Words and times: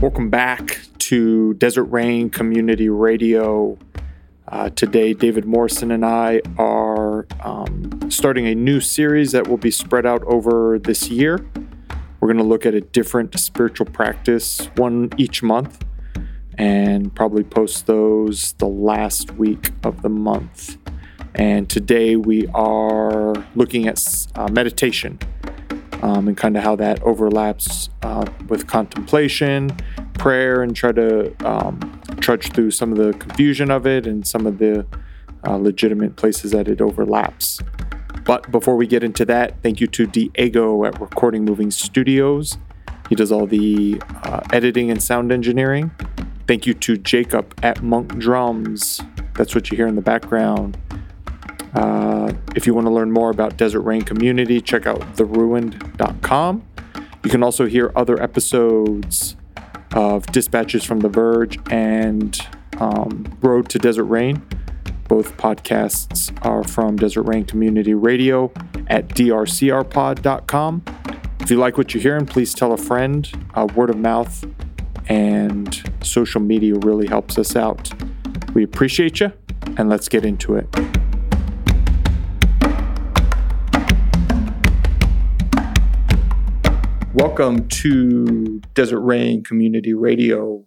Welcome 0.00 0.30
back 0.30 0.80
to 1.10 1.52
Desert 1.52 1.84
Rain 1.84 2.30
Community 2.30 2.88
Radio. 2.88 3.76
Uh, 4.48 4.70
today, 4.70 5.12
David 5.12 5.44
Morrison 5.44 5.90
and 5.90 6.06
I 6.06 6.40
are 6.56 7.26
um, 7.42 8.10
starting 8.10 8.46
a 8.46 8.54
new 8.54 8.80
series 8.80 9.32
that 9.32 9.46
will 9.46 9.58
be 9.58 9.70
spread 9.70 10.06
out 10.06 10.24
over 10.24 10.78
this 10.78 11.10
year. 11.10 11.46
We're 12.18 12.28
going 12.28 12.38
to 12.38 12.44
look 12.44 12.64
at 12.64 12.72
a 12.72 12.80
different 12.80 13.38
spiritual 13.38 13.88
practice, 13.88 14.70
one 14.76 15.10
each 15.18 15.42
month, 15.42 15.84
and 16.56 17.14
probably 17.14 17.44
post 17.44 17.86
those 17.86 18.52
the 18.52 18.68
last 18.68 19.32
week 19.32 19.70
of 19.84 20.00
the 20.00 20.08
month. 20.08 20.78
And 21.34 21.68
today 21.68 22.16
we 22.16 22.46
are 22.54 23.34
looking 23.54 23.86
at 23.86 24.02
uh, 24.34 24.48
meditation 24.50 25.18
um, 26.02 26.28
and 26.28 26.36
kind 26.36 26.56
of 26.56 26.62
how 26.62 26.76
that 26.76 27.02
overlaps 27.02 27.88
uh, 28.02 28.24
with 28.48 28.66
contemplation, 28.66 29.70
prayer, 30.14 30.62
and 30.62 30.74
try 30.74 30.92
to 30.92 31.34
um, 31.46 32.00
trudge 32.20 32.52
through 32.52 32.70
some 32.70 32.92
of 32.92 32.98
the 32.98 33.12
confusion 33.18 33.70
of 33.70 33.86
it 33.86 34.06
and 34.06 34.26
some 34.26 34.46
of 34.46 34.58
the 34.58 34.86
uh, 35.46 35.56
legitimate 35.56 36.16
places 36.16 36.52
that 36.52 36.68
it 36.68 36.80
overlaps. 36.80 37.60
But 38.24 38.50
before 38.50 38.76
we 38.76 38.86
get 38.86 39.02
into 39.02 39.24
that, 39.26 39.62
thank 39.62 39.80
you 39.80 39.86
to 39.88 40.06
Diego 40.06 40.84
at 40.84 41.00
Recording 41.00 41.44
Moving 41.44 41.70
Studios. 41.70 42.58
He 43.08 43.14
does 43.14 43.32
all 43.32 43.46
the 43.46 44.00
uh, 44.22 44.40
editing 44.52 44.90
and 44.90 45.02
sound 45.02 45.32
engineering. 45.32 45.90
Thank 46.46 46.66
you 46.66 46.74
to 46.74 46.96
Jacob 46.96 47.54
at 47.62 47.82
Monk 47.82 48.16
Drums. 48.18 49.00
That's 49.34 49.54
what 49.54 49.70
you 49.70 49.76
hear 49.76 49.86
in 49.86 49.96
the 49.96 50.02
background. 50.02 50.76
Uh, 51.74 52.32
if 52.56 52.66
you 52.66 52.74
want 52.74 52.86
to 52.86 52.92
learn 52.92 53.10
more 53.10 53.30
about 53.30 53.56
Desert 53.56 53.82
Rain 53.82 54.02
Community, 54.02 54.60
check 54.60 54.86
out 54.86 55.00
theruined.com. 55.16 56.66
You 57.24 57.30
can 57.30 57.42
also 57.42 57.66
hear 57.66 57.92
other 57.94 58.20
episodes 58.22 59.36
of 59.92 60.26
Dispatches 60.26 60.84
from 60.84 61.00
the 61.00 61.08
Verge 61.08 61.58
and 61.70 62.38
um, 62.78 63.36
Road 63.42 63.68
to 63.70 63.78
Desert 63.78 64.04
Rain. 64.04 64.42
Both 65.08 65.36
podcasts 65.36 66.36
are 66.46 66.62
from 66.64 66.96
Desert 66.96 67.22
Rain 67.22 67.44
Community 67.44 67.94
Radio 67.94 68.52
at 68.86 69.08
drcrpod.com. 69.08 70.84
If 71.40 71.50
you 71.50 71.58
like 71.58 71.76
what 71.76 71.92
you're 71.94 72.02
hearing, 72.02 72.26
please 72.26 72.54
tell 72.54 72.72
a 72.72 72.76
friend. 72.76 73.28
Uh, 73.54 73.66
word 73.74 73.90
of 73.90 73.98
mouth 73.98 74.44
and 75.08 75.82
social 76.02 76.40
media 76.40 76.74
really 76.76 77.08
helps 77.08 77.38
us 77.38 77.56
out. 77.56 77.92
We 78.54 78.62
appreciate 78.62 79.20
you, 79.20 79.32
and 79.76 79.88
let's 79.88 80.08
get 80.08 80.24
into 80.24 80.54
it. 80.54 81.09
Welcome 87.14 87.68
to 87.68 88.60
Desert 88.74 89.00
Rain 89.00 89.42
Community 89.42 89.94
Radio 89.94 90.64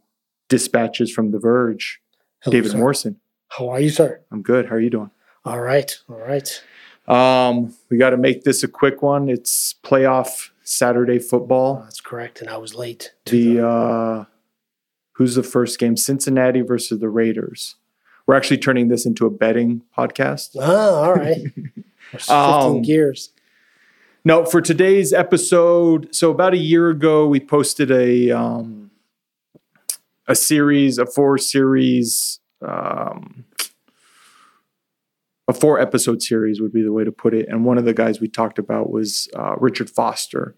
dispatches 0.49 1.11
from 1.11 1.31
The 1.31 1.39
Verge. 1.39 2.01
Hello, 2.43 2.51
David 2.51 2.71
sir. 2.71 2.77
Morrison. 2.77 3.19
How 3.47 3.69
are 3.69 3.79
you, 3.79 3.89
sir? 3.89 4.21
I'm 4.31 4.41
good. 4.41 4.67
How 4.67 4.75
are 4.75 4.79
you 4.79 4.89
doing? 4.89 5.11
All 5.45 5.61
right, 5.61 5.97
all 6.09 6.17
right. 6.19 6.61
Um, 7.07 7.73
we 7.89 7.97
got 7.97 8.09
to 8.11 8.17
make 8.17 8.43
this 8.43 8.61
a 8.63 8.67
quick 8.67 9.01
one. 9.01 9.29
It's 9.29 9.75
playoff 9.83 10.49
Saturday 10.63 11.19
football. 11.19 11.81
That's 11.83 12.01
correct. 12.01 12.41
And 12.41 12.49
I 12.49 12.57
was 12.57 12.75
late. 12.75 13.13
to 13.25 13.31
The 13.55 13.65
uh, 13.67 14.25
who's 15.13 15.35
the 15.35 15.43
first 15.43 15.79
game? 15.79 15.95
Cincinnati 15.95 16.61
versus 16.61 16.99
the 16.99 17.09
Raiders. 17.09 17.75
We're 18.27 18.35
actually 18.35 18.57
turning 18.57 18.87
this 18.89 19.05
into 19.05 19.25
a 19.25 19.29
betting 19.29 19.81
podcast. 19.97 20.55
Ah, 20.59 21.03
all 21.05 21.13
right. 21.13 21.41
We're 21.55 21.73
shifting 22.19 22.35
Um, 22.35 22.81
gears. 22.81 23.29
No, 24.25 24.45
for 24.45 24.61
today's 24.61 25.11
episode, 25.11 26.15
so 26.15 26.31
about 26.31 26.53
a 26.53 26.57
year 26.57 26.89
ago, 26.89 27.27
we 27.27 27.41
posted 27.41 27.91
a 27.91 28.31
um, 28.31 28.89
a 30.27 30.35
series, 30.35 30.97
a 30.97 31.05
four 31.05 31.37
series, 31.37 32.39
um, 32.61 33.43
a 35.45 35.53
four 35.53 35.77
episode 35.77 36.21
series 36.21 36.61
would 36.61 36.71
be 36.71 36.81
the 36.81 36.93
way 36.93 37.03
to 37.03 37.11
put 37.11 37.33
it. 37.33 37.49
And 37.49 37.65
one 37.65 37.77
of 37.77 37.83
the 37.83 37.93
guys 37.93 38.21
we 38.21 38.29
talked 38.29 38.57
about 38.57 38.89
was 38.89 39.27
uh, 39.35 39.55
Richard 39.57 39.89
Foster, 39.89 40.55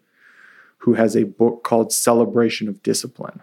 who 0.78 0.94
has 0.94 1.16
a 1.16 1.24
book 1.24 1.64
called 1.64 1.92
Celebration 1.92 2.68
of 2.68 2.84
Discipline. 2.84 3.42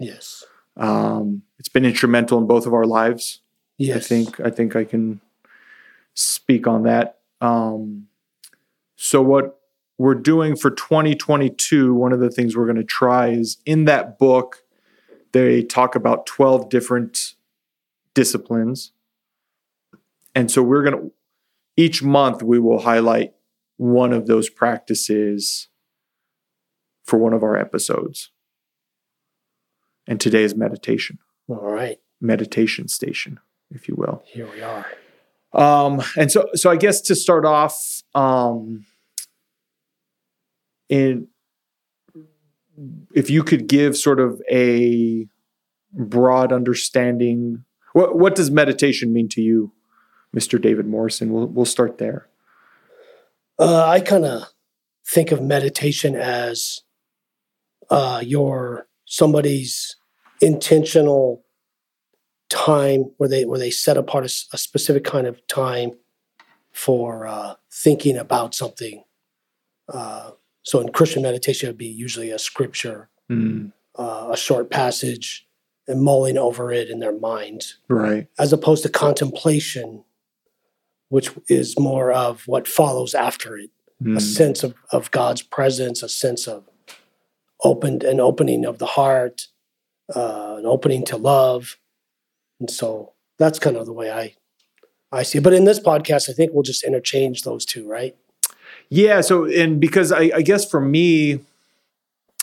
Yes. 0.00 0.44
Um, 0.78 1.42
it's 1.58 1.68
been 1.68 1.84
instrumental 1.84 2.38
in 2.38 2.46
both 2.46 2.64
of 2.64 2.72
our 2.72 2.86
lives. 2.86 3.42
Yes. 3.76 3.96
I 3.98 4.00
think 4.00 4.40
I 4.40 4.48
think 4.48 4.76
I 4.76 4.84
can 4.84 5.20
speak 6.14 6.66
on 6.66 6.84
that. 6.84 7.18
Um, 7.42 8.06
so 8.96 9.20
what 9.20 9.57
we're 9.98 10.14
doing 10.14 10.56
for 10.56 10.70
2022, 10.70 11.92
one 11.92 12.12
of 12.12 12.20
the 12.20 12.30
things 12.30 12.56
we're 12.56 12.66
going 12.66 12.76
to 12.76 12.84
try 12.84 13.28
is 13.28 13.58
in 13.66 13.84
that 13.86 14.18
book, 14.18 14.62
they 15.32 15.62
talk 15.62 15.96
about 15.96 16.24
12 16.24 16.68
different 16.70 17.34
disciplines. 18.14 18.92
And 20.34 20.50
so 20.50 20.62
we're 20.62 20.84
going 20.84 20.96
to 20.96 21.12
each 21.76 22.02
month 22.02 22.42
we 22.42 22.58
will 22.58 22.80
highlight 22.80 23.34
one 23.76 24.12
of 24.12 24.26
those 24.26 24.48
practices 24.48 25.68
for 27.04 27.18
one 27.18 27.32
of 27.32 27.42
our 27.42 27.56
episodes. 27.56 28.30
And 30.06 30.20
today 30.20 30.42
is 30.42 30.54
meditation, 30.54 31.18
All 31.48 31.56
right. 31.72 31.98
meditation 32.20 32.88
station, 32.88 33.40
if 33.70 33.88
you 33.88 33.94
will. 33.96 34.22
Here 34.26 34.48
we 34.50 34.62
are. 34.62 34.86
Um, 35.52 36.02
and 36.16 36.30
so, 36.30 36.48
so 36.54 36.70
I 36.70 36.76
guess 36.76 37.00
to 37.02 37.14
start 37.14 37.44
off, 37.44 38.02
um, 38.14 38.86
in 40.88 41.28
if 43.14 43.28
you 43.30 43.42
could 43.42 43.66
give 43.66 43.96
sort 43.96 44.20
of 44.20 44.40
a 44.50 45.26
broad 45.92 46.52
understanding, 46.52 47.64
what 47.92 48.16
what 48.16 48.34
does 48.34 48.50
meditation 48.50 49.12
mean 49.12 49.28
to 49.30 49.40
you, 49.40 49.72
Mr. 50.36 50.60
David 50.60 50.86
Morrison? 50.86 51.32
We'll 51.32 51.46
we'll 51.46 51.64
start 51.64 51.98
there. 51.98 52.28
Uh, 53.58 53.86
I 53.86 54.00
kind 54.00 54.24
of 54.24 54.44
think 55.06 55.32
of 55.32 55.42
meditation 55.42 56.14
as 56.14 56.82
uh, 57.90 58.22
your 58.24 58.86
somebody's 59.04 59.96
intentional 60.40 61.44
time 62.48 63.10
where 63.16 63.28
they 63.28 63.44
where 63.44 63.58
they 63.58 63.70
set 63.70 63.96
apart 63.96 64.24
a 64.24 64.28
specific 64.28 65.04
kind 65.04 65.26
of 65.26 65.44
time 65.48 65.92
for 66.72 67.26
uh, 67.26 67.54
thinking 67.72 68.16
about 68.16 68.54
something. 68.54 69.02
Uh, 69.92 70.30
so 70.68 70.80
in 70.80 70.88
Christian 70.92 71.22
meditation, 71.22 71.66
it 71.66 71.70
would 71.72 71.78
be 71.78 71.86
usually 72.06 72.30
a 72.30 72.38
scripture, 72.38 73.08
Mm, 73.30 73.72
uh, 73.98 74.28
a 74.32 74.36
short 74.36 74.70
passage, 74.70 75.46
and 75.86 76.02
mulling 76.02 76.36
over 76.38 76.70
it 76.72 76.88
in 76.90 76.98
their 77.00 77.18
mind. 77.18 77.60
right. 77.88 78.26
as 78.38 78.52
opposed 78.52 78.82
to 78.84 78.88
contemplation, 78.90 80.04
which 81.08 81.30
is 81.48 81.78
more 81.78 82.12
of 82.12 82.42
what 82.46 82.68
follows 82.68 83.14
after 83.14 83.56
it 83.56 83.70
a 84.00 84.04
Mm, 84.04 84.20
sense 84.20 84.62
of, 84.62 84.74
of 84.92 85.10
God's 85.10 85.42
presence, 85.42 86.02
a 86.04 86.08
sense 86.08 86.46
of 86.46 86.64
opened 87.64 88.04
an 88.04 88.20
opening 88.20 88.64
of 88.64 88.78
the 88.78 88.86
heart, 88.98 89.48
uh, 90.14 90.54
an 90.58 90.66
opening 90.66 91.04
to 91.06 91.16
love, 91.16 91.76
and 92.60 92.70
so 92.70 93.14
that's 93.38 93.58
kind 93.58 93.76
of 93.76 93.86
the 93.86 93.92
way 93.92 94.10
I 94.12 94.34
I 95.10 95.22
see. 95.24 95.38
it. 95.38 95.44
But 95.44 95.54
in 95.54 95.64
this 95.64 95.80
podcast, 95.80 96.28
I 96.30 96.32
think 96.34 96.52
we'll 96.52 96.62
just 96.72 96.84
interchange 96.84 97.42
those 97.42 97.64
two, 97.64 97.88
right? 97.88 98.14
Yeah. 98.90 99.20
So, 99.20 99.44
and 99.44 99.80
because 99.80 100.12
I, 100.12 100.30
I 100.34 100.42
guess 100.42 100.68
for 100.68 100.80
me, 100.80 101.40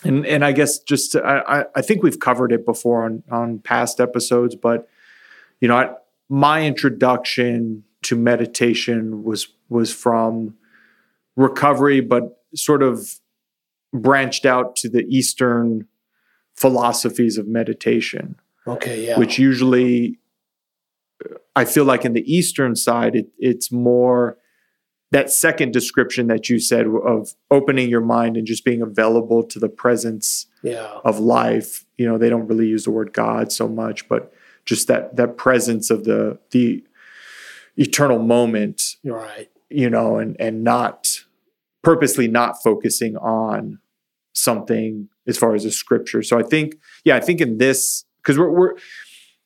and 0.03 0.25
and 0.25 0.45
I 0.45 0.51
guess 0.51 0.79
just 0.79 1.13
to, 1.13 1.23
I 1.23 1.61
I- 1.61 1.66
I 1.75 1.81
think 1.81 2.03
we've 2.03 2.19
covered 2.19 2.51
it 2.51 2.66
before 2.66 3.03
on 3.06 3.23
on 3.31 3.59
past 3.59 4.00
episodes, 4.00 4.55
but 4.55 4.88
you 5.61 5.67
know, 5.67 5.78
I, 5.78 5.89
my 6.29 6.66
introduction 6.66 7.84
to 8.03 8.16
meditation 8.16 9.23
was 9.23 9.47
was 9.69 9.91
from 9.94 10.55
recovery, 11.35 12.01
but 12.01 12.44
sort 12.53 12.84
of 12.84 13.19
branched 13.94 14.45
out 14.45 14.75
to 14.75 14.89
the 14.89 15.05
Eastern 15.07 15.87
philosophies 16.55 17.37
of 17.37 17.47
meditation 17.47 18.35
Okay, 18.67 19.08
yeah. 19.08 19.20
which 19.20 19.37
usually 19.37 20.17
I 21.55 21.66
feel 21.66 21.84
like 21.85 22.05
in 22.05 22.14
the 22.14 22.23
eastern 22.34 22.75
side 22.75 23.16
it, 23.16 23.28
it's 23.37 23.72
more 23.72 24.37
that 25.11 25.31
second 25.31 25.72
description 25.72 26.28
that 26.28 26.49
you 26.49 26.59
said 26.59 26.87
of 26.87 27.35
opening 27.52 27.90
your 27.90 28.02
mind 28.02 28.37
and 28.37 28.47
just 28.47 28.66
being 28.66 28.81
available 28.81 29.43
to 29.43 29.59
the 29.59 29.69
presence 29.69 30.47
yeah, 30.63 30.99
of 31.05 31.19
life 31.19 31.85
you 31.97 32.07
know 32.07 32.17
they 32.17 32.29
don't 32.29 32.47
really 32.47 32.67
use 32.67 32.84
the 32.85 32.91
word 32.91 33.13
god 33.13 33.52
so 33.52 33.67
much 33.67 34.07
but 34.07 34.34
just 34.66 34.87
that 34.87 35.16
that 35.16 35.37
presence 35.37 35.90
of 35.90 36.03
the 36.03 36.37
the 36.52 36.84
eternal 37.78 38.19
moment 38.19 38.96
right. 39.03 39.49
you 39.69 39.90
know 39.90 40.17
and 40.17 40.35
and 40.40 40.63
not 40.63 41.08
purposely 41.84 42.28
not 42.28 42.61
focusing 42.63 43.16
on 43.17 43.79
something 44.34 45.08
as 45.28 45.37
far 45.37 45.55
as 45.55 45.66
a 45.66 45.72
scripture 45.72 46.22
so 46.22 46.37
i 46.37 46.43
think 46.43 46.75
yeah 47.03 47.16
i 47.16 47.19
think 47.19 47.40
in 47.40 47.58
this 47.58 48.05
because 48.17 48.37
we're, 48.37 48.49
we're 48.49 48.73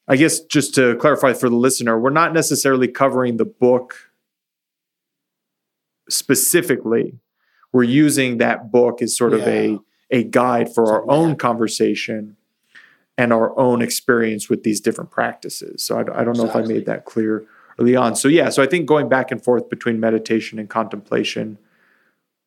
i 0.07 0.15
guess 0.15 0.39
just 0.41 0.73
to 0.73 0.95
clarify 0.95 1.33
for 1.33 1.50
the 1.50 1.55
listener 1.55 2.00
we're 2.00 2.09
not 2.09 2.33
necessarily 2.33 2.88
covering 2.88 3.38
the 3.38 3.45
book 3.45 4.08
specifically 6.09 7.19
we're 7.71 7.83
using 7.83 8.38
that 8.39 8.71
book 8.71 9.01
as 9.01 9.15
sort 9.15 9.33
of 9.33 9.41
a 9.47 9.79
a 10.11 10.23
guide 10.23 10.73
for 10.73 10.91
our 10.91 11.09
own 11.09 11.35
conversation 11.35 12.35
and 13.17 13.31
our 13.31 13.57
own 13.59 13.81
experience 13.81 14.50
with 14.50 14.63
these 14.63 14.79
different 14.79 15.11
practices. 15.11 15.83
So 15.83 15.97
I, 15.97 16.21
I 16.21 16.23
don't 16.23 16.38
know 16.38 16.45
if 16.45 16.56
I 16.56 16.61
made 16.61 16.85
that 16.85 17.06
clear 17.06 17.45
early 17.77 17.95
on. 17.95 18.15
So 18.15 18.27
yeah, 18.27 18.50
so 18.50 18.63
I 18.63 18.65
think 18.65 18.88
going 18.88 19.09
back 19.09 19.29
and 19.29 19.44
forth 19.44 19.69
between 19.69 20.00
meditation 20.00 20.57
and 20.57 20.69
contemplation 20.69 21.57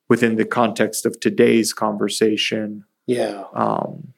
within 0.08 0.36
the 0.36 0.44
context 0.44 1.06
of 1.06 1.20
today's 1.20 1.72
conversation. 1.72 2.84
Yeah. 3.06 3.44
Um, 3.54 4.14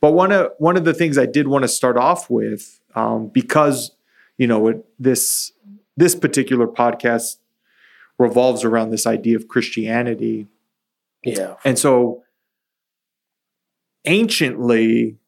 but 0.00 0.12
one 0.12 0.32
of 0.32 0.52
one 0.58 0.76
of 0.76 0.84
the 0.84 0.94
things 0.94 1.18
I 1.18 1.26
did 1.26 1.48
want 1.48 1.62
to 1.62 1.68
start 1.68 1.96
off 1.96 2.30
with, 2.30 2.80
um, 2.94 3.28
because 3.28 3.92
you 4.38 4.46
know 4.46 4.68
it, 4.68 4.84
this 4.98 5.52
this 5.96 6.14
particular 6.14 6.66
podcast 6.66 7.36
revolves 8.18 8.64
around 8.64 8.90
this 8.90 9.06
idea 9.06 9.36
of 9.36 9.48
Christianity, 9.48 10.48
Yeah. 11.24 11.56
and 11.64 11.78
so 11.78 12.24
anciently, 14.04 15.18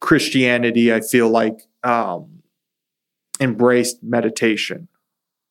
Christianity, 0.00 0.92
I 0.92 1.00
feel 1.00 1.28
like, 1.28 1.66
um, 1.82 2.42
embraced 3.40 4.02
meditation 4.02 4.88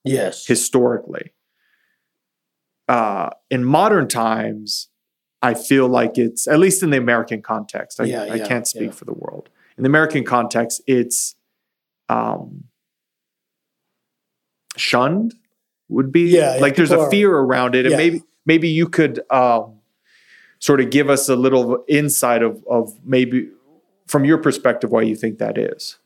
Yes. 0.04 0.46
historically. 0.46 1.34
Uh, 2.88 3.30
in 3.50 3.64
modern 3.64 4.08
times, 4.08 4.90
I 5.42 5.54
feel 5.54 5.88
like 5.88 6.18
it's, 6.18 6.48
at 6.48 6.60
least 6.60 6.84
in 6.84 6.90
the 6.90 6.98
American 6.98 7.42
context, 7.42 8.00
I, 8.00 8.06
Yeah, 8.06 8.24
I 8.24 8.36
yeah, 8.36 8.48
can't 8.48 8.68
speak 8.68 8.88
yeah. 8.88 8.92
for 8.92 9.06
the 9.06 9.14
world. 9.14 9.50
In 9.78 9.84
the 9.84 9.88
American 9.90 10.24
context, 10.24 10.82
it's 10.88 11.36
um, 12.10 12.66
shunned, 14.76 15.36
would 15.90 16.12
be 16.12 16.22
Yeah, 16.30 16.56
yeah, 16.56 16.62
like 16.62 16.76
there's 16.76 16.92
a 16.92 16.96
people 16.96 17.06
are- 17.08 17.12
fear 17.12 17.32
around 17.36 17.76
it. 17.76 17.86
And 17.86 17.92
Yeah. 17.92 17.98
maybe, 17.98 18.24
maybe 18.46 18.70
you 18.70 18.88
could 18.88 19.20
um, 19.30 19.80
sort 20.60 20.80
of 20.82 20.90
give 20.90 21.10
us 21.10 21.28
a 21.30 21.36
little 21.36 21.84
insight 21.88 22.44
of, 22.44 22.64
of 22.70 22.94
maybe 23.04 23.50
from 24.08 24.26
your 24.26 24.38
perspective 24.38 24.92
why 24.92 25.02
you 25.02 25.16
think 25.16 25.38
that 25.40 25.58
is. 25.58 25.98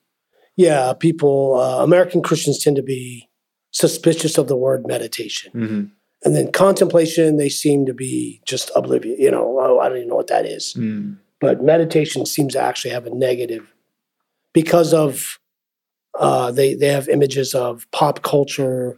yeah. 0.56 0.94
People, 0.94 1.60
uh, 1.60 1.84
American 1.84 2.22
Christians 2.22 2.64
tend 2.64 2.76
to 2.76 2.84
be 2.84 3.30
suspicious 3.72 4.38
of 4.38 4.48
the 4.48 4.56
word 4.58 4.86
meditation. 4.88 5.52
Mm-hmm. 5.54 5.84
And 6.26 6.36
then 6.36 6.52
contemplation, 6.52 7.38
they 7.38 7.50
seem 7.50 7.86
to 7.86 7.94
be 7.94 8.40
just 8.46 8.72
oblivious. 8.76 9.20
You 9.20 9.32
know, 9.32 9.58
oh, 9.60 9.80
I 9.80 9.90
don't 9.90 9.98
even 9.98 10.10
know 10.10 10.16
what 10.16 10.28
that 10.28 10.46
is. 10.46 10.74
Mm. 10.78 11.18
But 11.42 11.62
meditation 11.64 12.26
seems 12.26 12.54
to 12.54 12.62
actually 12.62 12.92
have 12.92 13.06
a 13.06 13.10
negative 13.10 13.74
because 14.54 14.94
of 14.94 15.40
uh, 16.18 16.52
they 16.52 16.76
they 16.76 16.88
have 16.88 17.10
images 17.10 17.54
of 17.54 17.90
pop 17.92 18.22
culture, 18.22 18.98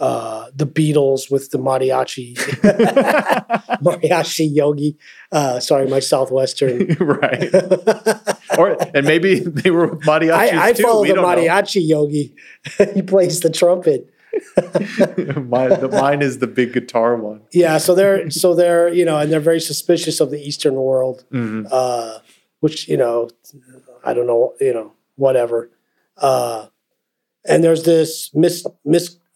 uh, 0.00 0.46
the 0.56 0.66
Beatles 0.66 1.30
with 1.30 1.50
the 1.50 1.58
mariachi 1.58 2.34
mariachi 3.82 4.48
yogi. 4.54 4.96
Uh, 5.30 5.60
sorry, 5.60 5.86
my 5.88 6.00
southwestern. 6.00 6.86
right. 7.00 7.54
or 8.58 8.76
and 8.94 9.06
maybe 9.06 9.40
they 9.40 9.70
were 9.70 9.88
with 9.88 10.00
mariachis 10.02 10.32
I, 10.54 10.68
I 10.68 10.74
follow 10.74 11.04
the 11.04 11.14
don't 11.14 11.22
know. 11.22 11.28
mariachi 11.28 11.86
yogi. 11.86 12.34
he 12.94 13.02
plays 13.02 13.40
the 13.40 13.50
trumpet. 13.50 14.12
My, 15.36 15.68
the, 15.68 15.88
mine 15.92 16.22
is 16.22 16.38
the 16.38 16.46
big 16.46 16.72
guitar 16.72 17.16
one. 17.16 17.42
Yeah, 17.52 17.78
so 17.78 17.94
they're 17.94 18.30
so 18.30 18.54
they're 18.54 18.88
you 18.88 19.04
know, 19.04 19.18
and 19.18 19.30
they're 19.30 19.40
very 19.40 19.60
suspicious 19.60 20.20
of 20.20 20.30
the 20.30 20.40
Eastern 20.40 20.74
world. 20.74 21.24
Mhm. 21.32 21.66
uh, 21.70 22.18
which 22.60 22.88
you 22.88 22.96
know, 22.96 23.28
I 24.04 24.12
don't 24.14 24.26
know, 24.26 24.54
you 24.60 24.72
know, 24.74 24.92
whatever. 25.16 25.70
Uh, 26.16 26.66
and 27.48 27.64
there's 27.64 27.84
this 27.84 28.30
mis- 28.34 28.66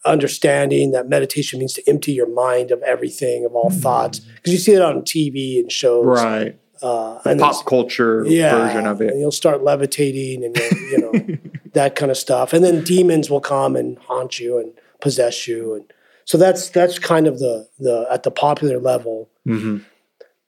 misunderstanding 0.05 0.91
that 0.91 1.07
meditation 1.09 1.59
means 1.59 1.73
to 1.73 1.89
empty 1.89 2.13
your 2.13 2.29
mind 2.29 2.71
of 2.71 2.81
everything, 2.83 3.45
of 3.45 3.55
all 3.55 3.69
thoughts, 3.69 4.19
because 4.19 4.53
you 4.53 4.59
see 4.59 4.73
it 4.73 4.81
on 4.81 5.01
TV 5.01 5.59
and 5.59 5.71
shows, 5.71 6.05
Right. 6.05 6.59
Uh, 6.81 7.21
The 7.23 7.29
and 7.31 7.39
pop 7.39 7.65
culture 7.65 8.23
yeah, 8.27 8.67
version 8.67 8.85
of 8.85 9.01
it. 9.01 9.11
And 9.11 9.19
you'll 9.19 9.31
start 9.31 9.63
levitating, 9.63 10.43
and 10.43 10.57
you'll, 10.57 10.99
know 11.13 11.37
that 11.73 11.95
kind 11.95 12.11
of 12.11 12.17
stuff. 12.17 12.53
And 12.53 12.63
then 12.63 12.83
demons 12.83 13.29
will 13.29 13.39
come 13.39 13.75
and 13.75 13.97
haunt 13.99 14.39
you 14.39 14.59
and 14.59 14.73
possess 14.99 15.47
you, 15.47 15.75
and 15.75 15.85
so 16.25 16.37
that's 16.37 16.69
that's 16.69 16.99
kind 16.99 17.27
of 17.27 17.39
the 17.39 17.67
the 17.79 18.05
at 18.11 18.23
the 18.23 18.31
popular 18.31 18.79
level. 18.79 19.29
hmm 19.45 19.77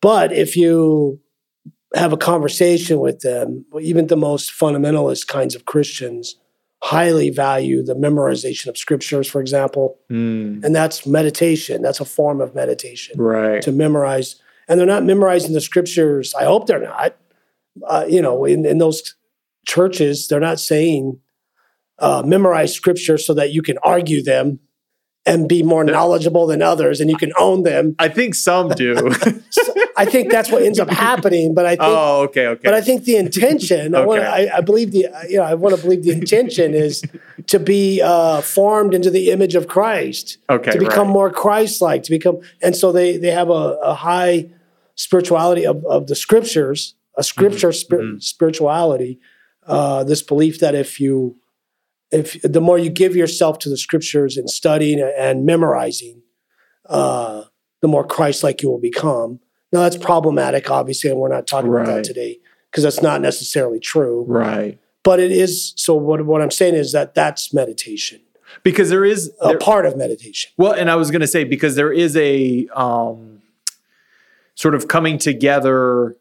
But 0.02 0.34
if 0.34 0.58
you 0.58 1.20
have 1.96 2.12
a 2.12 2.18
conversation 2.18 3.00
with 3.00 3.22
them, 3.22 3.66
even 3.82 4.08
the 4.08 4.18
most 4.18 4.52
fundamentalist 4.52 5.28
kinds 5.28 5.56
of 5.56 5.64
Christians 5.66 6.36
highly 6.84 7.30
value 7.30 7.84
the 7.84 7.96
memorization 7.96 8.68
of 8.68 8.78
scriptures, 8.78 9.28
for 9.28 9.42
example. 9.42 9.98
Mm. 10.12 10.64
And 10.64 10.76
that's 10.76 11.06
meditation. 11.06 11.82
That's 11.82 12.00
a 12.00 12.06
form 12.06 12.40
of 12.40 12.54
meditation 12.54 13.20
Right. 13.20 13.62
to 13.64 13.72
memorize. 13.72 14.36
And 14.68 14.80
they're 14.80 14.86
not 14.88 15.04
memorizing 15.04 15.54
the 15.54 15.62
scriptures. 15.62 16.34
I 16.36 16.44
hope 16.44 16.68
they're 16.68 16.80
not. 16.84 17.16
Uh, 17.86 18.06
you 18.08 18.22
know, 18.22 18.46
in, 18.46 18.66
in 18.66 18.78
those 18.80 19.16
churches, 19.66 20.28
they're 20.28 20.40
not 20.40 20.60
saying 20.60 21.20
uh, 22.00 22.24
memorize 22.26 22.74
scripture 22.74 23.18
so 23.18 23.34
that 23.34 23.52
you 23.52 23.62
can 23.62 23.78
argue 23.84 24.24
them 24.24 24.60
and 25.28 25.48
be 25.48 25.62
more 25.62 25.84
knowledgeable 25.84 26.48
than 26.48 26.62
others 26.62 27.00
and 27.02 27.10
you 27.10 27.18
can 27.18 27.32
own 27.38 27.64
them. 27.64 27.96
I 28.00 28.08
think 28.08 28.34
some 28.36 28.70
do. 28.70 28.96
So 29.50 29.74
I 29.96 30.06
think 30.06 30.32
that's 30.32 30.52
what 30.52 30.62
ends 30.62 30.80
up 30.80 30.90
happening. 30.90 31.54
But 31.54 31.66
I 31.66 31.70
think, 31.72 31.82
oh, 31.84 32.22
okay, 32.24 32.48
okay. 32.48 32.62
but 32.64 32.74
I 32.74 32.82
think 32.82 33.06
the 33.06 33.16
intention, 33.16 33.96
I, 33.96 34.06
want 34.06 34.22
Okay. 34.22 34.50
I, 34.50 34.58
I 34.58 34.62
believe 34.62 34.92
the, 34.92 35.08
you 35.30 35.38
know, 35.38 35.44
I 35.44 35.54
want 35.54 35.76
to 35.76 35.82
believe 35.82 36.04
the 36.04 36.12
intention 36.12 36.74
is 36.74 37.02
to 37.48 37.60
be 37.60 38.02
uh, 38.02 38.42
formed 38.42 38.94
into 38.94 39.10
the 39.10 39.32
image 39.32 39.56
of 39.56 39.68
Christ, 39.68 40.38
okay, 40.50 40.72
to 40.72 40.80
become 40.80 41.08
right. 41.08 41.14
more 41.14 41.32
Christ-like, 41.32 42.04
to 42.04 42.12
become, 42.12 42.40
and 42.62 42.76
so 42.76 42.92
they 42.92 43.18
they 43.18 43.32
have 43.32 43.50
a, 43.50 43.78
a 43.82 43.94
high 43.96 44.50
spirituality 44.96 45.66
of, 45.66 45.84
of 45.86 46.08
the 46.08 46.16
scriptures, 46.16 46.96
a 47.18 47.24
scripture 47.24 47.72
spir- 47.72 48.02
mhm. 48.02 48.24
spirituality. 48.24 49.20
Uh, 49.66 50.04
this 50.04 50.22
belief 50.22 50.60
that 50.60 50.76
if 50.76 51.00
you, 51.00 51.36
if 52.12 52.42
the 52.42 52.62
more 52.62 52.78
you 52.78 52.90
give 52.90 53.16
yourself 53.16 53.60
to 53.60 53.70
the 53.70 53.78
scriptures 53.78 54.38
and 54.38 54.50
studying 54.50 55.00
and 55.18 55.46
memorizing, 55.46 56.22
uh, 56.86 57.44
the 57.82 57.88
more 57.88 58.06
Christ-like 58.06 58.62
you 58.62 58.70
will 58.70 58.80
become. 58.80 59.40
Now 59.72 59.82
that's 59.82 59.98
problematic, 59.98 60.72
obviously, 60.72 61.10
and 61.10 61.20
we're 61.20 61.28
not 61.28 61.48
talking 61.48 61.70
about 61.70 61.88
that 61.88 62.04
today 62.06 62.40
because 62.72 62.84
that's 62.84 63.02
not 63.02 63.22
necessarily 63.22 63.80
true. 63.80 64.24
Right. 64.28 64.80
But 65.04 65.20
it 65.20 65.32
is. 65.32 65.74
So 65.76 65.94
what 65.94 66.26
what 66.26 66.42
I'm 66.42 66.52
saying 66.52 66.76
is 66.76 66.92
that 66.94 67.14
that's 67.14 67.54
meditation, 67.54 68.22
Because 68.64 68.90
there 68.90 69.06
is 69.06 69.32
a 69.42 69.50
there- 69.50 69.58
part 69.58 69.86
of 69.86 69.98
meditation. 69.98 70.52
Well, 70.58 70.72
and 70.74 70.90
I 70.90 70.96
was 70.96 71.12
going 71.12 71.22
to 71.22 71.28
say 71.28 71.44
because 71.44 71.76
there 71.76 71.92
is 71.92 72.16
a 72.16 72.68
um, 72.74 73.42
sort 74.56 74.76
of 74.76 74.88
coming 74.88 75.18
together. 75.18 76.16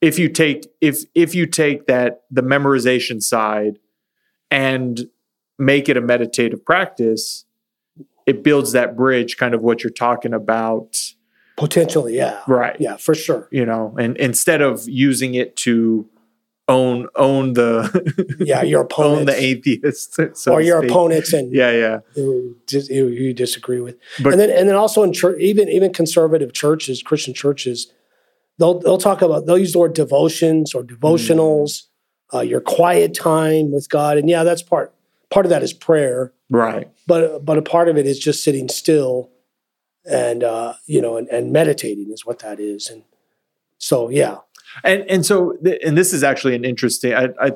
If 0.00 0.18
you 0.18 0.28
take 0.28 0.66
if 0.80 1.04
if 1.14 1.34
you 1.34 1.46
take 1.46 1.86
that 1.86 2.22
the 2.30 2.42
memorization 2.42 3.22
side 3.22 3.78
and 4.50 5.08
make 5.58 5.88
it 5.88 5.96
a 5.96 6.00
meditative 6.00 6.64
practice, 6.64 7.44
it 8.26 8.42
builds 8.42 8.72
that 8.72 8.96
bridge, 8.96 9.36
kind 9.36 9.54
of 9.54 9.62
what 9.62 9.82
you're 9.84 9.90
talking 9.92 10.32
about, 10.34 10.96
Potentially, 11.56 12.16
yeah, 12.16 12.40
right? 12.48 12.76
yeah, 12.80 12.96
for 12.96 13.14
sure. 13.14 13.48
You 13.52 13.64
know, 13.64 13.94
and 13.98 14.16
instead 14.16 14.60
of 14.60 14.88
using 14.88 15.34
it 15.34 15.54
to 15.58 16.08
own 16.66 17.06
own 17.14 17.52
the 17.52 18.36
Yeah, 18.40 18.62
your 18.62 18.88
own 18.98 19.26
the 19.26 19.36
atheist 19.40 20.18
so 20.34 20.52
or 20.52 20.60
your 20.62 20.78
speak. 20.80 20.90
opponents 20.90 21.32
and 21.34 21.52
Yeah, 21.54 21.70
yeah. 21.70 21.98
who, 22.14 22.56
who 22.70 23.08
you 23.08 23.34
disagree 23.34 23.80
with. 23.80 23.96
But- 24.22 24.32
and 24.32 24.40
then 24.40 24.50
and 24.50 24.68
then 24.68 24.74
also 24.74 25.02
in 25.04 25.12
church, 25.12 25.38
even 25.40 25.68
even 25.68 25.92
conservative 25.92 26.52
churches, 26.54 27.02
Christian 27.02 27.34
churches, 27.34 27.92
they'll 28.58 28.80
they'll 28.80 28.98
talk 28.98 29.20
about 29.22 29.46
they'll 29.46 29.58
use 29.58 29.74
the 29.74 29.78
word 29.78 29.92
devotions 29.94 30.74
or 30.74 30.82
devotionals, 30.82 31.82
uh, 32.34 32.40
your 32.40 32.60
quiet 32.60 33.14
time 33.14 33.70
with 33.70 33.88
God, 33.88 34.18
and 34.18 34.28
yeah, 34.28 34.42
that's 34.44 34.62
part 34.62 34.92
part 35.30 35.46
of 35.46 35.50
that 35.50 35.62
is 35.62 35.72
prayer, 35.72 36.32
Right. 36.50 36.90
but 37.06 37.44
but 37.44 37.58
a 37.58 37.62
part 37.62 37.88
of 37.88 37.96
it 37.96 38.06
is 38.06 38.18
just 38.18 38.42
sitting 38.42 38.68
still, 38.68 39.30
and 40.04 40.42
uh, 40.44 40.74
you 40.86 41.00
know, 41.00 41.16
and, 41.16 41.28
and 41.28 41.52
meditating 41.52 42.10
is 42.12 42.26
what 42.26 42.40
that 42.40 42.60
is, 42.60 42.88
and 42.90 43.02
so 43.78 44.08
yeah, 44.08 44.38
And 44.82 45.02
and 45.10 45.24
so 45.26 45.56
th- 45.64 45.80
and 45.84 45.96
this 45.96 46.12
is 46.12 46.22
actually 46.24 46.54
an 46.54 46.64
interesting 46.64 47.14
I, 47.14 47.28
I 47.40 47.52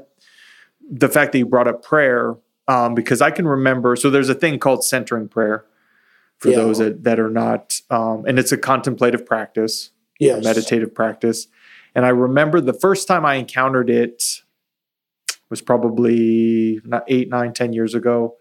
the 0.91 1.09
fact 1.09 1.33
that 1.33 1.39
you 1.39 1.47
brought 1.47 1.69
up 1.69 1.83
prayer 1.83 2.37
um, 2.67 2.95
because 2.95 3.21
I 3.21 3.31
can 3.31 3.47
remember 3.47 3.97
so 3.97 4.11
there's 4.11 4.29
a 4.29 4.35
thing 4.35 4.59
called 4.59 4.85
centering 4.85 5.29
prayer 5.29 5.65
for 6.39 6.51
Yeah. 6.51 6.57
those 6.57 6.79
that, 6.79 7.05
that 7.05 7.19
are 7.19 7.31
not 7.31 7.81
um, 7.91 8.25
and 8.27 8.39
it's 8.39 8.53
a 8.53 8.57
contemplative 8.59 9.25
practice 9.27 9.91
a 10.21 10.25
yes, 10.25 10.45
meditative 10.45 10.95
practice. 10.95 11.47
And 11.95 12.05
I 12.05 12.11
remember 12.11 12.61
the 12.61 12.73
first 12.73 13.07
time 13.09 13.25
I 13.25 13.35
encountered 13.37 13.89
it 13.91 14.43
was 15.51 15.63
probably 15.63 16.81
eight 17.09 17.29
nine 17.29 17.53
ten 17.53 17.73
years 17.73 17.95
ago. 17.95 18.37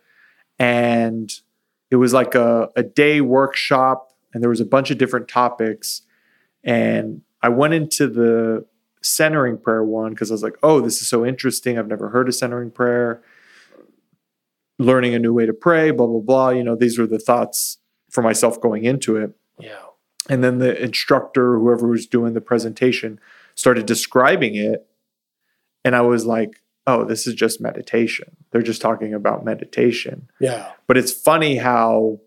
And 0.60 1.32
it 1.90 1.98
was 1.98 2.14
like 2.14 2.36
a, 2.36 2.70
a 2.76 2.84
day 2.84 3.22
workshop 3.22 4.12
and 4.34 4.42
there 4.44 4.50
was 4.50 4.60
a 4.60 4.66
bunch 4.66 4.92
of 4.92 4.98
different 4.98 5.28
topics. 5.28 6.02
And 6.64 7.22
i 7.42 7.50
went 7.50 7.74
into 7.74 8.08
the 8.08 8.66
centering 9.04 9.58
prayer 9.60 9.84
one 9.84 10.10
because 10.12 10.32
i 10.32 10.34
was 10.34 10.42
like 10.42 10.58
oh 10.64 10.82
this 10.82 11.02
is 11.02 11.08
so 11.08 11.26
interesting. 11.26 11.78
I've 11.78 11.88
never 11.88 12.10
heard 12.10 12.28
of 12.28 12.36
centering 12.36 12.72
prayer. 12.72 13.22
Learning 14.80 15.16
a 15.16 15.20
new 15.20 15.34
way 15.34 15.46
to 15.46 15.54
pray 15.54 15.92
blah 15.92 16.08
blah 16.08 16.20
blah. 16.20 16.50
You 16.50 16.64
know 16.64 16.76
these 16.76 17.00
were 17.00 17.08
the 17.08 17.20
thoughts 17.20 17.78
for 18.12 18.22
myself 18.22 18.60
going 18.62 18.86
into 18.86 19.16
it. 19.18 19.32
Yeah, 19.60 19.86
and 20.30 20.44
then 20.44 20.60
the 20.60 20.80
instructor 20.82 21.58
whoever 21.58 21.88
was 21.88 22.06
doing 22.06 22.34
the 22.34 22.42
presentation 22.42 23.20
started 23.56 23.86
describing 23.86 24.56
it, 24.56 24.88
and 25.84 25.96
I 25.96 26.02
was 26.02 26.26
like, 26.26 26.62
"Oh, 26.88 27.04
this 27.06 27.28
is 27.28 27.36
just 27.36 27.62
meditation. 27.62 28.36
They're 28.52 28.62
just 28.64 28.82
talking 28.82 29.14
about 29.14 29.46
meditation." 29.46 30.30
Yeah. 30.40 30.72
But 30.88 30.98
it's 30.98 31.12
funny 31.12 31.58
how, 31.58 32.20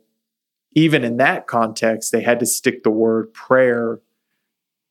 even 0.76 1.02
in 1.02 1.16
that 1.16 1.46
context, 1.48 2.12
they 2.12 2.20
had 2.20 2.38
to 2.40 2.46
stick 2.46 2.84
the 2.84 2.90
word 2.90 3.34
prayer 3.34 3.98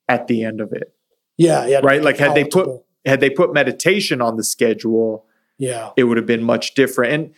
at 0.10 0.28
the 0.28 0.44
end 0.44 0.60
of 0.60 0.74
it. 0.74 0.94
Yeah. 1.38 1.66
Yeah. 1.68 1.80
Right, 1.84 2.04
like, 2.04 2.18
had 2.18 2.36
they 2.36 2.44
put- 2.44 2.84
Had 3.06 3.22
they 3.22 3.30
put 3.30 3.54
meditation 3.54 4.22
on 4.22 4.36
the 4.36 4.44
schedule, 4.44 5.26
Yeah. 5.58 5.92
it 5.96 6.04
would 6.04 6.18
have 6.18 6.26
been 6.26 6.44
much 6.44 6.74
different. 6.74 7.14
And 7.14 7.34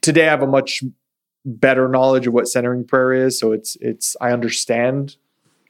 today 0.00 0.26
I 0.26 0.30
have 0.30 0.42
a 0.42 0.46
much 0.46 0.82
better 1.44 1.88
knowledge 1.88 2.26
of 2.26 2.34
what 2.34 2.48
centering 2.48 2.84
prayer 2.84 3.12
is. 3.12 3.38
So 3.38 3.52
it's 3.52 3.76
it's 3.80 4.16
I 4.20 4.32
understand 4.32 5.16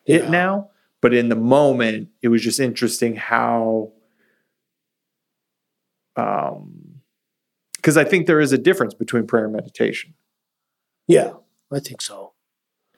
it 0.07 0.31
now. 0.31 0.71
But 1.03 1.13
in 1.13 1.29
the 1.29 1.37
moment, 1.37 2.09
it 2.23 2.29
was 2.29 2.41
just 2.43 2.59
interesting 2.59 3.17
how 3.17 3.93
um 6.17 7.01
because 7.77 7.97
I 7.97 8.05
think 8.05 8.27
there 8.27 8.41
is 8.41 8.53
a 8.53 8.59
difference 8.59 8.93
between 8.93 9.27
prayer 9.27 9.45
and 9.45 9.55
meditation. 9.55 10.13
Yeah. 11.09 11.33
I 11.73 11.79
think 11.81 12.03
so. 12.03 12.33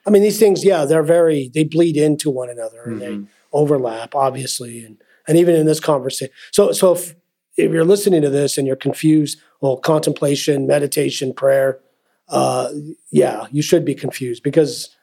I 0.04 0.10
mean, 0.10 0.22
these 0.22 0.40
things, 0.40 0.64
yeah, 0.64 0.84
they're 0.84 1.04
very, 1.04 1.50
they 1.54 1.62
bleed 1.62 1.96
into 1.96 2.30
one 2.30 2.50
another 2.50 2.82
and 2.86 3.00
they 3.00 3.12
Mhm. 3.12 3.26
overlap, 3.52 4.16
obviously. 4.16 4.84
And, 4.84 5.00
and 5.28 5.38
even 5.38 5.54
in 5.54 5.66
this 5.66 5.78
conversation. 5.78 6.34
So, 6.50 6.72
so 6.72 6.92
if, 6.94 7.14
if 7.56 7.70
you're 7.70 7.84
listening 7.84 8.22
to 8.22 8.30
this 8.30 8.58
and 8.58 8.66
you're 8.66 8.74
confused, 8.74 9.38
well, 9.60 9.76
contemplation, 9.76 10.66
meditation, 10.66 11.32
prayer, 11.32 11.78
uh, 12.28 12.72
yeah, 13.12 13.46
you 13.52 13.62
should 13.62 13.84
be 13.84 13.94
confused 13.94 14.42
because 14.42 14.96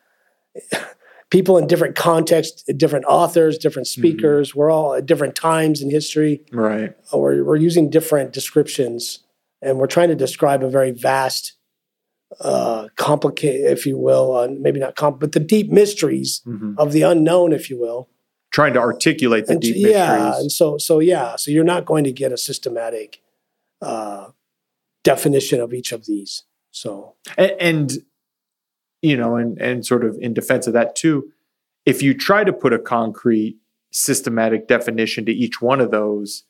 people 1.29 1.57
in 1.57 1.67
different 1.67 1.95
contexts, 1.95 2.63
different 2.75 3.05
authors, 3.05 3.57
different 3.57 3.88
speakers, 3.88 4.55
we're 4.55 4.71
all 4.71 4.93
at 4.95 5.05
different 5.05 5.36
times 5.36 5.81
in 5.81 5.89
history. 5.91 6.41
Right. 6.51 6.95
We're, 7.13 7.43
we're 7.43 7.55
using 7.55 7.89
different 7.89 8.33
descriptions 8.33 9.19
and 9.62 9.77
we're 9.77 9.88
trying 9.88 10.09
to 10.09 10.15
describe 10.15 10.63
a 10.63 10.69
very 10.69 10.91
vast, 10.91 11.53
uh, 12.41 12.88
complicated, 12.95 13.71
if 13.71 13.86
you 13.86 13.98
will, 13.98 14.36
uh, 14.36 14.48
maybe 14.59 14.79
not 14.79 14.95
comp, 14.95 15.19
but 15.19 15.33
the 15.33 15.39
deep 15.39 15.71
mysteries 15.71 16.41
Mhm. 16.48 16.75
of 16.77 16.93
the 16.93 17.01
unknown, 17.03 17.51
if 17.53 17.69
you 17.69 17.79
will. 17.79 18.09
Trying 18.51 18.74
to 18.74 18.79
articulate 18.79 19.45
the 19.45 19.53
And 19.53 19.62
deep 19.62 19.75
yeah, 19.77 20.15
mysteries. 20.15 20.41
and 20.41 20.51
so 20.51 20.77
so 20.79 21.00
yeah, 21.00 21.36
so 21.36 21.51
you're 21.51 21.63
not 21.63 21.86
going 21.86 22.03
to 22.05 22.12
get 22.12 22.31
a 22.31 22.38
systematic 22.38 23.21
uh, 23.81 24.29
definition 25.03 25.59
of 25.62 25.74
each 25.74 25.91
of 25.91 26.05
these. 26.05 26.43
So 26.71 27.15
and, 27.38 27.51
and 27.59 27.91
you 29.01 29.15
know 29.18 29.36
and 29.36 29.58
and 29.62 29.86
sort 29.86 30.03
of 30.03 30.18
in 30.20 30.34
defense 30.34 30.68
of 30.68 30.74
that 30.74 30.96
too 30.96 31.32
if 31.86 32.01
you 32.03 32.13
try 32.13 32.44
to 32.44 32.53
put 32.53 32.74
a 32.74 32.79
concrete 32.79 33.58
systematic 33.91 34.68
definition 34.68 35.25
to 35.25 35.32
each 35.32 35.62
one 35.62 35.79
of 35.82 35.91
those 35.91 36.44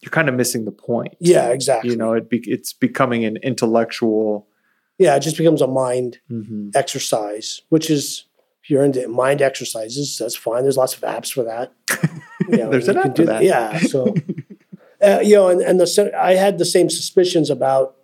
you're 0.00 0.10
kind 0.10 0.28
of 0.28 0.34
missing 0.34 0.64
the 0.64 0.70
point 0.72 1.14
yeah, 1.20 1.48
exactly. 1.48 1.90
you 1.90 1.96
know 1.96 2.12
it 2.12 2.28
be, 2.30 2.38
it's 2.46 2.72
becoming 2.72 3.24
an 3.24 3.36
intellectual 3.38 4.46
yeah, 5.00 5.14
it 5.14 5.20
just 5.20 5.36
becomes 5.38 5.62
a 5.62 5.68
mind 5.68 6.18
Mhm. 6.28 6.74
exercise, 6.74 7.62
which 7.68 7.88
is 7.88 8.24
if 8.64 8.68
you're 8.68 8.82
into 8.84 9.06
mind 9.06 9.40
exercises, 9.40 10.18
that's 10.18 10.34
fine. 10.34 10.64
There's 10.64 10.76
lots 10.76 10.94
of 10.96 11.02
apps 11.02 11.32
for 11.32 11.44
that. 11.44 11.72
Know, 12.48 12.68
There's 12.70 12.88
an 12.88 12.96
app 12.96 13.04
for 13.14 13.22
do 13.22 13.26
that. 13.26 13.44
Yeah, 13.44 13.78
so 13.78 14.12
uh, 15.00 15.20
you 15.22 15.36
know, 15.36 15.50
and, 15.50 15.60
and 15.60 15.78
the 15.78 16.10
I 16.18 16.34
had 16.34 16.58
the 16.58 16.64
same 16.64 16.90
suspicions 16.90 17.48
about, 17.48 17.94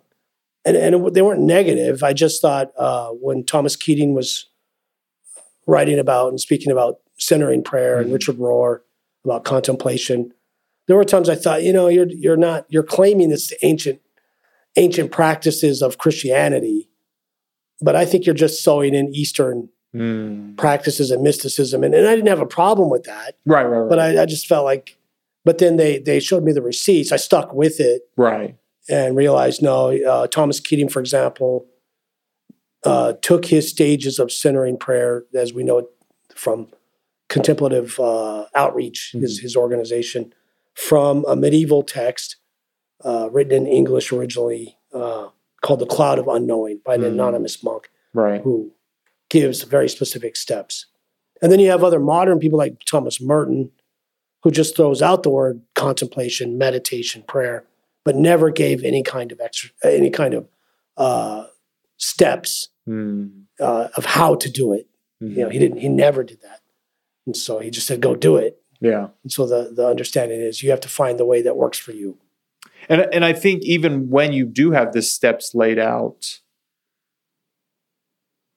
and 0.65 0.75
and 0.75 1.13
they 1.13 1.21
weren't 1.21 1.41
negative. 1.41 2.03
I 2.03 2.13
just 2.13 2.41
thought 2.41 2.71
uh, 2.77 3.09
when 3.09 3.45
Thomas 3.45 3.75
Keating 3.75 4.13
was 4.13 4.45
writing 5.67 5.99
about 5.99 6.29
and 6.29 6.39
speaking 6.39 6.71
about 6.71 6.95
centering 7.17 7.63
prayer, 7.63 7.99
and 7.99 8.09
Mhm. 8.09 8.13
Richard 8.13 8.37
Rohr 8.37 8.79
about 9.23 9.43
contemplation, 9.43 10.31
there 10.87 10.95
were 10.97 11.05
times 11.05 11.29
I 11.29 11.35
thought, 11.35 11.63
you 11.63 11.73
know, 11.73 11.87
you're 11.87 12.07
you're 12.09 12.37
not 12.37 12.65
you're 12.69 12.83
claiming 12.83 13.29
this 13.29 13.53
ancient 13.63 13.99
ancient 14.75 15.11
practices 15.11 15.81
of 15.81 15.97
Christianity, 15.97 16.89
but 17.81 17.95
I 17.95 18.03
think 18.05 18.25
you're 18.25 18.35
just 18.35 18.63
sewing 18.63 18.93
in 18.93 19.13
Eastern 19.15 19.69
Mm. 19.95 20.57
practices 20.57 21.09
and 21.09 21.23
mysticism, 21.23 21.81
and, 21.81 21.95
and 21.95 22.05
I 22.05 22.13
didn't 22.15 22.27
have 22.27 22.41
a 22.41 22.45
problem 22.45 22.89
with 22.89 23.03
that, 23.05 23.35
right 23.45 23.63
right 23.63 23.79
right 23.79 23.89
but 23.89 23.97
I, 23.97 24.23
I 24.23 24.25
just 24.25 24.45
felt 24.45 24.65
like, 24.65 24.97
but 25.45 25.57
then 25.59 25.77
they 25.77 25.99
they 25.99 26.19
showed 26.19 26.43
me 26.43 26.51
the 26.51 26.61
receipts, 26.61 27.13
I 27.13 27.15
stuck 27.15 27.53
with 27.53 27.79
it 27.79 28.01
right 28.17 28.57
and 28.89 29.15
realized 29.15 29.61
no, 29.61 29.91
uh, 29.97 30.27
Thomas 30.27 30.59
Keating, 30.59 30.89
for 30.89 30.99
example, 30.99 31.65
uh, 32.83 33.13
took 33.21 33.45
his 33.45 33.69
stages 33.69 34.19
of 34.19 34.31
centering 34.31 34.77
prayer, 34.77 35.23
as 35.33 35.53
we 35.53 35.63
know 35.63 35.79
it 35.79 35.85
from 36.35 36.67
contemplative 37.29 37.99
uh, 37.99 38.45
outreach, 38.53 39.11
his, 39.13 39.39
his 39.39 39.55
organization, 39.55 40.33
from 40.75 41.25
a 41.27 41.35
medieval 41.35 41.81
text 41.81 42.37
uh, 43.03 43.29
written 43.31 43.65
in 43.65 43.67
English 43.67 44.11
originally 44.11 44.77
uh, 44.93 45.27
called 45.61 45.79
The 45.79 45.85
Cloud 45.85 46.19
of 46.19 46.27
Unknowing 46.27 46.81
by 46.85 46.95
an 46.95 47.01
Mhm. 47.01 47.07
anonymous 47.07 47.63
monk 47.63 47.89
right 48.13 48.41
who 48.41 48.71
gives 49.29 49.63
very 49.63 49.89
specific 49.89 50.35
steps. 50.35 50.85
And 51.41 51.51
then 51.51 51.59
you 51.59 51.69
have 51.69 51.83
other 51.83 51.99
modern 51.99 52.39
people 52.39 52.57
like 52.59 52.79
Thomas 52.85 53.19
Merton, 53.19 53.71
who 54.43 54.51
just 54.51 54.75
throws 54.75 55.01
out 55.01 55.23
the 55.23 55.29
word 55.29 55.61
contemplation, 55.73 56.57
meditation, 56.57 57.23
prayer, 57.27 57.65
but 58.05 58.15
never 58.15 58.49
gave 58.51 58.83
any 58.83 59.03
kind 59.03 59.31
of 59.33 59.41
extra, 59.41 59.71
any 59.83 60.09
kind 60.09 60.33
of 60.33 60.47
uh, 60.95 61.45
steps 61.97 62.69
Mm. 62.87 63.45
uh, 63.59 63.87
of 63.97 64.05
how 64.05 64.35
to 64.35 64.47
do 64.49 64.71
it. 64.71 64.87
Mhm. 65.21 65.29
You 65.35 65.43
know, 65.43 65.49
he 65.49 65.57
didn't. 65.59 65.79
He 65.79 65.89
never 65.89 66.23
did 66.23 66.39
that, 66.43 66.61
and 67.25 67.35
so 67.35 67.57
he 67.59 67.71
just 67.71 67.87
said, 67.87 67.99
"Go 67.99 68.15
do 68.15 68.37
it." 68.37 68.61
yeah 68.79 69.07
And 69.23 69.31
so 69.31 69.47
the 69.47 69.71
the 69.73 69.87
understanding 69.87 70.39
is 70.39 70.61
you 70.61 70.69
have 70.69 70.81
to 70.81 70.89
find 70.89 71.17
the 71.17 71.25
way 71.25 71.41
that 71.41 71.55
works 71.57 71.79
for 71.79 71.93
you. 71.93 72.19
and 72.89 73.01
and 73.11 73.25
I 73.25 73.33
think 73.33 73.63
even 73.63 74.09
when 74.11 74.33
you 74.33 74.45
do 74.45 74.71
have 74.71 74.91
the 74.93 75.01
steps 75.01 75.55
laid 75.55 75.79
out 75.79 76.41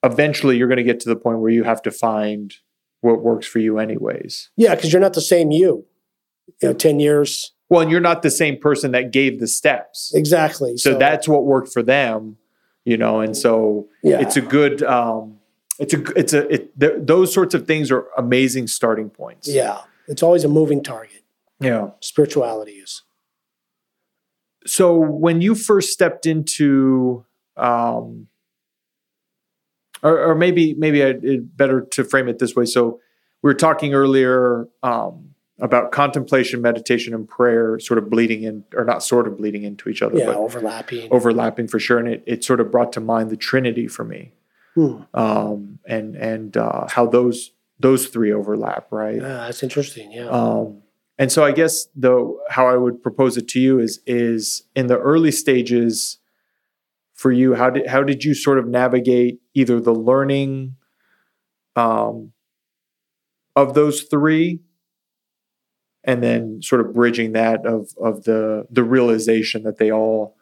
eventually 0.04 0.56
you're 0.56 0.68
going 0.68 0.76
to 0.76 0.82
get 0.92 1.00
to 1.00 1.08
the 1.08 1.16
point 1.16 1.40
where 1.40 1.50
you 1.50 1.64
have 1.64 1.82
to 1.82 1.90
find 1.90 2.54
what 3.00 3.22
works 3.22 3.46
for 3.46 3.58
you 3.60 3.78
anyways 3.78 4.50
Yeah, 4.56 4.74
because 4.74 4.92
you're 4.92 5.00
not 5.00 5.14
the 5.14 5.20
same 5.20 5.50
you. 5.50 5.86
You 6.60 6.68
know, 6.68 6.74
ten 6.74 7.00
years 7.00 7.52
Well, 7.70 7.82
and 7.82 7.90
you're 7.90 8.00
not 8.00 8.22
the 8.22 8.30
same 8.30 8.58
person 8.58 8.92
that 8.92 9.12
gave 9.12 9.40
the 9.40 9.46
steps. 9.46 10.12
exactly. 10.14 10.76
So, 10.76 10.96
that's 10.96 11.28
what 11.28 11.44
worked 11.44 11.72
for 11.72 11.82
them, 11.82 12.38
you 12.84 12.96
know, 12.96 13.20
and 13.20 13.36
so 13.36 13.88
yeah, 14.02 14.20
it's 14.20 14.36
a 14.36 14.40
good 14.40 14.82
um 14.82 15.38
it's 15.78 15.94
a 15.94 16.02
it's 16.18 16.32
a 16.32 16.52
it, 16.52 16.80
th- 16.80 16.94
those 16.98 17.32
sorts 17.32 17.54
of 17.54 17.66
things 17.66 17.90
are 17.90 18.06
amazing 18.16 18.66
starting 18.68 19.10
points. 19.10 19.48
yeah. 19.48 19.80
It's 20.10 20.22
always 20.22 20.42
a 20.42 20.48
moving 20.48 20.82
target. 20.82 21.22
Yeah. 21.60 21.90
Spirituality 22.00 22.72
is. 22.72 23.02
So 24.66 24.96
when 24.96 25.42
you 25.42 25.54
first 25.54 25.92
stepped 25.92 26.24
into 26.24 27.26
um 27.56 28.28
or, 30.02 30.30
or 30.30 30.34
maybe 30.34 30.74
maybe 30.74 31.02
I, 31.04 31.08
it 31.22 31.56
better 31.56 31.82
to 31.82 32.04
frame 32.04 32.28
it 32.28 32.38
this 32.38 32.56
way. 32.56 32.64
So 32.64 33.00
we 33.42 33.48
were 33.48 33.54
talking 33.54 33.92
earlier 33.94 34.68
um 34.82 35.34
about 35.60 35.90
contemplation, 35.92 36.62
meditation, 36.62 37.12
and 37.14 37.28
prayer 37.28 37.78
sort 37.80 37.98
of 37.98 38.08
bleeding 38.08 38.42
in, 38.44 38.64
or 38.74 38.84
not 38.84 39.02
sort 39.02 39.26
of 39.26 39.36
bleeding 39.38 39.64
into 39.64 39.88
each 39.88 40.02
other, 40.02 40.16
Yeah, 40.18 40.26
but 40.26 40.36
overlapping. 40.36 41.08
overlapping 41.12 41.66
for 41.68 41.78
sure. 41.80 41.98
And 41.98 42.08
it, 42.08 42.22
it 42.26 42.44
sort 42.44 42.60
of 42.60 42.70
brought 42.70 42.92
to 42.92 43.00
mind 43.00 43.30
the 43.30 43.36
Trinity 43.36 43.88
for 43.88 44.04
me, 44.04 44.32
Hmm. 44.74 44.98
um, 45.14 45.78
and 45.86 46.14
and 46.16 46.56
uh, 46.56 46.86
how 46.88 47.06
those 47.06 47.50
those 47.80 48.06
three 48.08 48.32
overlap, 48.32 48.86
right? 48.90 49.16
Yeah, 49.16 49.22
that's 49.46 49.62
interesting. 49.62 50.12
Yeah. 50.12 50.28
Um, 50.28 50.82
and 51.18 51.32
so 51.32 51.44
I 51.44 51.50
guess 51.52 51.86
though 51.96 52.40
how 52.48 52.68
I 52.68 52.76
would 52.76 53.02
propose 53.02 53.36
it 53.36 53.48
to 53.48 53.60
you 53.60 53.80
is 53.80 54.00
is 54.06 54.62
in 54.76 54.86
the 54.86 54.98
early 54.98 55.32
stages 55.32 56.18
for 57.14 57.32
you, 57.32 57.54
how 57.54 57.70
did 57.70 57.88
how 57.88 58.04
did 58.04 58.22
you 58.22 58.34
sort 58.34 58.58
of 58.60 58.68
navigate 58.68 59.40
either 59.54 59.80
the 59.80 59.94
learning 59.94 60.76
um, 61.74 62.32
of 63.56 63.74
those 63.74 64.02
three 64.02 64.60
and 66.08 66.22
then 66.22 66.60
sort 66.62 66.80
of 66.80 66.94
bridging 66.94 67.32
that 67.32 67.64
of 67.64 67.90
of 68.02 68.24
the 68.24 68.66
the 68.70 68.82
realization 68.82 69.62
that 69.62 69.76
they 69.76 69.92
all 69.92 70.34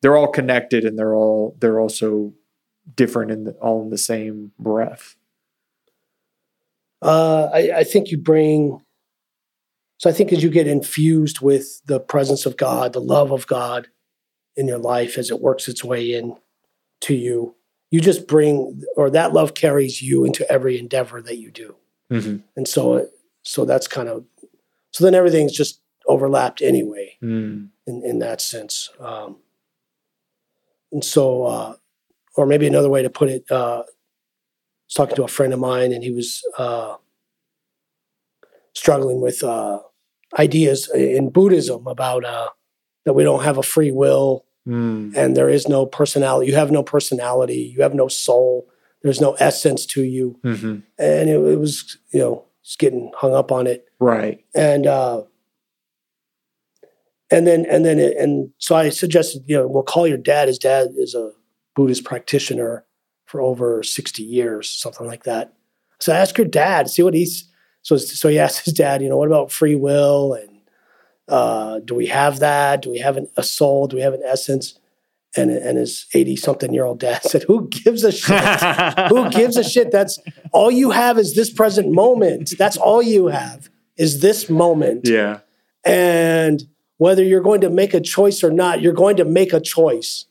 they're 0.00 0.16
all 0.16 0.32
connected 0.32 0.84
and 0.84 0.98
they're 0.98 1.14
all 1.14 1.54
they're 1.60 1.78
also 1.78 2.32
different 2.94 3.44
the, 3.44 3.52
all 3.60 3.82
in 3.82 3.90
the 3.90 3.98
same 3.98 4.52
breath. 4.58 5.14
Uh, 7.02 7.50
I, 7.52 7.78
I 7.78 7.84
think 7.84 8.10
you 8.10 8.18
bring. 8.18 8.82
So 9.98 10.10
I 10.10 10.12
think 10.12 10.32
as 10.32 10.42
you 10.42 10.50
get 10.50 10.66
infused 10.66 11.40
with 11.40 11.80
the 11.86 12.00
presence 12.00 12.44
of 12.44 12.56
God, 12.56 12.92
the 12.92 13.00
love 13.00 13.32
of 13.32 13.46
God 13.46 13.88
in 14.54 14.68
your 14.68 14.78
life 14.78 15.16
as 15.16 15.30
it 15.30 15.40
works 15.40 15.68
its 15.68 15.82
way 15.82 16.12
in 16.14 16.36
to 17.02 17.14
you, 17.14 17.54
you 17.90 18.00
just 18.00 18.26
bring, 18.26 18.82
or 18.96 19.08
that 19.08 19.32
love 19.32 19.54
carries 19.54 20.02
you 20.02 20.24
into 20.24 20.50
every 20.52 20.78
endeavor 20.78 21.22
that 21.22 21.38
you 21.38 21.50
do. 21.50 21.76
Mm-hmm. 22.12 22.36
And 22.56 22.68
so, 22.68 23.08
so 23.42 23.64
that's 23.64 23.88
kind 23.88 24.08
of, 24.08 24.24
so 24.92 25.04
then 25.04 25.14
everything's 25.14 25.52
just 25.52 25.80
overlapped 26.06 26.62
anyway 26.62 27.16
Mm. 27.22 27.68
in, 27.86 28.02
in 28.04 28.18
that 28.20 28.40
sense. 28.40 28.90
Um, 29.00 29.36
and 30.92 31.04
so, 31.04 31.44
uh, 31.44 31.74
or 32.36 32.46
maybe 32.46 32.66
another 32.66 32.88
way 32.90 33.02
to 33.02 33.10
put 33.10 33.28
it, 33.28 33.44
uh, 33.50 33.78
I 33.78 33.84
was 34.88 34.94
talking 34.94 35.16
to 35.16 35.24
a 35.24 35.28
friend 35.28 35.52
of 35.52 35.58
mine 35.60 35.92
and 35.92 36.02
he 36.04 36.10
was 36.12 36.42
uh, 36.58 36.96
struggling 38.74 39.20
with 39.20 39.42
uh, 39.42 39.80
ideas 40.38 40.90
in 40.94 41.30
Buddhism 41.30 41.86
about 41.86 42.24
uh, 42.24 42.48
that 43.04 43.14
we 43.14 43.24
don't 43.24 43.42
have 43.44 43.58
a 43.58 43.62
free 43.62 43.92
will 43.92 44.44
Mm. 44.68 45.16
and 45.16 45.36
there 45.36 45.48
is 45.48 45.68
no 45.68 45.86
personality. 45.86 46.48
You 46.50 46.56
have 46.56 46.72
no 46.72 46.82
personality. 46.82 47.72
You 47.76 47.82
have 47.82 47.94
no 47.94 48.08
soul. 48.08 48.68
There's 49.04 49.20
no 49.20 49.34
essence 49.34 49.86
to 49.86 50.02
you. 50.02 50.40
hmm 50.42 50.78
And 50.98 51.30
it, 51.30 51.36
it 51.38 51.60
was, 51.60 51.98
you 52.10 52.18
know, 52.18 52.46
just 52.64 52.80
getting 52.80 53.12
hung 53.16 53.32
up 53.32 53.52
on 53.52 53.68
it. 53.68 53.85
Right. 53.98 54.44
And 54.54 54.86
uh, 54.86 55.22
and 57.30 57.46
then 57.46 57.66
and 57.66 57.84
then 57.84 57.98
it, 57.98 58.16
and 58.16 58.50
so 58.58 58.76
I 58.76 58.90
suggested, 58.90 59.42
you 59.46 59.56
know, 59.56 59.66
we'll 59.66 59.82
call 59.82 60.06
your 60.06 60.18
dad. 60.18 60.48
His 60.48 60.58
dad 60.58 60.88
is 60.96 61.14
a 61.14 61.32
Buddhist 61.74 62.04
practitioner 62.04 62.84
for 63.24 63.40
over 63.40 63.82
sixty 63.82 64.22
years, 64.22 64.70
something 64.70 65.06
like 65.06 65.24
that. 65.24 65.54
So 65.98 66.12
ask 66.12 66.36
your 66.36 66.46
dad, 66.46 66.88
see 66.88 67.02
what 67.02 67.14
he's. 67.14 67.50
So 67.82 67.96
so 67.96 68.28
he 68.28 68.38
asked 68.38 68.64
his 68.64 68.74
dad, 68.74 69.02
you 69.02 69.08
know, 69.08 69.16
what 69.16 69.28
about 69.28 69.50
free 69.50 69.74
will 69.74 70.34
and 70.34 70.50
uh, 71.28 71.80
do 71.80 71.94
we 71.94 72.06
have 72.06 72.38
that? 72.38 72.82
Do 72.82 72.90
we 72.90 72.98
have 72.98 73.16
an, 73.16 73.28
a 73.36 73.42
soul? 73.42 73.88
Do 73.88 73.96
we 73.96 74.02
have 74.02 74.14
an 74.14 74.22
essence? 74.24 74.78
And 75.36 75.50
and 75.50 75.76
his 75.76 76.06
eighty 76.14 76.36
something 76.36 76.72
year 76.72 76.84
old 76.84 77.00
dad 77.00 77.22
said, 77.24 77.42
"Who 77.44 77.68
gives 77.68 78.04
a 78.04 78.12
shit? 78.12 79.08
Who 79.08 79.28
gives 79.30 79.56
a 79.56 79.64
shit? 79.64 79.90
That's 79.90 80.18
all 80.52 80.70
you 80.70 80.90
have 80.90 81.18
is 81.18 81.34
this 81.34 81.50
present 81.50 81.92
moment. 81.92 82.54
That's 82.56 82.76
all 82.76 83.02
you 83.02 83.26
have 83.26 83.68
is 83.96 84.20
this 84.20 84.48
moment. 84.50 85.06
yeah. 85.08 85.40
And 85.84 86.62
whether 86.98 87.22
you're 87.22 87.42
going 87.42 87.60
to 87.60 87.70
make 87.70 87.94
a 87.94 88.00
choice 88.00 88.42
or 88.42 88.50
not, 88.50 88.80
you're 88.80 88.92
going 88.92 89.16
to 89.18 89.24
make 89.24 89.52
a 89.52 89.60
choice 89.60 90.26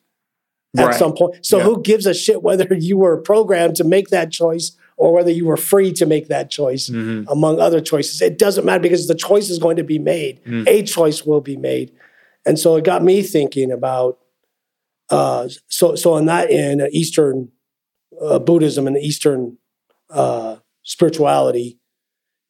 at 0.78 0.86
Right. 0.88 0.96
some 0.96 1.14
point. 1.14 1.46
So 1.46 1.58
Yeah. 1.58 1.64
who 1.64 1.82
gives 1.82 2.06
a 2.06 2.14
shit 2.14 2.44
whether 2.44 2.68
you 2.90 2.98
were 2.98 3.18
programmed 3.18 3.76
to 3.78 3.84
make 3.84 4.10
that 4.10 4.32
choice 4.32 4.72
or 4.98 5.14
whether 5.14 5.32
you 5.32 5.46
were 5.46 5.58
free 5.58 5.92
to 5.94 6.06
make 6.06 6.28
that 6.28 6.50
choice 6.50 6.90
Mhm. 6.90 7.26
among 7.30 7.60
other 7.60 7.80
choices? 7.82 8.22
It 8.22 8.38
doesn't 8.38 8.66
matter 8.66 8.82
because 8.82 9.08
the 9.08 9.16
choice 9.16 9.50
is 9.50 9.60
going 9.60 9.78
to 9.78 9.84
be 9.84 10.00
made. 10.00 10.40
Mm. 10.46 10.68
A 10.68 10.84
choice 10.84 11.26
will 11.26 11.42
be 11.42 11.56
made. 11.58 11.92
And 12.46 12.60
so 12.60 12.76
it 12.76 12.84
got 12.84 13.04
me 13.04 13.22
thinking 13.22 13.72
about 13.72 14.20
uh, 15.12 15.48
so 15.70 15.94
so 15.96 16.14
on 16.14 16.26
that 16.26 16.50
end, 16.50 16.82
uh, 16.82 16.88
Eastern 16.92 17.50
uh, 18.20 18.40
Buddhism 18.40 18.88
and 18.88 18.98
Eastern 18.98 19.58
uh, 20.10 20.56
spirituality, 20.82 21.78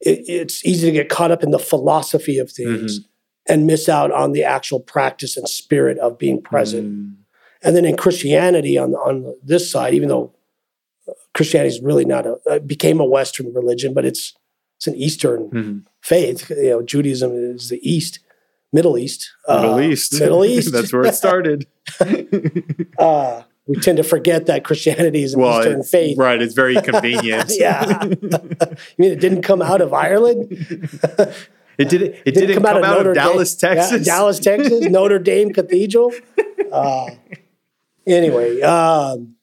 it, 0.06 0.24
it's 0.28 0.66
easy 0.66 0.88
to 0.88 0.92
get 0.94 1.10
caught 1.10 1.32
up 1.32 1.44
in 1.44 1.52
the 1.52 1.60
philosophy 1.60 2.38
of 2.38 2.52
things 2.52 3.02
and 3.48 3.68
miss 3.68 3.90
out 3.90 4.12
on 4.12 4.32
the 4.32 4.44
actual 4.44 4.80
practice 4.80 5.38
and 5.38 5.48
spirit 5.50 5.98
of 6.00 6.18
being 6.18 6.42
present. 6.42 6.88
Mm. 6.88 7.16
And 7.64 7.76
then 7.76 7.86
in 7.86 7.98
Christianity, 7.98 8.78
on 8.78 8.94
on 8.96 9.36
this 9.44 9.70
side, 9.70 9.94
even 9.94 10.10
though 10.10 10.34
Christianity 11.34 11.76
is 11.76 11.82
really 11.82 12.06
not 12.06 12.26
a 12.26 12.38
uh, 12.50 12.60
became 12.60 13.00
a 13.00 13.06
Western 13.06 13.54
religion, 13.54 13.94
but 13.94 14.06
it's 14.06 14.34
it's 14.78 14.88
an 14.88 14.96
Eastern 14.96 15.50
Mhm. 15.50 15.84
faith. 16.02 16.50
You 16.50 16.70
know, 16.70 16.82
Judaism 16.84 17.32
is 17.34 17.70
the 17.70 17.80
East, 17.82 18.20
Middle 18.74 18.98
East, 18.98 19.32
Middle 19.48 19.74
uh, 19.76 19.80
East. 19.80 20.14
Middle 20.20 20.46
East. 20.54 20.72
That's 20.72 20.94
where 20.94 21.06
it 21.06 21.16
started. 21.16 21.68
uh, 23.00 23.44
we 23.68 23.76
tend 23.78 23.98
to 23.98 24.04
forget 24.04 24.46
that 24.46 24.64
Christianity 24.64 25.24
is 25.24 25.34
an 25.34 25.42
well, 25.42 25.60
Eastern 25.60 25.84
faith. 25.84 26.18
right. 26.18 26.42
It's 26.42 26.54
very 26.54 26.76
convenient. 26.82 27.52
Yeah. 27.56 28.04
You 28.06 28.20
mean 28.98 29.12
it 29.12 29.20
didn't 29.20 29.42
come 29.42 29.62
out 29.62 29.82
of 29.82 29.94
Ireland? 29.94 30.50
It 31.78 31.90
did. 31.90 32.04
It 32.26 32.32
didn't, 32.34 32.56
come, 32.64 32.66
out, 32.66 33.06
of, 33.06 33.16
Dallas, 33.16 33.54
Dame. 33.54 33.76
Texas. 33.76 34.08
Yeah, 34.08 34.14
Dallas, 34.16 34.40
Texas, 34.40 34.86
Notre 34.90 35.20
Dame 35.20 35.52
Cathedral. 35.52 36.14
Uh, 36.72 37.08
anyway, 38.08 38.62
um, 38.62 39.36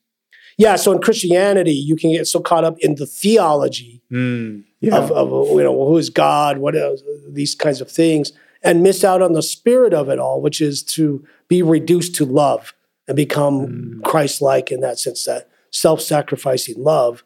yeah. 0.57 0.77
So 0.77 0.93
in 0.93 1.03
Christianity, 1.03 1.73
you 1.75 1.95
can 1.95 2.11
get 2.11 2.27
so 2.27 2.41
caught 2.41 2.65
up 2.65 2.79
in 2.79 2.95
the 2.95 3.05
theology 3.07 4.01
Mm. 4.11 4.65
Yeah. 4.81 4.97
of, 4.97 5.11
of 5.13 5.29
you 5.51 5.63
know 5.63 5.87
who 5.87 5.99
is 5.99 6.09
God, 6.09 6.57
what 6.57 6.75
is 6.75 7.03
these 7.29 7.55
kinds 7.55 7.83
of 7.83 7.91
things, 7.91 8.33
and 8.63 8.83
miss 8.83 9.05
out 9.05 9.21
on 9.21 9.33
the 9.35 9.43
spirit 9.43 9.93
of 9.93 10.09
it 10.09 10.19
all, 10.19 10.41
which 10.41 10.63
is 10.63 10.83
to 10.97 11.23
be 11.49 11.61
reduced 11.63 12.15
to 12.15 12.25
love 12.25 12.73
and 13.09 13.17
become 13.17 13.67
Mm. 13.67 14.05
Christ-like 14.05 14.71
in 14.71 14.81
that 14.81 14.99
sense, 14.99 15.25
that 15.25 15.49
self-sacrificing 15.71 16.77
love, 16.83 17.25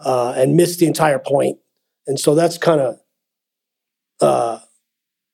uh, 0.00 0.34
and 0.36 0.56
miss 0.56 0.76
the 0.76 0.86
entire 0.86 1.18
point. 1.18 1.58
And 2.06 2.18
so 2.20 2.34
that's 2.34 2.58
kind 2.58 2.80
of 2.80 2.98
uh, 4.20 4.60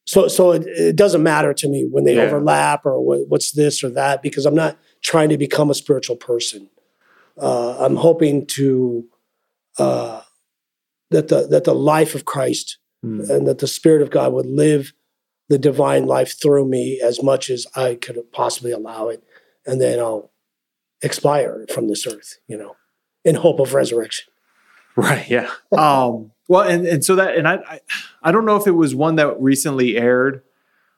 so 0.07 0.27
so 0.29 0.53
it, 0.53 0.67
it 0.67 0.97
doesn't 0.97 1.23
matter 1.23 1.53
to 1.55 1.69
me 1.69 1.87
when 1.91 2.05
they 2.05 2.17
Yeah. 2.17 2.23
overlap 2.23 2.87
or 2.87 3.01
what, 3.05 3.21
what's 3.29 3.53
this 3.53 3.85
or 3.85 3.91
that 3.91 4.23
because 4.23 4.47
I'm 4.47 4.55
not 4.55 4.79
trying 5.03 5.29
to 5.29 5.39
become 5.39 5.71
a 5.71 5.75
spiritual 5.75 6.17
person. 6.17 6.69
Uh, 7.39 7.77
I'm 7.79 7.97
hoping 7.97 8.47
to 8.47 9.05
uh, 9.79 10.23
that 11.11 11.29
the 11.29 11.47
that 11.49 11.65
the 11.65 11.75
life 11.75 12.15
of 12.15 12.25
Christ 12.25 12.79
Mm. 13.05 13.31
and 13.31 13.47
that 13.49 13.59
the 13.61 13.67
Spirit 13.67 14.03
of 14.03 14.11
God 14.11 14.35
would 14.35 14.45
live 14.47 14.93
the 15.49 15.59
divine 15.59 16.05
life 16.05 16.39
through 16.41 16.67
me 16.69 17.01
as 17.03 17.23
much 17.23 17.49
as 17.49 17.67
I 17.75 17.95
could 17.95 18.19
possibly 18.31 18.73
allow 18.73 19.09
it, 19.09 19.23
and 19.67 19.81
then 19.81 19.99
I'll 19.99 20.31
expire 21.03 21.67
from 21.73 21.89
this 21.89 22.07
earth, 22.07 22.39
you 22.47 22.57
know, 22.57 22.77
in 23.25 23.37
hope 23.37 23.61
of 23.61 23.75
resurrection. 23.75 24.27
Right. 24.97 25.29
Yeah. 25.31 25.51
Um, 25.73 26.33
well, 26.49 26.69
and, 26.69 26.87
and 26.87 27.05
so 27.05 27.15
that, 27.17 27.37
and 27.37 27.47
I, 27.47 27.55
I, 27.55 27.81
I 28.23 28.33
don't 28.33 28.45
know 28.45 28.57
if 28.57 28.67
it 28.67 28.73
was 28.73 28.95
one 28.95 29.17
that 29.17 29.41
recently 29.41 29.97
aired 29.97 30.43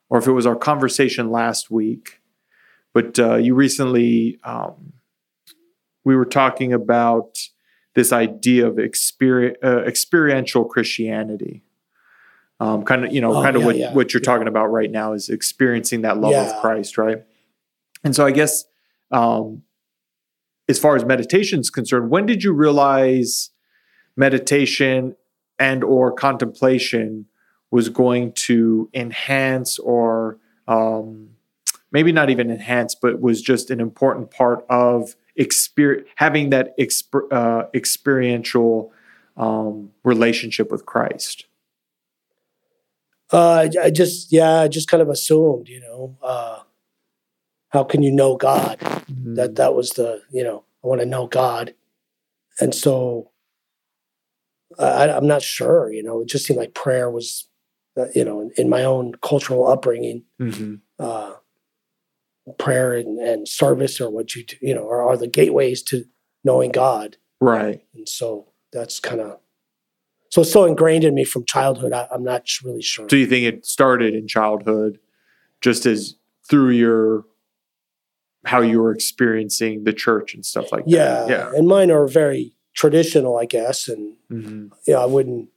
or 0.08 0.18
if 0.18 0.26
it 0.26 0.32
was 0.32 0.46
our 0.46 0.56
conversation 0.56 1.30
last 1.30 1.70
week, 1.70 2.20
but 2.92 3.18
uh, 3.18 3.36
you 3.36 3.54
recently, 3.54 4.38
um, 4.44 4.94
we 6.04 6.16
were 6.16 6.24
talking 6.24 6.72
about 6.72 7.38
this 7.94 8.12
idea 8.12 8.66
of 8.66 8.78
experience, 8.78 9.58
uh, 9.62 9.82
experiential 9.82 10.64
Christianity. 10.64 11.62
Um, 12.58 12.84
kind 12.84 13.04
of, 13.04 13.12
you 13.12 13.20
know, 13.20 13.34
Oh, 13.34 13.42
kind 13.42 13.56
of 13.56 13.62
yeah, 13.62 13.66
what, 13.66 13.76
yeah, 13.76 13.92
what 13.92 14.14
you're 14.14 14.22
yeah. 14.22 14.26
talking 14.26 14.48
about 14.48 14.66
right 14.66 14.90
now 14.90 15.12
is 15.12 15.28
experiencing 15.28 16.02
that 16.02 16.18
love 16.18 16.34
of 16.34 16.60
Christ, 16.60 16.96
right? 16.96 17.24
And 18.04 18.14
so 18.14 18.26
I 18.26 18.30
guess, 18.30 18.64
um, 19.10 19.62
as 20.68 20.78
far 20.78 20.96
as 20.96 21.04
meditation 21.04 21.60
is 21.60 21.70
concerned, 21.70 22.10
when 22.10 22.26
did 22.26 22.42
you 22.42 22.52
realize 22.52 23.50
meditation 24.16 25.16
and 25.58 25.84
or 25.84 26.12
contemplation 26.12 27.26
was 27.70 27.88
going 27.88 28.32
to 28.32 28.88
enhance 28.94 29.78
or 29.78 30.38
um, 30.68 31.30
maybe 31.90 32.12
not 32.12 32.30
even 32.30 32.50
enhance, 32.50 32.94
but 32.94 33.20
was 33.20 33.40
just 33.42 33.70
an 33.70 33.80
important 33.80 34.30
part 34.30 34.64
of 34.68 35.14
exper- 35.38 36.04
having 36.16 36.50
that 36.50 36.76
exper- 36.78 37.30
uh, 37.32 37.66
experiential 37.74 38.92
um, 39.36 39.90
relationship 40.04 40.70
with 40.70 40.84
Christ. 40.86 41.46
Uh, 43.32 43.66
I, 43.66 43.84
I 43.84 43.90
just, 43.90 44.30
yeah, 44.30 44.60
I 44.60 44.68
just 44.68 44.88
kind 44.88 45.02
of 45.02 45.08
assumed, 45.08 45.68
you 45.68 45.80
know, 45.80 46.16
uh, 46.22 46.60
how 47.72 47.84
can 47.84 48.02
you 48.02 48.12
know 48.12 48.36
God? 48.36 48.78
That 49.34 49.56
that 49.56 49.74
was 49.74 49.90
the, 49.90 50.22
you 50.30 50.44
know, 50.44 50.64
I 50.84 50.86
want 50.86 51.00
to 51.00 51.06
know 51.06 51.26
God, 51.26 51.74
and 52.60 52.74
so 52.74 53.30
I, 54.78 55.08
I'm 55.10 55.26
not 55.26 55.42
sure, 55.42 55.92
you 55.92 56.02
know, 56.02 56.20
it 56.22 56.28
just 56.28 56.46
seemed 56.46 56.58
like 56.58 56.74
prayer 56.74 57.10
was, 57.10 57.48
uh, 57.96 58.06
you 58.14 58.24
know, 58.24 58.40
in, 58.40 58.50
in 58.56 58.68
my 58.68 58.84
own 58.84 59.12
cultural 59.22 59.66
upbringing, 59.66 60.24
Mhm. 60.40 60.80
uh, 60.98 61.34
prayer 62.58 62.94
and, 62.94 63.18
and 63.18 63.46
service 63.48 64.00
or 64.00 64.10
what 64.10 64.34
you, 64.34 64.44
do, 64.44 64.56
you 64.60 64.74
know, 64.74 64.88
are, 64.88 65.02
are 65.08 65.16
the 65.16 65.28
gateways 65.28 65.82
to 65.84 66.04
knowing 66.44 66.72
God, 66.72 67.16
Right. 67.40 67.82
and 67.94 68.08
so 68.08 68.48
that's 68.72 68.98
kind 69.00 69.20
of. 69.20 69.38
So 70.30 70.40
it's 70.40 70.52
so 70.52 70.64
ingrained 70.64 71.04
in 71.04 71.14
me 71.14 71.24
from 71.24 71.44
childhood. 71.44 71.92
I, 71.92 72.08
I'm 72.10 72.24
not 72.24 72.46
really 72.64 72.80
sure. 72.82 73.06
So 73.08 73.16
you 73.16 73.26
think 73.26 73.44
it 73.44 73.66
started 73.66 74.14
in 74.14 74.26
childhood, 74.26 74.98
just 75.60 75.84
as 75.86 76.14
through 76.48 76.70
your 76.70 77.24
how 78.44 78.60
you 78.60 78.80
were 78.80 78.92
experiencing 78.92 79.84
the 79.84 79.92
church 79.92 80.34
and 80.34 80.44
stuff 80.44 80.72
like 80.72 80.84
Yeah, 80.86 81.04
that. 81.26 81.28
Yeah. 81.28 81.50
and 81.54 81.68
mine 81.68 81.90
are 81.90 82.06
very 82.06 82.54
traditional, 82.74 83.38
I 83.38 83.44
guess, 83.46 83.88
and 83.88 84.14
hmm 84.28 84.66
you 84.86 84.94
know, 84.94 85.00
I 85.02 85.06
wouldn't. 85.06 85.48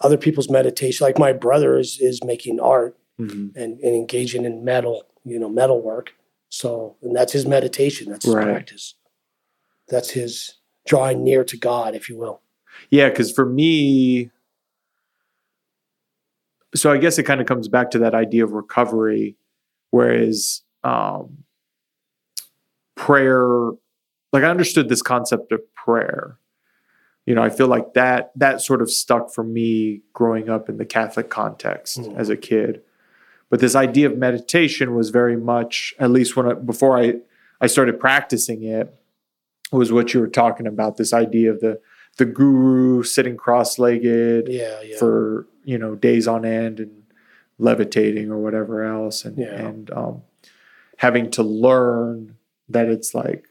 Other 0.00 0.18
people's 0.18 0.50
meditation, 0.50 1.06
like 1.06 1.18
my 1.18 1.32
brother, 1.32 1.78
is 1.78 1.98
is 2.00 2.22
making 2.24 2.60
art 2.60 2.98
hmm 3.18 3.48
and, 3.54 3.78
and 3.80 3.94
engaging 3.94 4.44
in 4.44 4.64
metal, 4.64 5.04
you 5.24 5.38
know, 5.38 5.48
metal 5.48 5.80
work. 5.80 6.12
So, 6.48 6.96
and 7.02 7.14
that's 7.16 7.32
his 7.32 7.46
meditation. 7.46 8.10
That's 8.10 8.24
his 8.26 8.34
Right. 8.34 8.44
practice. 8.44 8.94
That's 9.88 10.10
his 10.10 10.58
drawing 10.86 11.22
near 11.24 11.44
to 11.44 11.56
God, 11.56 11.94
if 11.94 12.08
you 12.08 12.16
will. 12.18 12.42
Yeah, 12.90 13.08
because 13.08 13.32
for 13.32 13.46
me, 13.46 14.30
so 16.74 16.92
I 16.92 16.98
guess 16.98 17.18
it 17.18 17.22
kind 17.22 17.40
of 17.40 17.46
comes 17.46 17.68
back 17.68 17.90
to 17.92 17.98
that 18.00 18.14
idea 18.14 18.44
of 18.44 18.52
recovery, 18.52 19.36
whereas 19.90 20.62
um, 20.84 21.44
prayer, 23.06 23.70
like 24.32 24.42
I 24.44 24.48
understood 24.50 24.88
this 24.88 25.02
concept 25.02 25.52
of 25.52 25.60
prayer. 25.74 26.38
You 27.26 27.34
know, 27.34 27.42
I 27.42 27.50
feel 27.50 27.66
like 27.68 27.94
that 27.94 28.30
that 28.36 28.60
sort 28.60 28.82
of 28.82 28.90
stuck 28.90 29.32
for 29.34 29.44
me 29.44 30.02
growing 30.12 30.48
up 30.48 30.68
in 30.68 30.76
the 30.76 30.84
Catholic 30.86 31.28
context 31.30 31.98
Mm. 32.00 32.16
as 32.16 32.28
a 32.30 32.36
kid. 32.36 32.82
But 33.50 33.60
this 33.60 33.74
idea 33.76 34.06
of 34.10 34.18
meditation 34.18 34.94
was 34.94 35.10
very 35.10 35.36
much, 35.36 35.94
at 36.00 36.10
least 36.10 36.36
when 36.36 36.46
I, 36.50 36.54
before 36.54 36.98
I 36.98 37.14
I 37.60 37.66
started 37.68 37.98
practicing 38.00 38.62
it, 38.64 38.92
was 39.72 39.90
what 39.92 40.12
you 40.12 40.20
were 40.20 40.28
talking 40.42 40.66
about. 40.66 40.96
This 40.96 41.12
idea 41.12 41.50
of 41.52 41.60
the 41.60 41.80
the 42.18 42.24
guru 42.24 43.02
sitting 43.02 43.36
cross-legged 43.36 44.48
Yeah, 44.48 44.80
yeah. 44.82 44.96
for 44.98 45.46
you 45.64 45.78
know 45.78 45.94
days 45.94 46.26
on 46.28 46.44
end 46.44 46.80
and 46.80 47.02
levitating 47.58 48.30
or 48.30 48.38
whatever 48.38 48.82
else 48.84 49.24
and 49.24 49.36
Yeah. 49.38 49.66
and 49.66 49.90
um, 49.90 50.22
having 50.98 51.30
to 51.32 51.42
learn 51.42 52.35
that 52.68 52.88
it's 52.88 53.14
like 53.14 53.46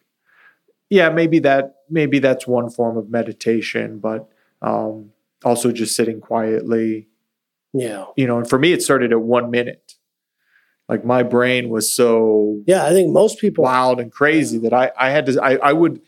yeah 0.90 1.10
maybe 1.10 1.40
that 1.40 1.76
maybe 1.90 2.20
that's 2.20 2.48
one 2.48 2.70
form 2.70 2.98
of 2.98 3.10
meditation 3.10 4.00
but 4.00 4.30
um, 4.62 5.12
also 5.44 5.72
just 5.72 5.96
sitting 5.96 6.20
quietly 6.20 7.08
yeah. 7.74 8.06
you 8.16 8.26
know 8.26 8.38
and 8.38 8.50
for 8.50 8.58
me 8.60 8.74
it 8.74 8.82
started 8.82 9.12
at 9.12 9.22
one 9.22 9.52
minute 9.52 9.96
like 10.88 11.04
my 11.04 11.24
brain 11.24 11.70
was 11.70 11.92
so 11.92 12.62
Yeah, 12.68 12.86
I 12.86 12.92
think 12.92 13.12
most 13.12 13.40
people 13.40 13.64
wild 13.64 14.00
and 14.00 14.12
crazy 14.12 14.58
that 14.60 14.74
I, 14.74 14.92
I 14.98 15.10
had 15.10 15.26
to 15.28 15.42
I, 15.42 15.56
I 15.56 15.74
would 15.74 16.02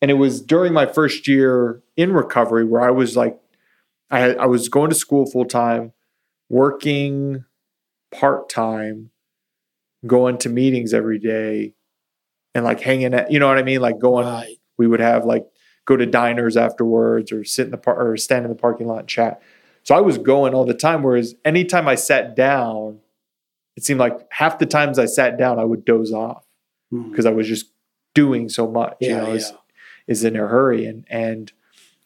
and 0.00 0.10
it 0.10 0.14
was 0.14 0.40
during 0.40 0.72
my 0.72 0.86
first 0.86 1.26
year 1.26 1.82
in 1.96 2.12
recovery 2.12 2.64
where 2.64 2.82
I 2.82 2.90
was 2.90 3.16
like 3.16 3.38
I 4.10 4.20
had, 4.20 4.36
I 4.38 4.46
was 4.46 4.68
going 4.68 4.90
to 4.90 4.96
school 4.96 5.26
full 5.26 5.46
time, 5.46 5.92
working 6.48 7.44
part 8.12 8.48
time, 8.48 9.10
going 10.06 10.38
to 10.38 10.48
meetings 10.48 10.92
every 10.92 11.18
day, 11.18 11.74
and 12.54 12.64
like 12.64 12.80
hanging 12.80 13.14
at 13.14 13.30
you 13.30 13.38
know 13.38 13.48
what 13.48 13.58
I 13.58 13.62
mean 13.62 13.80
like 13.80 13.98
going 13.98 14.26
Right. 14.26 14.56
we 14.78 14.86
would 14.86 15.00
have 15.00 15.24
like 15.24 15.46
go 15.84 15.96
to 15.96 16.06
diners 16.06 16.56
afterwards 16.56 17.32
or 17.32 17.44
sit 17.44 17.64
in 17.64 17.70
the 17.70 17.78
park 17.78 17.98
or 17.98 18.16
stand 18.16 18.44
in 18.44 18.50
the 18.50 18.56
parking 18.56 18.86
lot 18.86 19.00
and 19.00 19.08
chat. 19.08 19.42
So 19.82 19.96
I 19.96 20.00
was 20.00 20.16
going 20.18 20.54
all 20.54 20.64
the 20.64 20.74
time. 20.74 21.02
Whereas 21.02 21.34
anytime 21.44 21.88
I 21.88 21.96
sat 21.96 22.36
down, 22.36 23.00
it 23.76 23.84
seemed 23.84 23.98
like 23.98 24.16
half 24.30 24.58
the 24.58 24.66
times 24.66 24.98
I 24.98 25.06
sat 25.06 25.38
down, 25.38 25.58
I 25.58 25.64
would 25.64 25.84
doze 25.84 26.12
off 26.12 26.44
hmm. 26.90 27.10
because 27.10 27.26
I 27.26 27.30
was 27.30 27.48
just 27.48 27.70
doing 28.14 28.48
so 28.48 28.70
much. 28.70 28.96
you 29.00 29.10
Yeah, 29.10 29.22
know, 29.22 29.32
is 29.32 29.50
yeah. 29.50 29.56
is 30.06 30.24
in 30.24 30.36
a 30.36 30.46
hurry, 30.46 30.86
and 30.86 31.04
and 31.10 31.52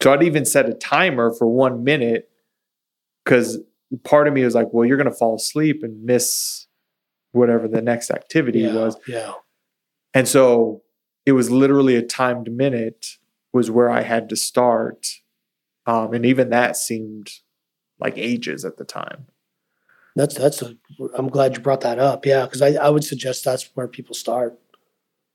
so 0.02 0.12
I'd 0.12 0.22
even 0.22 0.44
set 0.44 0.68
a 0.68 0.74
timer 0.74 1.32
for 1.32 1.46
one 1.46 1.84
minute 1.84 2.30
because 3.24 3.58
part 4.04 4.28
of 4.28 4.34
me 4.34 4.44
was 4.44 4.54
like, 4.54 4.68
well, 4.72 4.84
you're 4.86 4.96
going 4.96 5.10
to 5.10 5.16
fall 5.16 5.36
asleep 5.36 5.82
and 5.82 6.04
miss 6.04 6.66
whatever 7.32 7.68
the 7.68 7.82
next 7.82 8.10
activity 8.10 8.60
yeah, 8.60 8.74
was. 8.74 8.96
Yeah. 9.06 9.32
And 10.16 10.26
so 10.26 10.82
it 11.26 11.32
was 11.32 11.50
literally 11.50 11.94
a 11.96 12.02
timed 12.02 12.50
minute 12.50 13.18
was 13.52 13.70
where 13.70 13.90
I 13.90 14.00
had 14.02 14.28
to 14.30 14.36
start. 14.36 15.06
Um, 15.86 16.14
and 16.14 16.24
even 16.24 16.50
that 16.50 16.76
seemed 16.76 17.30
like 18.00 18.16
ages 18.16 18.64
at 18.64 18.76
the 18.78 18.84
time. 18.84 19.26
That's 20.14 20.34
that's 20.34 20.62
a. 20.62 20.74
I'm 21.18 21.28
glad 21.28 21.54
you 21.56 21.62
brought 21.62 21.82
that 21.82 21.98
up. 21.98 22.24
Yeah, 22.24 22.46
because 22.46 22.62
I, 22.62 22.68
I 22.82 22.88
would 22.88 23.04
suggest 23.04 23.44
that's 23.44 23.68
where 23.74 23.86
people 23.86 24.14
start. 24.14 24.58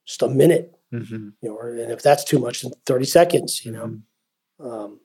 Just 0.07 0.23
a 0.23 0.27
minute, 0.27 0.73
Mm-hmm. 0.91 1.29
you 1.41 1.49
know, 1.49 1.55
or, 1.55 1.69
and 1.69 1.91
if 1.91 2.01
that's 2.01 2.23
too 2.23 2.39
much, 2.39 2.63
then 2.63 2.71
30 2.87 3.05
seconds, 3.05 3.63
you 3.63 3.71
know, 3.71 3.85
Mm-hmm. 4.59 4.67
um, 4.67 4.99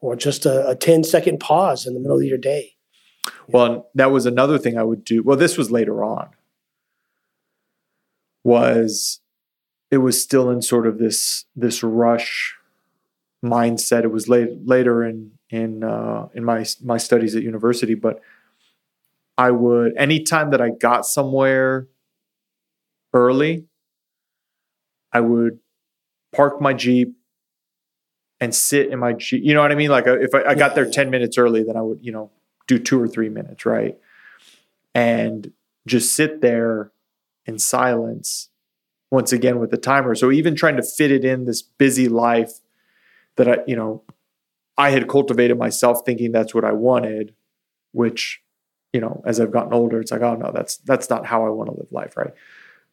or 0.00 0.16
just 0.16 0.44
a, 0.44 0.68
a 0.70 0.74
10 0.74 1.04
second 1.04 1.38
pause 1.38 1.86
in 1.86 1.94
the 1.94 2.00
middle 2.00 2.18
of 2.18 2.24
your 2.24 2.36
day. 2.38 2.72
Well, 3.48 3.88
that 3.94 4.10
was 4.10 4.26
another 4.26 4.58
thing 4.58 4.76
I 4.76 4.82
would 4.82 5.04
do. 5.04 5.22
Well, 5.22 5.36
this 5.36 5.56
was 5.56 5.70
later 5.70 6.02
on. 6.04 6.28
Was 8.46 9.20
it 9.90 9.98
was 9.98 10.22
still 10.22 10.50
in 10.50 10.62
sort 10.62 10.86
of 10.86 10.98
this 10.98 11.46
this 11.56 11.82
rush 11.82 12.54
mindset. 13.44 14.04
It 14.04 14.12
was 14.12 14.28
late, 14.28 14.50
later 14.64 15.02
in 15.02 15.32
in 15.50 15.82
uh, 15.82 16.28
in 16.32 16.44
my 16.44 16.64
my 16.80 16.96
studies 16.96 17.34
at 17.34 17.42
university, 17.42 17.94
but 17.94 18.20
I 19.36 19.50
would 19.50 19.96
anytime 19.96 20.50
that 20.50 20.60
I 20.60 20.70
got 20.70 21.06
somewhere 21.06 21.88
early, 23.12 23.64
I 25.12 25.22
would 25.22 25.58
park 26.32 26.60
my 26.60 26.72
jeep 26.72 27.16
and 28.38 28.54
sit 28.54 28.90
in 28.90 29.00
my 29.00 29.14
jeep. 29.14 29.42
You 29.42 29.54
know 29.54 29.62
what 29.62 29.72
I 29.72 29.74
mean? 29.74 29.90
Like 29.90 30.06
if 30.06 30.32
I, 30.36 30.50
I 30.50 30.54
got 30.54 30.76
there 30.76 30.88
ten 30.88 31.10
minutes 31.10 31.36
early, 31.36 31.64
then 31.64 31.76
I 31.76 31.82
would 31.82 31.98
you 32.00 32.12
know 32.12 32.30
do 32.68 32.78
two 32.78 33.02
or 33.02 33.08
three 33.08 33.28
minutes, 33.28 33.66
right? 33.66 33.96
And 34.94 35.50
just 35.84 36.14
sit 36.14 36.40
there 36.42 36.92
in 37.46 37.58
silence 37.58 38.50
once 39.10 39.32
again 39.32 39.58
with 39.58 39.70
the 39.70 39.76
timer. 39.76 40.14
So 40.14 40.30
even 40.32 40.54
trying 40.54 40.76
to 40.76 40.82
fit 40.82 41.10
it 41.10 41.24
in 41.24 41.44
this 41.44 41.62
busy 41.62 42.08
life 42.08 42.60
that 43.36 43.48
I, 43.48 43.58
you 43.66 43.76
know, 43.76 44.02
I 44.76 44.90
had 44.90 45.08
cultivated 45.08 45.56
myself 45.58 46.02
thinking 46.04 46.32
that's 46.32 46.54
what 46.54 46.64
I 46.64 46.72
wanted, 46.72 47.34
which, 47.92 48.42
you 48.92 49.00
know, 49.00 49.22
as 49.24 49.40
I've 49.40 49.52
gotten 49.52 49.72
older, 49.72 50.00
it's 50.00 50.10
like, 50.10 50.22
oh 50.22 50.36
no, 50.36 50.50
that's 50.52 50.76
that's 50.78 51.08
not 51.08 51.26
how 51.26 51.46
I 51.46 51.50
want 51.50 51.70
to 51.70 51.76
live 51.76 51.92
life, 51.92 52.16
right? 52.16 52.34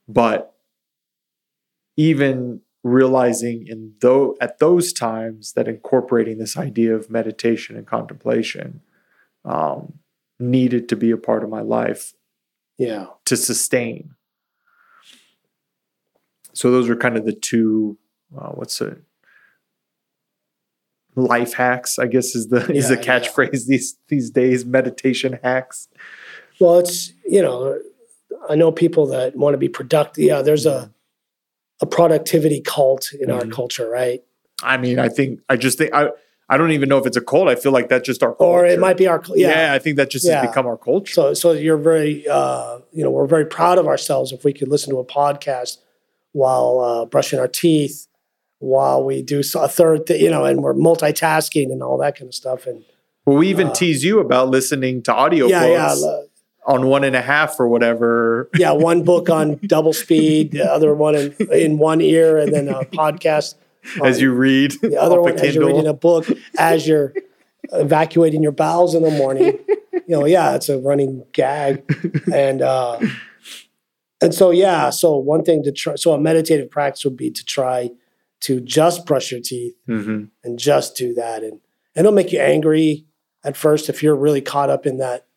But 0.07 0.53
even 1.97 2.61
realizing 2.83 3.65
in 3.67 3.93
though 4.01 4.35
at 4.41 4.59
those 4.59 4.91
times 4.91 5.53
that 5.53 5.67
incorporating 5.67 6.37
this 6.37 6.57
idea 6.57 6.93
of 6.95 7.09
meditation 7.09 7.77
and 7.77 7.87
contemplation 7.87 8.81
um, 9.45 9.93
needed 10.39 10.89
to 10.89 10.95
be 10.95 11.11
a 11.11 11.17
part 11.17 11.43
of 11.43 11.49
my 11.49 11.61
life 11.61 12.13
Yeah. 12.77 13.07
to 13.25 13.37
sustain. 13.37 14.15
So 16.53 16.71
those 16.71 16.89
are 16.89 16.95
kind 16.95 17.17
of 17.17 17.25
the 17.25 17.33
two. 17.33 17.97
Uh, 18.37 18.49
what's 18.49 18.79
it? 18.81 18.97
Life 21.15 21.53
hacks, 21.53 21.99
I 21.99 22.07
guess, 22.07 22.33
is 22.35 22.47
the 22.49 22.71
is 22.71 22.89
the 22.89 22.95
Yeah, 22.95 23.01
yeah. 23.01 23.19
catchphrase 23.19 23.67
these 23.67 23.97
these 24.07 24.29
days. 24.31 24.65
Meditation 24.65 25.39
hacks. 25.43 25.87
Well, 26.59 26.79
it's, 26.79 27.13
you 27.25 27.41
know, 27.41 27.79
I 28.49 28.55
know 28.55 28.71
people 28.71 29.05
that 29.07 29.35
want 29.35 29.53
to 29.53 29.57
be 29.57 29.69
productive. 29.69 30.23
Yeah, 30.23 30.41
there's 30.41 30.65
a, 30.65 30.91
a 31.81 31.85
productivity 31.85 32.61
cult 32.61 33.11
in 33.13 33.29
our 33.31 33.41
Mhm. 33.41 33.51
culture, 33.51 33.89
right? 33.89 34.23
I 34.63 34.77
mean, 34.77 34.97
I 34.97 35.09
think 35.09 35.39
I 35.49 35.55
just 35.55 35.77
think 35.77 35.93
I 35.93 36.09
I 36.49 36.57
don't 36.57 36.71
even 36.71 36.89
know 36.89 36.97
if 36.97 37.05
it's 37.05 37.17
a 37.17 37.21
cult. 37.21 37.47
I 37.47 37.55
feel 37.55 37.71
like 37.71 37.89
that's 37.89 38.05
just 38.05 38.23
our 38.23 38.31
Or 38.33 38.65
it 38.65 38.79
might 38.79 38.97
be 38.97 39.07
our, 39.07 39.21
Yeah. 39.35 39.49
yeah. 39.67 39.73
I 39.73 39.79
think 39.79 39.97
that 39.97 40.09
just 40.09 40.25
Yeah. 40.25 40.41
has 40.41 40.47
become 40.49 40.65
our 40.67 40.77
culture. 40.77 41.13
So, 41.13 41.33
so 41.33 41.51
you're 41.53 41.77
very, 41.77 42.27
uh, 42.27 42.79
you 42.91 43.03
know, 43.03 43.09
we're 43.11 43.27
very 43.27 43.45
proud 43.45 43.77
of 43.77 43.87
ourselves 43.87 44.31
if 44.31 44.43
we 44.43 44.51
could 44.51 44.67
listen 44.67 44.91
to 44.93 44.99
a 44.99 45.05
podcast 45.05 45.77
while 46.33 46.79
uh, 46.79 47.05
brushing 47.05 47.39
our 47.39 47.47
teeth, 47.47 48.07
while 48.59 49.03
we 49.03 49.21
do 49.21 49.39
a 49.39 49.67
third, 49.67 50.07
th- 50.07 50.21
you 50.21 50.29
know, 50.29 50.45
and 50.45 50.61
we're 50.61 50.73
multitasking 50.73 51.71
and 51.71 51.81
all 51.81 51.97
that 51.99 52.17
kind 52.17 52.27
of 52.27 52.35
stuff. 52.35 52.67
And 52.67 52.83
well, 53.25 53.37
we 53.37 53.47
even 53.49 53.67
uh, 53.67 53.73
tease 53.73 54.03
you 54.03 54.19
about 54.19 54.49
listening 54.49 55.01
to 55.03 55.13
audio 55.13 55.47
yeah, 55.47 55.65
yeah, 55.65 55.95
on 56.65 56.87
one 56.87 57.03
and 57.03 57.15
a 57.15 57.21
half 57.21 57.59
or 57.59 57.67
whatever. 57.67 58.49
yeah. 58.55 58.71
One 58.71 59.03
book 59.03 59.29
on 59.29 59.59
double 59.65 59.93
speed, 59.93 60.51
the 60.51 60.69
other 60.69 60.93
one 60.93 61.15
in, 61.15 61.35
in 61.51 61.77
one 61.77 62.01
ear, 62.01 62.37
and 62.37 62.53
then 62.53 62.67
a 62.67 62.83
podcast. 62.83 63.55
as 64.03 64.21
you 64.21 64.31
read 64.31 64.71
the 64.81 64.97
other 64.97 65.21
one 65.21 65.37
as 65.39 65.55
you're 65.55 65.67
reading 65.67 65.87
a 65.87 65.93
book 65.93 66.25
as 66.57 66.87
you're 66.87 67.13
evacuating 67.73 68.41
your 68.41 68.53
bowels 68.53 68.95
in 68.95 69.03
the 69.03 69.11
morning. 69.11 69.59
You 69.93 70.19
know, 70.19 70.25
yeah, 70.25 70.55
it's 70.55 70.69
a 70.69 70.77
running 70.79 71.25
gag, 71.33 71.83
and 72.33 72.61
uh, 72.61 72.99
and 74.23 74.33
so 74.33 74.51
yeah, 74.51 74.89
so 74.89 75.17
one 75.17 75.43
thing 75.43 75.63
to 75.63 75.71
try. 75.71 75.95
So 75.95 76.13
a 76.13 76.19
meditative 76.19 76.69
practice 76.69 77.03
would 77.05 77.17
be 77.17 77.31
to 77.31 77.43
try 77.45 77.91
to 78.41 78.59
just 78.61 79.05
brush 79.05 79.31
your 79.31 79.41
teeth 79.41 79.75
Mhm. 79.87 80.29
and 80.43 80.59
just 80.59 80.95
do 80.97 81.13
that, 81.15 81.43
and 81.43 81.59
and 81.95 82.05
it'll 82.05 82.11
make 82.11 82.31
you 82.31 82.39
angry 82.39 83.05
at 83.43 83.57
first 83.57 83.89
if 83.89 84.01
you're 84.01 84.15
really 84.15 84.41
caught 84.41 84.69
up 84.69 84.85
in 84.85 84.97
that 84.97 85.27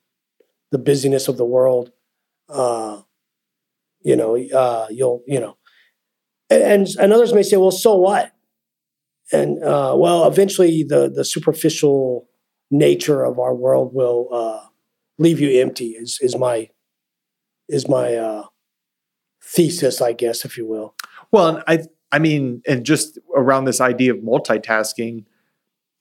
the 0.73 0.79
busyness 0.79 1.29
of 1.29 1.37
the 1.37 1.45
world. 1.45 1.93
Uh, 2.49 3.03
you 4.03 4.17
know, 4.17 4.37
uh, 4.37 4.87
you'll 4.91 5.23
you 5.27 5.41
know, 5.41 5.57
and, 6.51 6.63
and 6.63 6.87
and 7.01 7.13
others 7.13 7.33
may 7.35 7.43
say, 7.43 7.57
well, 7.57 7.71
so 7.73 7.97
what? 7.97 8.33
and 9.33 9.63
uh, 9.65 9.93
well, 9.99 10.27
eventually 10.29 10.85
the 10.85 11.11
the 11.13 11.25
superficial 11.25 12.29
nature 12.71 13.25
of 13.25 13.39
our 13.41 13.55
world 13.55 13.91
will 13.93 14.29
uh, 14.33 14.61
leave 15.19 15.41
you 15.41 15.61
empty. 15.61 15.89
Is 15.91 16.19
is 16.23 16.37
my 16.37 16.71
is 17.69 17.89
my 17.89 18.15
uh, 18.15 18.45
thesis, 19.57 20.01
I 20.01 20.13
guess, 20.13 20.45
if 20.45 20.57
you 20.59 20.67
will. 20.67 20.95
Well, 21.33 21.49
and 21.57 21.65
I 21.67 21.85
I 22.13 22.19
mean, 22.21 22.63
and 22.69 22.85
just 22.85 23.19
around 23.35 23.65
this 23.65 23.81
idea 23.81 24.13
of 24.15 24.21
multitasking, 24.21 25.25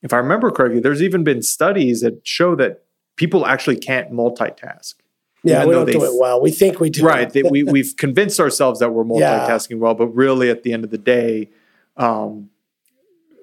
if 0.02 0.12
I 0.12 0.18
remember 0.18 0.50
correctly, 0.50 0.80
there's 0.80 1.02
even 1.02 1.24
been 1.24 1.42
studies 1.42 2.00
that 2.02 2.20
show 2.24 2.54
that 2.56 2.84
people 3.16 3.44
actually 3.46 3.76
can't 3.76 4.12
multitask. 4.12 4.94
Yeah, 5.42 5.64
we 5.64 5.72
don't 5.74 5.90
do 5.90 6.04
it 6.04 6.12
well. 6.18 6.40
We 6.40 6.50
think 6.50 6.80
we 6.80 6.90
do. 6.90 7.04
Right. 7.04 7.28
That 7.32 7.50
we 7.50 7.62
we've 7.74 7.94
convinced 7.96 8.38
ourselves 8.40 8.78
that 8.80 8.90
we're 8.92 9.04
Yeah. 9.18 9.46
multitasking 9.48 9.78
well, 9.78 9.94
but 9.94 10.08
really 10.08 10.50
at 10.50 10.62
the 10.62 10.72
end 10.72 10.84
of 10.84 10.90
the 10.90 10.98
day, 10.98 11.50
um, 11.96 12.50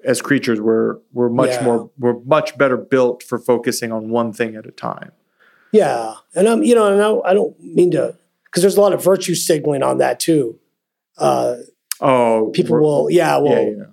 as 0.04 0.20
creatures, 0.22 0.60
we're 0.60 0.98
we're 1.12 1.28
much 1.30 1.50
Yeah. 1.50 1.64
more 1.64 1.90
we're 1.98 2.18
much 2.20 2.56
better 2.58 2.76
built 2.76 3.22
for 3.22 3.38
focusing 3.38 3.90
on 3.92 4.10
one 4.10 4.32
thing 4.32 4.54
at 4.54 4.66
a 4.66 4.70
time. 4.70 5.12
Yeah, 5.72 6.14
and 6.34 6.48
I'm 6.48 6.62
you 6.62 6.74
know, 6.74 6.92
and 6.92 7.02
I, 7.02 7.30
I 7.30 7.34
don't 7.34 7.58
mean 7.60 7.90
to 7.92 8.16
because 8.54 8.62
there's 8.62 8.76
a 8.76 8.80
lot 8.80 8.92
of 8.92 9.02
virtue 9.02 9.34
signaling 9.34 9.82
on 9.82 9.98
that 9.98 10.20
too. 10.20 10.60
Uh, 11.18 11.56
Oh, 12.00 12.50
people 12.54 12.78
will, 12.80 13.08
yeah, 13.10 13.36
will 13.38 13.50
yeah, 13.50 13.60
yeah. 13.78 13.84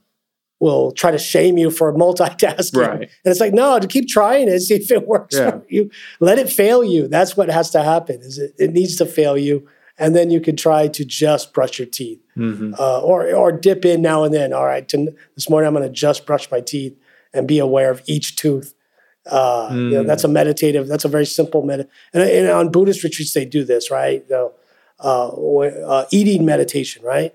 will 0.60 0.92
try 0.92 1.10
to 1.12 1.18
shame 1.20 1.58
you 1.58 1.70
for 1.72 1.92
multitasking. 1.98 2.76
Right. 2.78 3.02
And 3.02 3.10
it's 3.32 3.40
like, 3.40 3.54
no, 3.54 3.80
to 3.80 3.88
keep 3.88 4.08
trying 4.08 4.48
it, 4.50 4.60
see 4.60 4.76
if 4.76 4.92
it 4.92 5.08
works 5.16 5.36
Yeah. 5.36 5.52
for 5.52 5.66
you. 5.70 5.90
Let 6.20 6.38
it 6.40 6.50
fail 6.50 6.84
you. 6.84 7.08
That's 7.08 7.36
what 7.38 7.50
has 7.50 7.70
to 7.72 7.82
happen. 7.84 8.20
Is 8.22 8.38
it, 8.38 8.54
it 8.60 8.72
needs 8.72 8.96
to 8.98 9.06
fail 9.06 9.38
you, 9.38 9.68
and 10.00 10.16
then 10.16 10.30
you 10.32 10.42
can 10.42 10.56
try 10.56 10.88
to 10.90 11.06
just 11.06 11.54
brush 11.54 11.78
your 11.80 11.88
teeth, 11.88 12.20
Mhm. 12.38 12.78
uh, 12.80 13.02
or 13.02 13.34
or 13.34 13.52
dip 13.52 13.84
in 13.86 14.02
now 14.02 14.24
and 14.24 14.34
then. 14.34 14.52
All 14.54 14.66
right, 14.66 14.88
to, 14.90 15.16
this 15.36 15.50
morning 15.50 15.68
I'm 15.68 15.74
going 15.76 15.88
to 15.88 15.94
just 15.94 16.26
brush 16.26 16.50
my 16.52 16.60
teeth 16.60 16.96
and 17.34 17.48
be 17.48 17.60
aware 17.60 17.90
of 17.92 18.02
each 18.08 18.36
tooth. 18.36 18.74
Uh, 19.30 19.70
You 19.72 19.90
know, 19.98 20.04
Mm. 20.04 20.08
that's 20.08 20.24
a 20.24 20.28
meditative. 20.28 20.88
That's 20.88 21.06
a 21.06 21.08
very 21.10 21.26
simple 21.26 21.62
med. 21.62 21.88
And, 22.14 22.24
and 22.24 22.50
on 22.50 22.70
Buddhist 22.72 23.04
retreats 23.04 23.34
they 23.34 23.46
do 23.46 23.64
this, 23.64 23.92
right? 23.92 24.24
So, 24.28 24.54
uh, 25.04 25.28
uh, 25.30 26.06
eating 26.12 26.46
meditation, 26.46 27.04
right? 27.04 27.34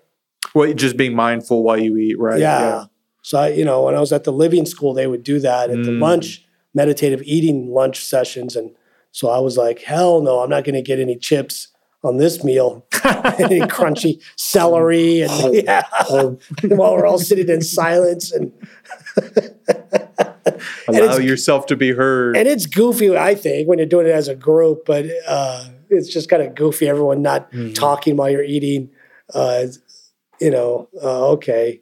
Well, 0.55 0.73
just 0.73 0.97
being 0.97 1.15
mindful 1.15 1.63
while 1.63 1.79
you 1.79 1.97
eat, 1.97 2.19
right? 2.19 2.41
Yeah. 2.41 2.85
So 3.23 3.39
I, 3.39 3.49
you 3.49 3.65
know, 3.65 3.83
when 3.85 3.95
I 3.95 4.01
was 4.01 4.13
at 4.13 4.25
the 4.25 4.33
living 4.33 4.67
school, 4.67 4.95
they 4.95 5.07
would 5.07 5.23
do 5.23 5.39
that 5.41 5.71
at 5.71 5.83
the 5.85 5.91
Mm. 5.91 6.01
lunch 6.01 6.45
meditative 6.75 7.23
eating 7.25 7.73
lunch 7.73 8.05
sessions, 8.05 8.55
and 8.57 8.71
so 9.11 9.29
I 9.31 9.39
was 9.39 9.57
like, 9.57 9.81
hell 9.83 10.21
no, 10.21 10.41
I'm 10.41 10.51
not 10.51 10.63
going 10.65 10.75
to 10.75 10.83
get 10.83 10.99
any 11.01 11.17
chips 11.17 11.69
on 12.05 12.19
this 12.19 12.45
meal, 12.45 12.85
any 13.39 13.61
crunchy 13.63 14.21
celery, 14.37 15.23
and 15.23 15.55
yeah, 15.65 15.83
while 16.11 16.93
we're 16.95 17.07
all 17.07 17.19
sitting 17.19 17.49
in 17.49 17.63
silence, 17.63 18.31
and 18.31 18.53
Allow 20.89 21.19
yourself 21.19 21.67
to 21.67 21.77
be 21.77 21.93
heard. 21.93 22.37
and 22.37 22.47
it's 22.49 22.67
goofy, 22.67 23.17
I 23.17 23.35
think, 23.35 23.69
when 23.69 23.79
you're 23.79 23.87
doing 23.87 24.07
it 24.07 24.11
as 24.13 24.29
a 24.29 24.35
group, 24.35 24.85
but 24.87 25.05
uh, 25.27 25.69
it's 25.91 26.09
just 26.13 26.29
kind 26.29 26.43
of 26.43 26.55
goofy. 26.55 26.89
Everyone 26.89 27.23
not 27.23 27.51
Mhm. 27.53 27.75
talking 27.75 28.17
while 28.17 28.31
you're 28.31 28.43
eating. 28.45 28.91
Uh, 29.35 29.67
you 30.41 30.51
know, 30.51 30.89
uh, 31.03 31.29
okay. 31.31 31.81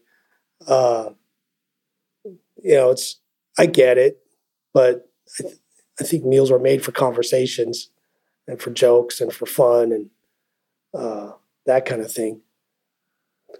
Uh, 0.66 1.10
you 2.62 2.74
know, 2.74 2.90
it's 2.90 3.20
I 3.58 3.66
get 3.66 3.98
it, 3.98 4.18
but 4.72 5.08
I, 5.38 5.42
th- 5.42 5.54
I 6.00 6.04
think 6.04 6.24
meals 6.24 6.50
are 6.50 6.58
made 6.58 6.82
for 6.84 6.92
conversations 6.92 7.90
and 8.48 8.60
for 8.60 8.70
jokes 8.70 9.20
and 9.20 9.32
for 9.32 9.46
fun 9.46 9.92
and 9.92 10.10
uh, 10.94 11.32
that 11.66 11.84
kind 11.86 12.00
of 12.02 12.10
thing. 12.10 12.40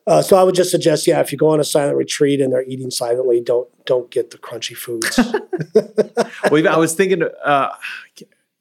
Uh, 0.07 0.23
so 0.23 0.37
I 0.37 0.43
would 0.43 0.55
just 0.55 0.71
suggest, 0.71 1.07
yeah, 1.07 1.21
if 1.21 1.33
you 1.33 1.39
go 1.39 1.49
on 1.49 1.61
a 1.61 1.65
silent 1.65 1.97
retreat 1.97 2.41
and 2.41 2.53
they're 2.53 2.65
eating 2.65 2.91
silently, 2.91 3.41
don't 3.41 3.69
don't 3.87 4.11
get 4.11 4.31
the 4.31 4.39
crunchy 4.39 4.77
foods. 4.77 5.19
well, 6.51 6.69
I 6.69 6.77
was 6.77 6.95
thinking. 6.95 7.23
Uh, 7.45 7.71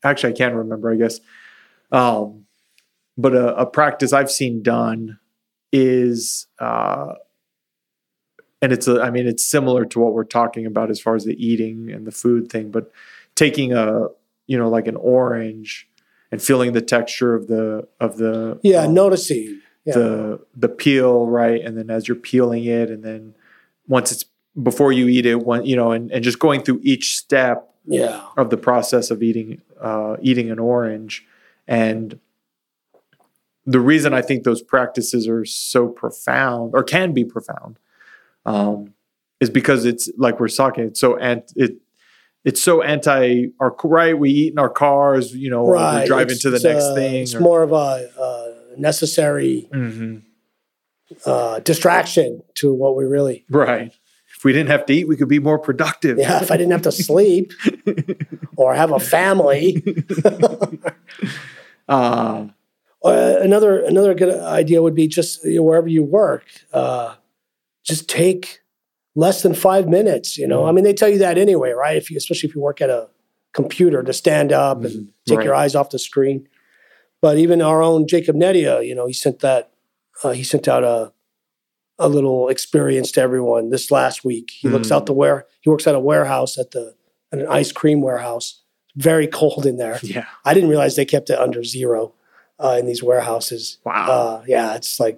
actually, 0.04 0.34
I 0.34 0.36
can't 0.36 0.56
remember. 0.56 0.92
I 0.92 0.96
guess, 0.96 1.20
um, 1.92 2.46
but 3.18 3.36
a, 3.36 3.56
a 3.56 3.66
practice 3.66 4.14
I've 4.14 4.32
seen 4.32 4.64
done 4.64 5.20
is, 5.72 6.48
uh, 6.60 7.14
and 8.62 8.72
it's 8.72 8.88
a. 8.88 9.02
I 9.02 9.10
mean, 9.10 9.28
it's 9.28 9.46
similar 9.46 9.86
to 9.86 10.00
what 10.00 10.14
we're 10.14 10.24
talking 10.24 10.66
about 10.66 10.90
as 10.90 11.00
far 11.00 11.16
as 11.16 11.26
the 11.26 11.36
eating 11.46 11.92
and 11.92 12.08
the 12.08 12.12
food 12.12 12.50
thing, 12.50 12.72
but 12.72 12.92
taking 13.36 13.74
a, 13.74 14.08
you 14.48 14.58
know, 14.58 14.70
like 14.70 14.88
an 14.88 14.96
orange 14.96 15.88
and 16.32 16.42
feeling 16.42 16.74
the 16.74 16.82
texture 16.82 17.36
of 17.36 17.48
the 17.48 17.88
of 18.00 18.18
the 18.18 18.60
yeah, 18.64 18.84
um, 18.84 18.94
noticing. 18.94 19.62
Yeah. 19.86 19.94
the 19.96 20.40
the 20.56 20.70
peel 20.70 21.26
right 21.26 21.62
and 21.62 21.78
then 21.78 21.90
as 21.90 22.08
you're 22.08 22.16
peeling 22.16 22.64
it 22.64 22.90
and 22.90 23.04
then 23.04 23.36
once 23.88 24.14
it's 24.14 24.24
before 24.62 24.94
you 24.94 25.10
eat 25.10 25.26
it 25.26 25.36
one 25.36 25.66
you 25.66 25.76
know 25.76 25.92
and, 25.92 26.10
and 26.12 26.24
just 26.24 26.40
going 26.40 26.62
through 26.64 26.80
each 26.84 27.18
step 27.18 27.70
yeah. 27.86 28.26
of 28.38 28.50
the 28.50 28.56
process 28.56 29.12
of 29.12 29.22
eating 29.22 29.62
uh, 29.82 30.16
eating 30.22 30.50
an 30.52 30.60
orange 30.60 31.26
and 31.68 32.18
the 33.66 33.80
reason 33.80 34.14
i 34.14 34.22
think 34.22 34.44
those 34.44 34.62
practices 34.62 35.28
are 35.28 35.44
so 35.44 35.90
profound 35.90 36.72
or 36.74 36.84
can 36.84 37.14
be 37.14 37.26
profound 37.26 37.78
um, 38.46 38.94
is 39.42 39.50
because 39.50 39.84
it's 39.84 40.10
like 40.18 40.40
we're 40.40 40.48
talking 40.48 40.86
it's 40.86 41.00
so 41.00 41.18
ant 41.18 41.52
it 41.58 41.76
it's 42.46 42.62
so 42.62 42.82
anti 42.82 43.48
our 43.60 43.76
right 43.84 44.18
we 44.18 44.30
eat 44.30 44.54
in 44.54 44.60
our 44.60 44.70
cars 44.70 45.34
you 45.36 45.50
know 45.50 45.68
right. 45.68 46.02
we 46.02 46.08
drive 46.08 46.28
It's- 46.28 46.38
into 46.46 46.58
the 46.58 46.70
next 46.70 46.86
uh, 46.86 46.96
thing 46.96 47.24
It's 47.24 47.36
or- 47.36 47.42
more 47.42 47.64
of 47.64 47.72
a 47.72 48.10
uh, 48.20 48.33
necessary 48.78 49.68
Mhm. 49.74 50.24
uh, 51.26 51.60
distraction 51.60 52.42
to 52.56 52.74
what 52.74 52.96
we 52.96 53.06
really. 53.06 53.46
right 53.50 53.92
if 54.36 54.44
we 54.44 54.52
didn't 54.52 54.70
have 54.70 54.86
to 54.88 54.94
eat 54.94 55.08
we 55.08 55.16
could 55.16 55.28
be 55.30 55.40
more 55.40 55.60
productive 55.60 56.18
Yeah, 56.18 56.42
if 56.42 56.50
I 56.52 56.58
didn't 56.58 56.72
have 56.72 56.82
to 56.84 56.92
sleep 56.92 57.52
or 58.58 58.74
have 58.74 58.92
a 58.92 59.00
family. 59.00 59.84
uh, 61.88 62.46
Uh, 63.06 63.36
another 63.42 63.84
another 63.84 64.14
good 64.14 64.34
idea 64.42 64.82
would 64.82 64.96
be 64.96 65.10
just 65.10 65.44
you 65.44 65.58
know, 65.58 65.64
wherever 65.64 65.90
you 65.90 66.02
work, 66.02 66.46
uh, 66.72 67.16
just 67.84 68.08
take 68.08 68.62
less 69.14 69.42
than 69.44 69.54
five 69.54 69.90
minutes. 69.90 70.38
You 70.38 70.48
know, 70.48 70.66
I 70.66 70.72
mean, 70.72 70.86
they 70.86 70.94
tell 70.94 71.10
you 71.10 71.18
that 71.18 71.38
anyway, 71.38 71.72
right? 71.72 71.98
If 71.98 72.10
you, 72.10 72.16
especially 72.16 72.48
if 72.48 72.56
you 72.56 72.62
work 72.62 72.80
at 72.80 72.90
a 72.90 73.10
computer, 73.52 74.04
to 74.04 74.14
stand 74.14 74.54
up 74.54 74.86
and 74.86 75.10
take 75.28 75.44
your 75.44 75.54
eyes 75.54 75.76
off 75.76 75.90
the 75.90 76.00
screen. 76.00 76.48
But 77.24 77.38
even 77.38 77.62
our 77.62 77.82
own 77.82 78.06
Jacob 78.06 78.36
Nedia, 78.36 78.86
you 78.86 78.94
know, 78.94 79.08
he 79.08 79.14
sent 79.14 79.40
that 79.40 79.72
uh, 80.26 80.32
he 80.32 80.44
sent 80.44 80.68
out 80.68 80.84
a 80.84 81.14
a 81.98 82.10
little 82.10 82.50
experience 82.50 83.12
to 83.14 83.22
everyone 83.22 83.70
this 83.70 83.90
last 83.92 84.26
week. 84.26 84.52
He 84.52 84.68
looks 84.68 84.90
Mm. 84.90 84.96
out 84.96 85.06
the 85.06 85.14
where 85.14 85.46
he 85.62 85.70
works 85.70 85.88
at 85.88 85.96
a 85.96 86.02
warehouse 86.02 86.58
at 86.58 86.72
the 86.72 86.96
at 87.32 87.40
an 87.40 87.48
ice 87.48 87.72
cream 87.72 88.02
warehouse. 88.02 88.62
Very 88.98 89.26
cold 89.26 89.66
in 89.66 89.78
there. 89.78 90.00
yeah 90.04 90.26
I 90.44 90.54
didn't 90.54 90.70
realize 90.70 90.96
they 90.98 91.06
kept 91.06 91.30
it 91.30 91.40
under 91.40 91.64
zero 91.64 92.14
uh, 92.60 92.76
in 92.80 92.86
these 92.88 93.02
warehouses. 93.02 93.78
wow 93.86 94.12
Uh, 94.12 94.44
yeah, 94.46 94.76
it's 94.76 95.00
like 95.00 95.18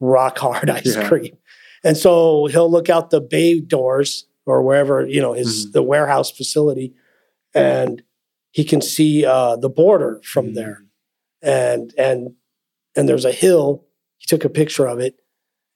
rock 0.00 0.38
hard 0.38 0.70
ice 0.80 0.96
Yeah. 0.96 1.06
cream. 1.08 1.36
And 1.84 1.96
so 1.98 2.46
he'll 2.46 2.70
look 2.70 2.88
out 2.88 3.10
the 3.10 3.20
bay 3.20 3.60
doors 3.60 4.24
or 4.46 4.62
wherever, 4.62 5.06
you 5.06 5.20
know, 5.20 5.34
his 5.34 5.66
Mhm. 5.66 5.72
the 5.72 5.82
warehouse 5.82 6.30
facility 6.30 6.94
and 7.54 8.02
he 8.50 8.64
can 8.64 8.80
see 8.80 9.26
uh, 9.26 9.56
the 9.56 9.68
border 9.68 10.20
from 10.24 10.46
Mhm. 10.48 10.54
there. 10.54 10.78
And 11.42 11.92
and 11.98 12.34
and 12.96 13.08
there's 13.08 13.24
a 13.24 13.32
hill. 13.32 13.84
He 14.18 14.26
took 14.26 14.44
a 14.44 14.48
picture 14.48 14.86
of 14.86 15.00
it. 15.00 15.16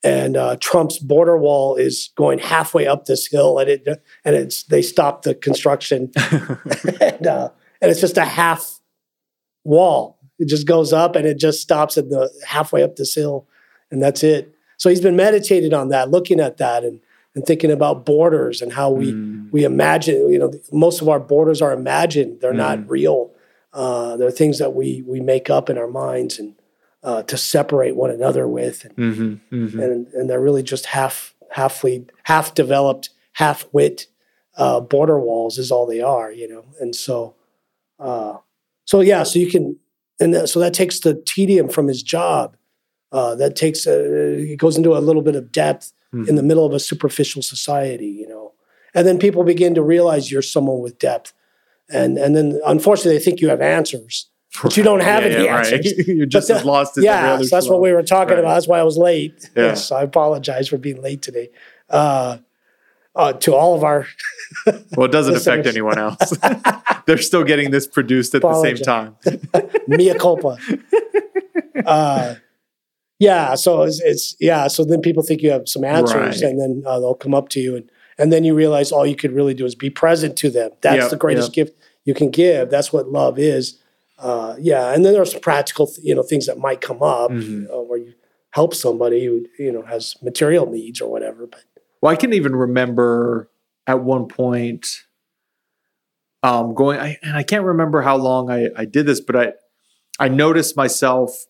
And 0.04 0.36
uh, 0.36 0.56
Trump's 0.60 0.98
border 0.98 1.36
wall 1.36 1.74
is 1.74 2.10
going 2.16 2.38
halfway 2.38 2.86
up 2.86 3.06
this 3.06 3.26
hill, 3.26 3.58
and 3.58 3.68
it 3.68 3.86
and 4.24 4.36
it's 4.36 4.62
they 4.64 4.82
stopped 4.82 5.24
the 5.24 5.34
construction 5.34 6.12
and 7.00 7.26
uh, 7.26 7.48
and 7.80 7.90
it's 7.90 8.00
just 8.00 8.18
a 8.18 8.24
half 8.24 8.78
wall. 9.64 10.18
It 10.38 10.48
just 10.48 10.66
goes 10.66 10.92
up 10.92 11.16
and 11.16 11.26
it 11.26 11.38
just 11.38 11.60
stops 11.60 11.96
at 11.96 12.10
the 12.10 12.30
halfway 12.46 12.82
up 12.82 12.96
this 12.96 13.14
hill, 13.14 13.48
and 13.90 14.02
that's 14.02 14.22
it. 14.22 14.54
So 14.76 14.90
he's 14.90 15.00
been 15.00 15.16
meditating 15.16 15.72
on 15.72 15.88
that, 15.88 16.10
looking 16.10 16.40
at 16.40 16.58
that, 16.58 16.84
and 16.84 17.00
and 17.34 17.44
thinking 17.44 17.70
about 17.70 18.06
borders 18.06 18.62
and 18.62 18.72
how 18.72 18.90
we 18.90 19.12
Mm. 19.12 19.50
we 19.50 19.64
imagine. 19.64 20.30
You 20.30 20.38
know, 20.38 20.52
most 20.72 21.00
of 21.00 21.08
our 21.08 21.18
borders 21.20 21.62
are 21.62 21.72
imagined; 21.72 22.40
they're 22.40 22.52
not 22.52 22.88
real. 22.88 23.30
Uh, 23.76 24.16
they're 24.16 24.30
things 24.30 24.58
that 24.58 24.74
we 24.74 25.02
we 25.06 25.20
make 25.20 25.50
up 25.50 25.68
in 25.70 25.76
our 25.78 25.86
minds 26.06 26.38
and 26.40 26.54
uh, 27.02 27.22
to 27.24 27.36
separate 27.36 27.94
one 27.94 28.10
another 28.10 28.48
with, 28.48 28.84
and, 28.86 28.96
Mhm, 28.96 29.40
mhm. 29.52 29.82
and 29.84 30.06
and 30.14 30.30
they're 30.30 30.40
really 30.40 30.62
just 30.62 30.86
half 30.86 31.34
halfly 31.54 32.08
half 32.24 32.54
developed, 32.54 33.10
half 33.34 33.68
wit 33.72 34.06
uh, 34.56 34.80
border 34.80 35.20
walls 35.20 35.58
is 35.58 35.70
all 35.70 35.86
they 35.86 36.00
are, 36.00 36.32
you 36.32 36.48
know. 36.48 36.64
And 36.80 36.96
so, 36.96 37.34
uh, 37.98 38.38
so 38.86 39.00
yeah, 39.00 39.22
so 39.24 39.38
you 39.38 39.50
can, 39.50 39.76
and 40.20 40.32
that, 40.34 40.48
so 40.48 40.58
that 40.60 40.72
takes 40.74 41.00
the 41.00 41.14
tedium 41.26 41.68
from 41.68 41.86
his 41.88 42.02
job. 42.02 42.56
Uh, 43.12 43.34
that 43.36 43.54
takes 43.56 43.86
uh, 43.86 43.92
it 44.52 44.56
goes 44.58 44.76
into 44.78 44.96
a 44.96 45.04
little 45.08 45.22
bit 45.22 45.36
of 45.36 45.52
depth 45.52 45.92
Mhm. 46.14 46.28
in 46.28 46.34
the 46.36 46.42
middle 46.42 46.64
of 46.64 46.72
a 46.72 46.80
superficial 46.80 47.42
society, 47.42 48.08
you 48.08 48.26
know. 48.26 48.52
And 48.94 49.06
then 49.06 49.18
people 49.18 49.44
begin 49.44 49.74
to 49.74 49.82
realize 49.82 50.30
you're 50.32 50.40
someone 50.56 50.80
with 50.80 50.98
depth, 50.98 51.34
and 51.90 52.18
and 52.18 52.34
then 52.36 52.60
unfortunately 52.66 53.18
they 53.18 53.24
think 53.24 53.40
you 53.40 53.48
have 53.48 53.60
answers, 53.60 54.28
but 54.62 54.76
you 54.76 54.82
don't 54.82 55.00
have 55.02 55.22
Yeah, 55.24 55.30
any 55.30 55.44
yeah, 55.44 55.54
right. 55.56 55.72
answers. 55.72 56.08
You're 56.08 56.26
just 56.26 56.50
as 56.50 56.64
lost 56.64 56.98
as 56.98 57.04
Yeah, 57.04 57.38
so 57.38 57.44
that's 57.56 57.66
slow. 57.66 57.74
what 57.76 57.82
we 57.82 57.92
were 57.92 58.02
talking 58.02 58.34
Right. 58.34 58.40
about. 58.40 58.54
That's 58.54 58.68
why 58.68 58.78
I 58.80 58.82
was 58.82 58.96
late. 58.98 59.50
Yeah. 59.56 59.66
Yes, 59.66 59.92
I 59.92 60.02
apologize 60.02 60.68
for 60.68 60.78
being 60.78 61.00
late 61.02 61.22
today. 61.22 61.50
Uh, 61.88 62.38
uh, 63.14 63.32
to 63.32 63.54
all 63.54 63.74
of 63.74 63.82
our 63.84 64.06
Well, 64.96 65.06
it 65.06 65.12
doesn't 65.12 65.36
affect 65.36 65.66
anyone 65.66 65.98
else. 65.98 66.36
They're 67.06 67.16
still 67.18 67.44
getting 67.44 67.70
this 67.70 67.86
produced 67.86 68.34
at 68.34 68.42
the 68.42 68.60
same 68.62 68.76
time. 68.76 69.16
mea 69.86 70.12
culpa. 70.18 70.58
uh, 71.86 72.34
yeah, 73.18 73.54
so 73.54 73.82
it's, 73.82 74.00
it's 74.00 74.36
yeah. 74.40 74.68
So 74.68 74.84
then 74.84 75.00
people 75.00 75.22
think 75.22 75.40
you 75.42 75.50
have 75.50 75.68
some 75.68 75.84
answers, 75.84 76.14
Right. 76.42 76.50
and 76.50 76.60
then 76.60 76.82
uh, 76.86 77.00
they'll 77.00 77.14
come 77.14 77.34
up 77.34 77.48
to 77.50 77.60
you, 77.60 77.76
and 77.76 77.90
and 78.18 78.32
then 78.32 78.44
you 78.44 78.54
realize 78.54 78.92
all 78.92 79.06
you 79.06 79.16
could 79.16 79.32
really 79.32 79.54
do 79.54 79.64
is 79.64 79.74
be 79.74 79.90
present 79.90 80.36
to 80.38 80.50
them. 80.50 80.70
That's 80.80 81.04
Yep, 81.04 81.10
the 81.10 81.16
greatest 81.16 81.52
gift 81.52 81.76
you 82.04 82.14
can 82.14 82.30
give. 82.30 82.70
That's 82.70 82.92
what 82.92 83.08
love 83.08 83.38
is. 83.38 83.78
Uh, 84.18 84.56
yeah, 84.58 84.94
and 84.94 85.04
then 85.04 85.12
there's 85.12 85.32
some 85.32 85.40
practical, 85.40 85.90
you 86.02 86.14
know, 86.14 86.22
things 86.22 86.46
that 86.46 86.58
might 86.58 86.80
come 86.80 87.02
up 87.02 87.30
Mhm. 87.30 87.70
uh, 87.70 87.82
where 87.82 87.98
you 87.98 88.14
help 88.50 88.74
somebody 88.74 89.24
who 89.26 89.44
you 89.58 89.70
know 89.70 89.82
has 89.82 90.14
material 90.22 90.66
needs 90.66 91.00
or 91.00 91.10
whatever. 91.10 91.46
But 91.46 91.60
Well, 92.00 92.12
I 92.12 92.16
can 92.16 92.32
even 92.32 92.56
remember 92.56 93.50
at 93.86 94.02
one 94.02 94.26
point 94.26 95.02
um, 96.42 96.74
going, 96.74 96.98
I, 97.00 97.18
and 97.22 97.36
I 97.36 97.42
can't 97.42 97.64
remember 97.64 98.02
how 98.02 98.16
long 98.16 98.50
I, 98.50 98.68
I 98.76 98.84
did 98.84 99.06
this, 99.06 99.20
but 99.20 99.36
I, 99.36 99.52
I 100.20 100.28
noticed 100.28 100.76
myself 100.76 101.46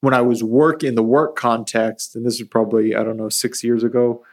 when 0.00 0.14
I 0.14 0.22
was 0.22 0.42
work 0.42 0.82
in 0.82 0.94
the 0.94 1.02
work 1.02 1.36
context, 1.36 2.16
and 2.16 2.24
this 2.24 2.38
was 2.40 2.48
probably, 2.48 2.94
I 2.94 3.02
don't 3.04 3.16
know, 3.16 3.28
six 3.28 3.62
years 3.62 3.82
ago, 3.84 4.24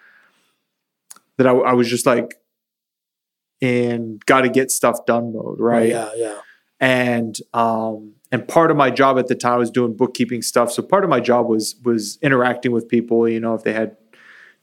that 1.38 1.48
I, 1.48 1.52
I 1.52 1.74
was 1.74 1.90
just 1.90 2.06
like 2.06 2.36
in 3.62 4.20
got 4.26 4.42
to 4.42 4.50
get 4.50 4.72
stuff 4.72 5.06
done 5.06 5.34
mode, 5.34 5.60
right? 5.60 5.90
yeah, 5.90 6.12
yeah, 6.16 6.40
and 6.80 7.38
um 7.54 8.14
and 8.32 8.48
part 8.48 8.72
of 8.72 8.78
my 8.78 8.90
job 8.90 9.18
at 9.20 9.28
the 9.28 9.36
time 9.36 9.54
I 9.54 9.58
was 9.58 9.72
doing 9.72 9.96
bookkeeping 9.96 10.42
stuff. 10.42 10.72
So 10.72 10.82
part 10.84 11.04
of 11.04 11.10
my 11.10 11.20
job 11.20 11.48
was 11.48 11.76
was 11.84 12.18
interacting 12.22 12.72
with 12.72 12.88
people. 12.90 13.28
You 13.30 13.40
know, 13.40 13.54
if 13.54 13.64
they 13.64 13.74
had 13.74 13.96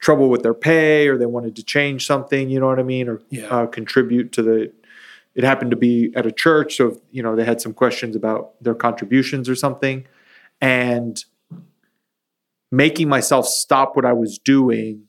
trouble 0.01 0.29
with 0.29 0.43
their 0.43 0.55
pay 0.55 1.09
or 1.09 1.17
they 1.19 1.27
wanted 1.27 1.55
to 1.57 1.63
change 1.63 2.07
something, 2.07 2.49
you 2.51 2.59
know 2.59 2.67
what 2.67 2.79
I 2.79 2.83
mean, 2.83 3.09
or 3.09 3.21
Yeah. 3.31 3.47
uh, 3.47 3.67
contribute 3.67 4.33
to 4.33 4.43
the. 4.43 4.73
It 5.37 5.45
happened 5.45 5.71
to 5.71 5.77
be 5.77 6.11
at 6.17 6.27
a 6.27 6.33
church, 6.33 6.77
so 6.77 7.01
you 7.13 7.23
know 7.23 7.37
they 7.37 7.45
had 7.45 7.61
some 7.61 7.73
questions 7.73 8.17
about 8.17 8.63
their 8.63 8.75
contributions 8.75 9.49
or 9.49 9.55
something, 9.55 10.05
and 10.61 11.25
making 12.73 13.09
myself 13.09 13.47
stop 13.47 13.95
what 13.97 14.05
I 14.05 14.13
was 14.13 14.39
doing 14.39 15.03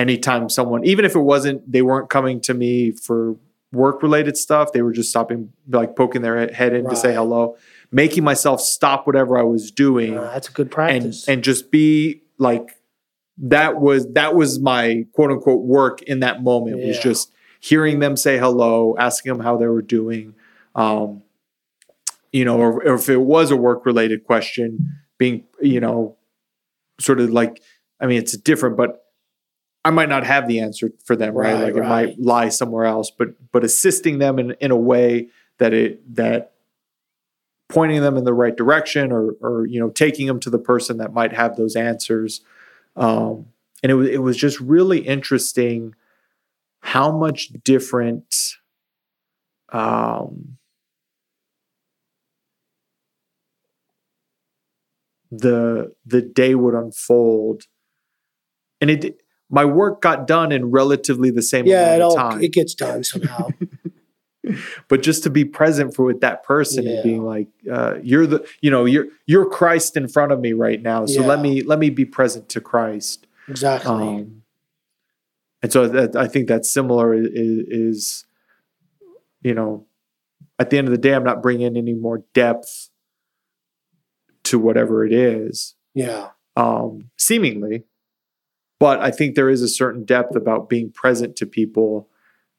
anytime 0.00 0.48
someone, 0.48 0.84
even 0.84 1.04
if 1.04 1.14
it 1.14 1.20
wasn't, 1.20 1.70
they 1.70 1.82
weren't 1.82 2.08
coming 2.10 2.40
to 2.42 2.54
me 2.54 2.90
for 2.92 3.36
work 3.72 4.02
related 4.02 4.36
stuff, 4.36 4.72
they 4.72 4.82
were 4.82 4.92
just 4.92 5.10
stopping, 5.10 5.52
like 5.68 5.94
poking 5.94 6.22
their 6.22 6.52
head 6.52 6.72
in 6.74 6.88
to 6.88 6.96
say 6.96 7.14
hello, 7.14 7.56
making 7.92 8.24
myself 8.24 8.60
stop 8.60 9.06
whatever 9.06 9.38
I 9.38 9.42
was 9.42 9.70
doing 9.70 10.18
Uh, 10.18 10.22
that's 10.32 10.48
a 10.48 10.52
good 10.52 10.66
and 10.66 10.72
practice. 10.72 11.28
and 11.28 11.44
just 11.44 11.70
be 11.70 12.22
like 12.38 12.76
that 13.42 13.80
was 13.80 14.06
that 14.12 14.34
was 14.34 14.58
my 14.60 15.06
quote 15.12 15.30
unquote 15.30 15.62
work 15.64 16.02
in 16.02 16.20
that 16.20 16.42
moment 16.42 16.78
was 16.84 16.98
just 16.98 17.32
hearing 17.60 17.98
them 18.00 18.16
say 18.16 18.38
hello 18.38 18.94
asking 18.98 19.32
them 19.32 19.42
how 19.42 19.56
they 19.56 19.66
were 19.66 19.82
doing 19.82 20.34
um 20.74 21.22
you 22.32 22.44
know 22.44 22.58
or, 22.58 22.82
or 22.86 22.94
if 22.94 23.08
it 23.08 23.16
was 23.18 23.50
a 23.50 23.56
work 23.56 23.86
related 23.86 24.24
question 24.24 24.94
being 25.18 25.44
you 25.60 25.80
know 25.80 26.16
sort 27.00 27.18
of 27.20 27.30
like 27.30 27.62
i 28.00 28.06
mean 28.06 28.18
it's 28.18 28.36
different 28.36 28.76
but 28.76 29.06
i 29.84 29.90
might 29.90 30.08
not 30.08 30.24
have 30.24 30.46
the 30.48 30.60
answer 30.60 30.90
for 31.04 31.16
them 31.16 31.34
right, 31.34 31.54
Right, 31.54 31.62
like 31.62 31.76
it 31.76 31.88
might 31.88 32.18
lie 32.20 32.48
somewhere 32.48 32.84
else 32.84 33.10
but 33.10 33.28
but 33.52 33.64
assisting 33.64 34.18
them 34.18 34.38
in 34.38 34.52
in 34.60 34.70
a 34.70 34.76
way 34.76 35.28
that 35.58 35.72
it 35.72 36.14
that 36.16 36.52
pointing 37.70 38.02
them 38.02 38.16
in 38.16 38.24
the 38.24 38.34
right 38.34 38.56
direction 38.56 39.12
or 39.12 39.32
or 39.40 39.64
you 39.66 39.80
know 39.80 39.88
taking 39.88 40.26
them 40.26 40.40
to 40.40 40.50
the 40.50 40.58
person 40.58 40.98
that 40.98 41.14
might 41.14 41.32
have 41.32 41.56
those 41.56 41.76
answers. 41.76 42.42
Um 42.96 43.46
and 43.82 43.90
it 43.90 43.94
was 43.94 44.08
it 44.08 44.22
was 44.22 44.36
just 44.36 44.60
really 44.60 44.98
interesting 44.98 45.94
how 46.80 47.10
much 47.16 47.50
different 47.64 48.34
um 49.72 50.58
the 55.30 55.94
the 56.04 56.20
day 56.20 56.54
would 56.54 56.74
unfold. 56.74 57.62
And 58.80 58.90
it 58.90 59.19
my 59.50 59.64
work 59.64 60.00
got 60.00 60.26
done 60.26 60.52
in 60.52 60.70
relatively 60.70 61.30
the 61.30 61.42
same 61.42 61.66
yeah, 61.66 61.94
it 61.94 61.96
amount 61.96 62.02
of 62.02 62.08
all 62.08 62.30
time 62.30 62.42
it 62.42 62.52
gets 62.52 62.74
done 62.74 63.04
somehow. 63.04 63.48
but 64.88 65.02
just 65.02 65.22
to 65.24 65.30
be 65.30 65.44
present 65.44 65.94
for 65.94 66.04
with 66.04 66.20
that 66.20 66.42
person 66.42 66.84
Yeah. 66.84 66.92
and 66.94 67.02
being 67.02 67.24
like 67.24 67.48
uh, 67.70 67.96
you're 68.02 68.26
the 68.26 68.46
you 68.60 68.70
know 68.70 68.84
you're 68.86 69.06
you're 69.26 69.48
christ 69.48 69.96
in 69.96 70.08
front 70.08 70.32
of 70.32 70.40
me 70.40 70.52
right 70.54 70.80
now 70.80 71.04
so 71.06 71.22
let 71.22 71.40
me 71.40 71.62
let 71.62 71.78
me 71.78 71.90
be 71.90 72.04
present 72.06 72.48
to 72.50 72.60
christ 72.60 73.26
exactly. 73.48 73.90
um, 73.92 74.42
and 75.62 75.70
so 75.70 75.86
that, 75.88 76.16
i 76.16 76.26
think 76.26 76.48
that's 76.48 76.70
similar 76.72 77.12
is, 77.12 77.26
is 77.34 78.24
you 79.42 79.52
know 79.52 79.86
at 80.58 80.70
the 80.70 80.78
end 80.78 80.88
of 80.88 80.92
the 80.92 80.98
day 80.98 81.14
i'm 81.14 81.24
not 81.24 81.42
bringing 81.42 81.76
any 81.76 81.92
more 81.92 82.24
depth 82.32 82.88
to 84.44 84.58
whatever 84.58 85.04
it 85.04 85.12
is 85.12 85.74
yeah. 85.94 86.30
um, 86.56 87.10
seemingly. 87.16 87.84
But 88.80 88.98
I 89.00 89.12
think 89.12 89.34
there 89.36 89.48
is 89.50 89.62
a 89.62 89.68
certain 89.68 90.04
depth 90.04 90.34
about 90.34 90.68
being 90.68 90.90
present 90.90 91.36
to 91.36 91.46
people 91.46 92.08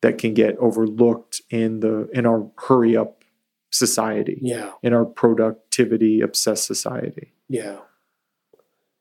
that 0.01 0.17
can 0.17 0.34
get 0.34 0.55
overlooked 0.57 1.41
in 1.49 1.81
the 1.81 2.07
in 2.13 2.25
our 2.25 2.49
hurry 2.57 2.95
up 2.95 3.23
society, 3.71 4.39
Yeah. 4.41 4.71
in 4.84 4.93
our 4.93 5.05
productivity 5.05 6.21
obsessed 6.21 6.65
society. 6.65 7.34
Yeah. 7.49 7.79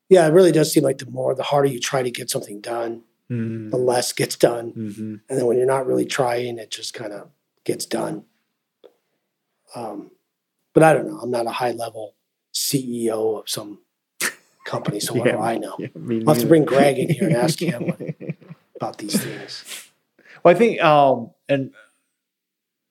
Yeah, 0.08 0.26
it 0.26 0.32
really 0.32 0.50
does 0.52 0.72
seem 0.72 0.82
like 0.82 0.98
the 0.98 1.06
more, 1.10 1.34
the 1.34 1.42
harder 1.44 1.68
you 1.68 1.78
try 1.78 2.02
to 2.02 2.10
get 2.10 2.30
something 2.30 2.60
done, 2.60 3.02
the 3.28 3.76
less 3.76 4.12
gets 4.12 4.34
done. 4.34 4.72
Mm-hmm. 4.72 5.14
And 5.28 5.38
then 5.38 5.46
when 5.46 5.56
you're 5.56 5.66
not 5.66 5.86
really 5.86 6.04
trying, 6.04 6.58
it 6.58 6.70
just 6.72 6.94
kind 6.94 7.12
of 7.12 7.28
gets 7.64 7.86
done. 7.86 8.24
Um, 9.76 10.10
but 10.72 10.82
I 10.82 10.92
don't 10.92 11.06
know. 11.06 11.18
I'm 11.20 11.30
not 11.30 11.46
a 11.46 11.50
high 11.52 11.70
level 11.70 12.14
CEO 12.52 13.38
of 13.40 13.48
some 13.48 13.78
company, 14.64 15.00
so 15.00 15.14
what 15.14 15.24
do 15.24 15.38
I 15.38 15.58
know? 15.58 15.76
Yeah, 15.78 15.88
I'll 16.26 16.34
have 16.34 16.42
to 16.42 16.46
bring 16.46 16.64
Greg 16.64 16.98
in 16.98 17.08
here 17.08 17.28
and 17.28 17.36
ask 17.36 17.58
him 17.60 17.92
about 18.76 18.98
these 18.98 19.22
things. 19.22 19.90
Well, 20.42 20.54
I 20.54 20.58
think, 20.58 20.80
um, 20.82 21.30
and 21.48 21.72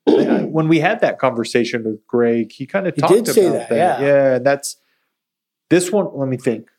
when 0.52 0.68
we 0.68 0.80
had 0.80 1.02
that 1.02 1.20
conversation 1.20 1.84
with 1.84 2.06
Greg, 2.08 2.52
he 2.52 2.66
kind 2.66 2.88
of 2.88 2.96
talked 2.96 3.14
did 3.14 3.28
say 3.28 3.46
about 3.48 3.70
that, 3.70 4.02
yeah. 4.02 4.36
and 4.36 4.46
that's 4.46 4.78
this 5.70 5.92
one. 5.92 6.08
Let 6.14 6.28
me 6.28 6.38
think. 6.38 6.70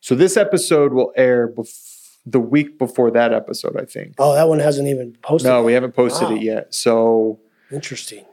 So 0.00 0.14
this 0.14 0.36
episode 0.36 0.92
will 0.92 1.12
air 1.16 1.48
bef- 1.48 2.16
the 2.24 2.40
week 2.40 2.78
before 2.78 3.10
that 3.12 3.32
episode, 3.32 3.76
I 3.80 3.84
think. 3.84 4.14
Oh, 4.18 4.34
that 4.34 4.48
one 4.48 4.58
hasn't 4.58 4.88
even 4.88 5.16
posted. 5.22 5.48
No, 5.48 5.58
yet. 5.58 5.64
we 5.64 5.72
haven't 5.72 5.92
posted 5.92 6.28
Wow. 6.28 6.34
it 6.36 6.42
yet. 6.42 6.74
So, 6.74 7.40
Interesting. 7.72 8.24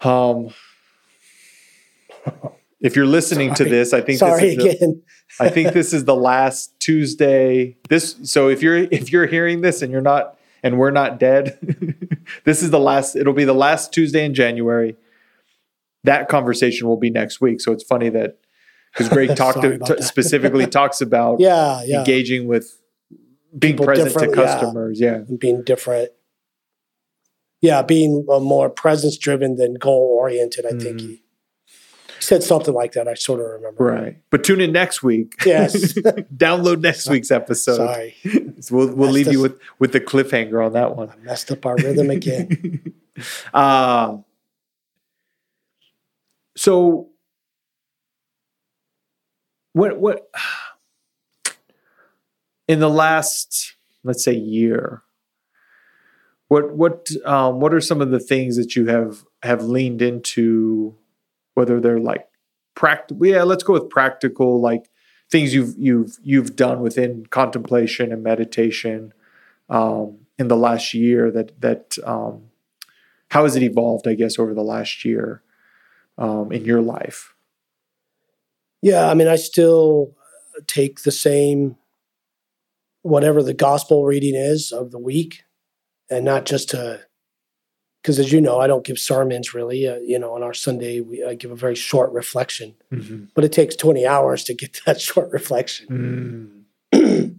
um, 0.00 0.48
if 2.80 2.94
you're 2.96 3.06
listening 3.06 3.54
to 3.54 3.64
this, 3.64 3.92
I 3.92 4.00
think 4.00 4.18
Sorry 4.18 4.54
this 4.54 4.64
is 4.64 4.64
the, 4.64 4.70
again. 4.86 5.02
I 5.40 5.48
think 5.48 5.72
this 5.72 5.92
is 5.92 6.04
the 6.04 6.14
last 6.14 6.78
Tuesday. 6.80 7.76
This 7.88 8.16
so 8.22 8.48
if 8.48 8.62
you're 8.62 8.76
if 8.76 9.10
you're 9.12 9.26
hearing 9.26 9.60
this 9.62 9.82
and 9.82 9.90
you're 9.92 10.00
not 10.00 10.36
and 10.62 10.78
we're 10.78 10.90
not 10.92 11.18
dead, 11.18 11.58
this 12.44 12.62
is 12.62 12.70
the 12.70 12.78
last. 12.80 13.16
It'll 13.16 13.32
be 13.32 13.44
the 13.44 13.54
last 13.54 13.92
Tuesday 13.92 14.24
in 14.24 14.34
January. 14.34 14.96
That 16.04 16.28
conversation 16.28 16.86
will 16.88 16.96
be 16.96 17.10
next 17.10 17.40
week. 17.40 17.60
So 17.60 17.72
it's 17.72 17.82
funny 17.84 18.08
that 18.10 18.38
because 18.92 19.08
Greg 19.08 19.34
talked 19.36 19.60
Sorry 19.60 19.78
to, 19.78 19.96
t- 19.96 20.02
specifically 20.02 20.66
talks 20.78 21.00
about 21.00 21.40
Yeah, 21.40 21.82
yeah. 21.84 21.98
engaging 21.98 22.46
with 22.46 22.80
being 23.58 23.74
People 23.74 23.86
present 23.86 24.14
to 24.14 24.28
yeah. 24.28 24.34
customers. 24.34 25.00
Yeah. 25.00 25.14
and 25.14 25.38
being 25.38 25.62
different. 25.64 26.10
Yeah, 27.60 27.82
being 27.82 28.24
more 28.26 28.70
presence 28.70 29.18
driven 29.18 29.56
than 29.56 29.74
goal 29.74 30.16
oriented. 30.20 30.64
I 30.64 30.70
think 30.70 30.98
Mhm. 30.98 31.00
he 31.00 31.22
said 32.20 32.42
something 32.42 32.74
like 32.74 32.92
that. 32.92 33.08
I 33.08 33.14
sort 33.14 33.40
of 33.40 33.46
remember. 33.46 33.84
Right. 33.84 34.16
But 34.30 34.44
tune 34.44 34.60
in 34.60 34.72
next 34.72 35.02
week. 35.02 35.34
Yes. 35.44 35.92
Download 36.36 36.80
next 36.80 37.08
week's 37.08 37.30
episode. 37.30 37.76
Sorry, 37.76 38.14
So 38.60 38.70
we'll 38.76 38.94
we'll 38.94 39.10
leave 39.10 39.32
you 39.32 39.40
with 39.40 39.58
with 39.78 39.92
the 39.92 40.00
cliffhanger 40.00 40.64
on 40.64 40.72
that 40.72 40.96
one. 40.96 41.10
I 41.10 41.16
messed 41.16 41.50
up 41.50 41.64
our 41.66 41.76
rhythm 41.76 42.10
again. 42.10 42.92
uh, 43.54 44.16
so 46.56 47.08
what 49.72 49.98
what 49.98 50.28
in 52.68 52.80
the 52.80 52.90
last 52.90 53.76
let's 54.04 54.24
say 54.24 54.32
year 54.32 55.02
what 56.48 56.74
what 56.74 57.10
um, 57.24 57.60
what 57.60 57.74
are 57.74 57.80
some 57.80 58.00
of 58.00 58.10
the 58.10 58.18
things 58.18 58.56
that 58.56 58.74
you 58.74 58.86
have 58.86 59.24
have 59.42 59.62
leaned 59.62 60.02
into 60.02 60.96
whether 61.58 61.80
they're 61.80 62.00
like 62.00 62.26
practical 62.74 63.26
yeah 63.26 63.42
let's 63.42 63.62
go 63.62 63.74
with 63.74 63.90
practical 63.90 64.60
like 64.60 64.88
things 65.30 65.52
you've 65.52 65.74
you've 65.76 66.16
you've 66.22 66.56
done 66.56 66.80
within 66.80 67.26
contemplation 67.26 68.12
and 68.12 68.22
meditation 68.22 69.12
um, 69.68 70.18
in 70.38 70.48
the 70.48 70.56
last 70.56 70.94
year 70.94 71.30
that 71.30 71.60
that 71.60 71.96
um, 72.04 72.44
how 73.30 73.42
has 73.42 73.56
it 73.56 73.62
evolved 73.62 74.08
i 74.08 74.14
guess 74.14 74.38
over 74.38 74.54
the 74.54 74.62
last 74.62 75.04
year 75.04 75.42
um, 76.18 76.52
in 76.52 76.64
your 76.64 76.82
life? 76.82 77.34
Yeah, 78.82 79.08
I 79.08 79.14
mean, 79.14 79.28
I 79.28 79.36
still 79.36 80.14
take 80.66 81.02
the 81.02 81.12
same, 81.12 81.76
whatever 83.02 83.42
the 83.42 83.54
gospel 83.54 84.04
reading 84.04 84.34
is 84.34 84.72
of 84.72 84.90
the 84.90 84.98
week, 84.98 85.44
and 86.10 86.24
not 86.24 86.44
just 86.44 86.70
to, 86.70 87.00
because 88.02 88.18
as 88.18 88.32
you 88.32 88.40
know, 88.40 88.58
I 88.60 88.66
don't 88.66 88.84
give 88.84 88.98
sermons 88.98 89.54
really. 89.54 89.86
Uh, 89.86 89.96
you 89.96 90.18
know, 90.18 90.32
on 90.34 90.42
our 90.42 90.54
Sunday, 90.54 91.00
we 91.00 91.24
I 91.24 91.34
give 91.34 91.50
a 91.50 91.56
very 91.56 91.74
short 91.74 92.12
reflection, 92.12 92.74
but 93.34 93.44
it 93.44 93.52
takes 93.52 93.74
20 93.76 94.06
hours 94.06 94.44
to 94.44 94.54
get 94.54 94.80
that 94.86 95.00
short 95.00 95.30
reflection. 95.32 96.64
Mm. 96.94 97.34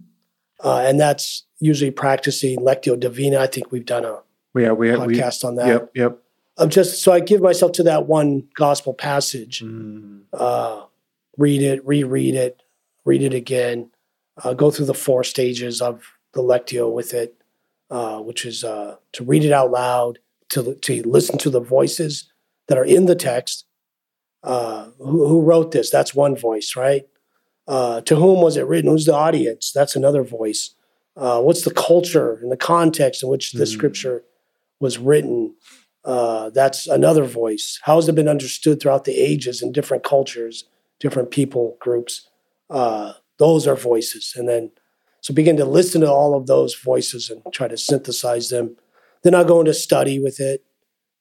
uh, 0.62 0.78
and 0.86 1.00
that's 1.00 1.44
usually 1.58 1.90
practicing 1.90 2.58
Lectio 2.60 2.98
Divina. 2.98 3.38
I 3.38 3.46
think 3.46 3.72
we've 3.72 3.84
done 3.86 4.04
a 4.04 4.20
yeah 4.58 4.72
we 4.72 4.88
have 4.88 5.04
we, 5.06 5.14
podcast 5.16 5.44
on 5.44 5.54
that. 5.56 5.66
yep 5.68 5.90
yep 5.94 6.18
Of 6.56 6.70
just 6.70 7.02
so 7.02 7.12
I 7.12 7.20
give 7.20 7.40
myself 7.40 7.72
to 7.72 7.82
that 7.84 8.06
one 8.06 8.48
gospel 8.54 8.94
passage, 8.94 9.62
Mm. 9.62 10.22
uh, 10.32 10.84
read 11.36 11.62
it, 11.62 11.86
reread 11.86 12.34
it, 12.34 12.62
read 13.04 13.22
it 13.22 13.32
again, 13.34 13.90
uh, 14.42 14.52
go 14.54 14.70
through 14.70 14.86
the 14.86 14.94
four 14.94 15.24
stages 15.24 15.80
of 15.80 16.02
the 16.32 16.42
Lectio 16.42 16.92
with 16.92 17.14
it, 17.14 17.34
uh, 17.90 18.18
which 18.18 18.44
is 18.44 18.62
uh, 18.64 18.96
to 19.12 19.24
read 19.24 19.44
it 19.44 19.52
out 19.52 19.70
loud, 19.70 20.18
to 20.50 20.74
to 20.74 21.02
listen 21.08 21.38
to 21.38 21.50
the 21.50 21.60
voices 21.60 22.30
that 22.68 22.78
are 22.78 22.84
in 22.84 23.06
the 23.06 23.14
text. 23.14 23.64
Uh, 24.42 24.86
who, 24.98 25.26
who 25.28 25.42
wrote 25.42 25.72
this? 25.72 25.90
That's 25.90 26.14
one 26.14 26.36
voice, 26.36 26.74
right? 26.76 27.06
Uh, 27.68 28.00
to 28.02 28.16
whom 28.16 28.40
was 28.40 28.56
it 28.56 28.66
written? 28.66 28.90
Who's 28.90 29.04
the 29.04 29.14
audience? 29.14 29.70
That's 29.72 29.94
another 29.96 30.22
voice. 30.22 30.74
Uh, 31.16 31.40
what's 31.42 31.62
the 31.62 31.74
culture 31.74 32.38
and 32.40 32.50
the 32.50 32.56
context 32.56 33.22
in 33.22 33.28
which 33.28 33.52
the 33.52 33.64
Mm. 33.64 33.72
scripture 33.72 34.24
was 34.80 34.98
written? 34.98 35.54
Uh, 36.04 36.48
that's 36.50 36.86
another 36.86 37.24
voice. 37.24 37.78
How 37.82 37.96
has 37.96 38.08
it 38.08 38.14
been 38.14 38.28
understood 38.28 38.80
throughout 38.80 39.04
the 39.04 39.18
ages 39.20 39.60
in 39.60 39.72
different 39.72 40.02
cultures, 40.04 40.64
different 40.98 41.30
people 41.30 41.76
groups? 41.78 42.28
Uh, 42.70 43.12
those 43.38 43.66
are 43.66 43.76
voices. 43.76 44.32
And 44.34 44.48
then, 44.48 44.70
so 45.20 45.34
begin 45.34 45.58
to 45.58 45.66
listen 45.66 46.00
to 46.00 46.10
all 46.10 46.34
of 46.34 46.46
those 46.46 46.74
voices 46.74 47.28
and 47.28 47.42
try 47.52 47.68
to 47.68 47.76
synthesize 47.76 48.48
them. 48.48 48.76
Then 49.22 49.34
I'll 49.34 49.44
go 49.44 49.60
into 49.60 49.74
study 49.74 50.18
with 50.18 50.40
it, 50.40 50.64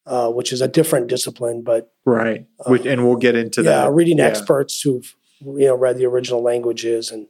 uh, 0.06 0.30
which 0.30 0.52
is 0.54 0.62
a 0.62 0.68
different 0.68 1.08
discipline, 1.08 1.62
but 1.64 1.92
Right. 2.06 2.48
Which, 2.68 2.86
and 2.86 3.06
we'll 3.06 3.18
get 3.18 3.36
into 3.36 3.62
that. 3.64 3.70
yeah, 3.70 3.84
that. 3.86 3.92
reading 3.92 4.18
Yeah. 4.20 4.28
experts 4.28 4.82
who've 4.82 5.16
you 5.42 5.68
know 5.68 5.76
read 5.76 5.98
the 5.98 6.06
original 6.06 6.42
languages 6.42 7.12
and 7.12 7.28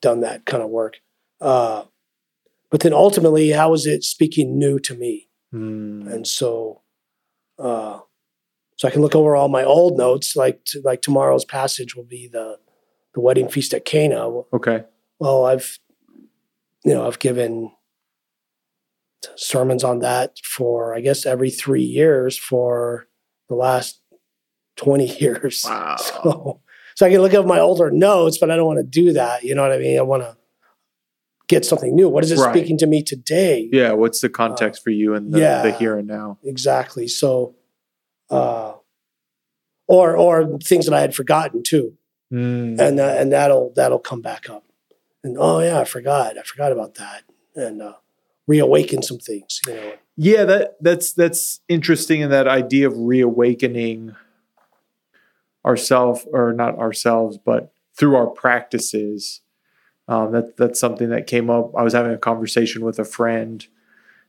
done 0.00 0.20
that 0.20 0.44
kind 0.46 0.62
of 0.62 0.70
work. 0.70 1.00
Uh, 1.40 1.84
but 2.70 2.80
then 2.80 2.92
ultimately, 2.92 3.50
how 3.50 3.72
is 3.74 3.86
it 3.86 4.04
speaking 4.04 4.58
new 4.58 4.78
to 4.80 4.94
me? 4.94 5.28
Hmm. 5.50 6.06
And 6.08 6.26
so, 6.26 6.82
uh, 7.58 8.00
so 8.76 8.88
I 8.88 8.90
can 8.90 9.02
look 9.02 9.14
over 9.14 9.34
all 9.36 9.48
my 9.48 9.64
old 9.64 9.96
notes. 9.98 10.36
Like 10.36 10.64
t- 10.64 10.80
like 10.84 11.02
tomorrow's 11.02 11.44
passage 11.44 11.94
will 11.96 12.04
be 12.04 12.28
the 12.28 12.58
the 13.14 13.20
wedding 13.20 13.48
feast 13.48 13.74
at 13.74 13.84
Cana. 13.84 14.28
Okay. 14.54 14.84
Well, 15.18 15.44
I've 15.46 15.78
you 16.84 16.94
know 16.94 17.06
I've 17.06 17.18
given 17.18 17.72
sermons 19.36 19.84
on 19.84 19.98
that 20.00 20.38
for 20.44 20.94
I 20.94 21.00
guess 21.00 21.26
every 21.26 21.50
three 21.50 21.82
years 21.84 22.36
for 22.38 23.06
the 23.48 23.54
last 23.54 24.00
twenty 24.76 25.06
years. 25.20 25.64
Wow. 25.66 25.96
So, 25.96 26.60
so 26.96 27.06
I 27.06 27.10
can 27.10 27.20
look 27.22 27.34
at 27.34 27.44
my 27.46 27.58
older 27.60 27.90
notes, 27.90 28.38
but 28.38 28.50
I 28.50 28.56
don't 28.56 28.66
want 28.66 28.78
to 28.78 28.84
do 29.02 29.12
that. 29.14 29.42
You 29.44 29.54
know 29.54 29.62
what 29.62 29.72
I 29.72 29.78
mean? 29.78 29.98
I 29.98 30.02
want 30.02 30.22
to 30.22 30.36
get 31.48 31.64
something 31.64 31.94
new. 31.94 32.08
What 32.08 32.22
is 32.24 32.30
it 32.32 32.38
Right. 32.38 32.54
speaking 32.54 32.78
to 32.78 32.86
me 32.86 33.02
today? 33.02 33.68
Yeah. 33.72 33.92
What's 33.92 34.20
the 34.20 34.28
context 34.28 34.82
for 34.84 34.90
you 34.90 35.14
and 35.14 35.32
the, 35.32 35.38
Uh, 35.38 35.40
yeah. 35.40 35.62
the 35.62 35.72
here 35.72 35.96
and 35.98 36.06
now? 36.06 36.38
Exactly. 36.44 37.08
So, 37.08 37.56
uh, 38.30 38.74
or 39.88 40.16
or 40.16 40.58
things 40.58 40.86
that 40.86 40.94
I 40.94 41.00
had 41.00 41.14
forgotten 41.14 41.62
too, 41.64 41.94
Hmm. 42.30 42.76
and 42.78 43.00
uh, 43.00 43.14
and 43.18 43.32
that'll 43.32 43.72
that'll 43.74 43.98
come 43.98 44.22
back 44.22 44.48
up. 44.48 44.64
And 45.24 45.36
oh 45.38 45.58
yeah, 45.60 45.80
I 45.80 45.84
forgot. 45.84 46.38
I 46.38 46.42
forgot 46.42 46.70
about 46.72 46.94
that, 46.94 47.24
and 47.56 47.82
uh, 47.82 47.94
reawaken 48.50 49.00
some 49.02 49.18
things. 49.18 49.60
You 49.66 49.74
know. 49.74 49.92
Yeah, 50.16 50.44
that 50.44 50.76
that's 50.80 51.12
that's 51.12 51.60
interesting 51.68 52.20
in 52.20 52.30
that 52.30 52.48
idea 52.48 52.88
of 52.88 52.94
reawakening 52.96 54.16
ourselves, 55.64 56.26
or 56.32 56.52
not 56.52 56.78
ourselves, 56.78 57.38
but 57.38 57.72
through 57.96 58.16
our 58.16 58.26
practices. 58.26 59.40
Um, 60.08 60.32
that 60.32 60.56
that's 60.56 60.80
something 60.80 61.10
that 61.10 61.28
came 61.28 61.48
up. 61.48 61.70
I 61.78 61.82
was 61.82 61.92
having 61.92 62.12
a 62.12 62.18
conversation 62.18 62.84
with 62.84 62.98
a 62.98 63.04
friend, 63.04 63.64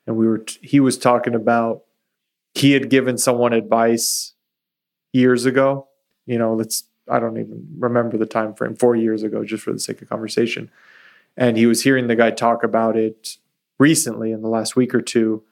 and 0.06 0.16
we 0.16 0.28
were 0.28 0.40
t- 0.40 0.60
he 0.62 0.80
was 0.80 0.98
talking 0.98 1.34
about 1.34 1.84
he 2.54 2.74
had 2.74 2.90
given 2.90 3.18
someone 3.18 3.54
advice 3.54 4.34
years 5.14 5.46
ago. 5.46 5.88
You 6.28 6.38
know, 6.38 6.54
let's 6.54 6.84
I 7.10 7.20
don't 7.20 7.38
even 7.38 7.68
remember 7.80 8.18
the 8.18 8.28
time 8.28 8.54
frame, 8.54 8.76
four 8.76 8.96
years 8.96 9.24
ago, 9.24 9.44
just 9.44 9.64
for 9.64 9.74
the 9.74 9.80
sake 9.80 10.02
of 10.04 10.10
conversation. 10.10 10.70
And 11.36 11.58
he 11.58 11.66
was 11.66 11.84
hearing 11.84 12.08
the 12.08 12.16
guy 12.16 12.30
talk 12.30 12.64
about 12.64 12.96
it 12.96 13.38
recently 13.82 14.32
in 14.32 14.42
the 14.42 14.48
last 14.48 14.76
week 14.76 14.94
or 14.94 15.02
two. 15.02 15.44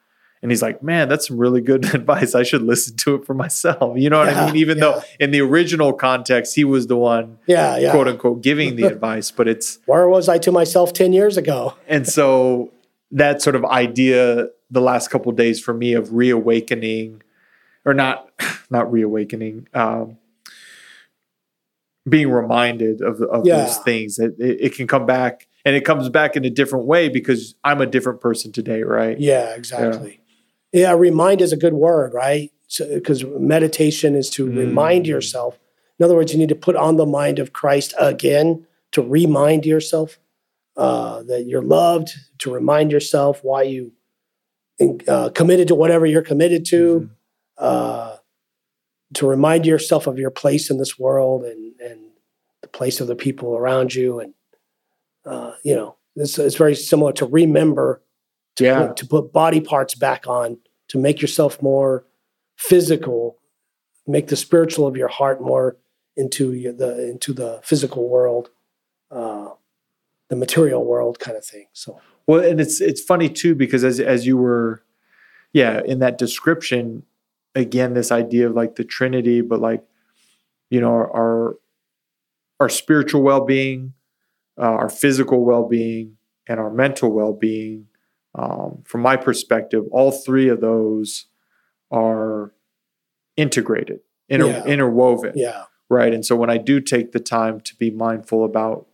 And 0.42 0.52
he's 0.52 0.62
like, 0.62 0.82
man, 0.82 1.10
that's 1.10 1.28
some 1.28 1.38
really 1.38 1.60
good 1.60 1.84
advice. 1.94 2.34
I 2.36 2.44
should 2.44 2.62
listen 2.62 2.96
to 2.98 3.16
it 3.16 3.26
for 3.26 3.34
myself. 3.34 3.98
You 3.98 4.10
know 4.10 4.20
what 4.20 4.30
I 4.30 4.46
mean? 4.46 4.56
Even 4.56 4.78
yeah. 4.78 4.84
though 4.84 5.02
in 5.20 5.32
the 5.32 5.42
original 5.42 5.92
context, 5.92 6.56
he 6.56 6.64
was 6.64 6.88
the 6.88 6.96
one, 6.96 7.40
Yeah, 7.48 7.78
yeah. 7.78 7.92
quote 7.92 8.08
unquote, 8.08 8.42
giving 8.42 8.78
the 8.78 8.84
advice. 8.96 9.32
But 9.32 9.48
it's, 9.50 9.80
Where 9.86 10.08
was 10.08 10.30
I 10.30 10.38
to 10.40 10.52
myself 10.52 10.94
ten 10.94 11.12
years 11.12 11.36
ago? 11.36 11.74
and 11.88 12.08
so 12.08 12.72
that 13.12 13.42
sort 13.42 13.56
of 13.58 13.66
idea 13.66 14.48
the 14.72 14.82
last 14.82 15.10
couple 15.10 15.30
of 15.32 15.36
days 15.36 15.60
for 15.60 15.74
me 15.74 15.94
of 15.94 16.14
reawakening 16.14 17.22
or 17.84 17.94
not, 17.94 18.30
not 18.70 18.90
reawakening, 18.92 19.68
um, 19.74 20.18
being 22.08 22.30
reminded 22.32 23.02
of, 23.02 23.22
of 23.22 23.46
Yeah. 23.46 23.66
those 23.66 23.78
things 23.80 24.16
that 24.18 24.36
it, 24.40 24.58
it 24.68 24.76
can 24.76 24.88
come 24.88 25.06
back 25.06 25.48
and 25.70 25.76
it 25.76 25.86
comes 25.86 26.10
back 26.10 26.36
in 26.36 26.44
a 26.44 26.50
different 26.50 26.86
way 26.88 27.10
because 27.10 27.54
I'm 27.64 27.80
a 27.80 27.86
different 27.86 28.22
person 28.22 28.52
today, 28.52 28.82
right? 28.82 29.20
Yeah, 29.20 29.54
exactly. 29.54 30.20
Yeah, 30.74 30.94
remind 30.94 31.42
is 31.42 31.54
a 31.54 31.58
good 31.58 31.74
word, 31.76 32.12
right? 32.12 32.52
Because 32.80 33.24
meditation 33.24 34.16
is 34.16 34.32
to 34.32 34.48
Mm. 34.48 34.58
remind 34.58 35.06
yourself. 35.06 35.60
In 36.00 36.06
other 36.06 36.16
words, 36.16 36.34
you 36.34 36.40
need 36.40 36.50
to 36.50 36.56
put 36.56 36.76
on 36.76 36.96
the 36.96 37.06
mind 37.06 37.38
of 37.38 37.54
Christ 37.54 37.94
again 38.00 38.66
to 38.94 39.04
remind 39.04 39.64
yourself 39.64 40.18
uh, 40.76 41.22
that 41.24 41.46
you're 41.46 41.62
loved, 41.62 42.10
to 42.40 42.52
remind 42.52 42.92
yourself 42.92 43.44
why 43.44 43.62
you 43.62 43.92
uh, 45.08 45.30
committed 45.36 45.68
to 45.68 45.76
whatever 45.76 46.08
you're 46.08 46.24
committed 46.24 46.66
to, 46.66 47.02
Mhm. 47.02 47.10
uh, 47.60 48.16
to 49.14 49.28
remind 49.28 49.68
yourself 49.68 50.08
of 50.08 50.18
your 50.18 50.32
place 50.32 50.72
in 50.72 50.78
this 50.80 50.98
world 50.98 51.44
and, 51.44 51.74
and 51.80 52.00
the 52.64 52.70
place 52.70 53.00
of 53.02 53.08
the 53.08 53.16
people 53.16 53.56
around 53.56 53.94
you. 53.94 54.20
And, 54.20 54.34
uh, 55.30 55.52
you 55.64 55.76
know, 55.76 55.96
it's, 56.16 56.38
it's 56.40 56.56
very 56.56 56.76
similar 56.76 57.14
to 57.14 57.26
remember 57.26 58.02
to, 58.56 58.64
Yeah. 58.64 58.88
put, 58.88 58.98
to 58.98 59.06
put 59.06 59.32
body 59.32 59.62
parts 59.62 59.96
back 59.96 60.28
on, 60.28 60.58
to 60.90 60.98
make 60.98 61.22
yourself 61.22 61.62
more 61.62 62.06
physical, 62.58 63.38
make 64.08 64.28
the 64.28 64.36
spiritual 64.36 64.88
of 64.88 64.98
your 64.98 65.08
heart 65.08 65.40
more 65.42 65.78
into 66.18 66.54
your, 66.54 66.74
the 66.74 67.10
into 67.12 67.32
the 67.34 67.62
physical 67.64 68.10
world, 68.10 68.50
uh, 69.12 69.50
the 70.30 70.36
material 70.36 70.84
world 70.84 71.20
kind 71.20 71.38
of 71.38 71.46
thing. 71.46 71.68
So 71.74 72.00
Well, 72.28 72.44
and 72.44 72.60
it's 72.60 72.82
it's 72.82 73.02
funny 73.02 73.30
too 73.30 73.56
because 73.56 73.84
as 73.84 74.00
as 74.00 74.26
you 74.28 74.36
were, 74.36 74.82
yeah, 75.54 75.82
in 75.86 76.00
that 76.00 76.18
description, 76.18 77.04
again, 77.56 77.94
this 77.94 78.12
idea 78.12 78.48
of 78.50 78.56
like 78.56 78.76
the 78.76 78.84
Trinity, 78.84 79.42
but 79.42 79.60
like, 79.62 79.84
you 80.70 80.82
know, 80.82 80.90
our 80.90 81.12
our, 81.16 81.56
our 82.60 82.70
spiritual 82.70 83.22
well 83.22 83.46
being, 83.46 83.94
uh, 84.60 84.64
our 84.64 84.90
physical 84.90 85.44
well 85.46 85.68
being, 85.68 86.18
and 86.48 86.60
our 86.60 86.70
mental 86.72 87.12
well 87.12 87.34
being. 87.34 87.88
Um, 88.36 88.84
from 88.86 89.02
my 89.02 89.16
perspective, 89.18 89.86
all 89.92 90.12
three 90.12 90.50
of 90.50 90.62
those 90.62 91.26
are 91.92 92.54
integrated, 93.36 94.02
inter- 94.28 94.48
Yeah. 94.48 94.66
interwoven 94.66 95.34
yeah, 95.36 95.64
right 95.90 96.14
and 96.14 96.24
so 96.26 96.36
when 96.36 96.50
i 96.50 96.58
do 96.58 96.80
take 96.82 97.14
the 97.14 97.20
time 97.22 97.62
to 97.62 97.76
be 97.78 97.90
mindful 97.90 98.44
about 98.44 98.86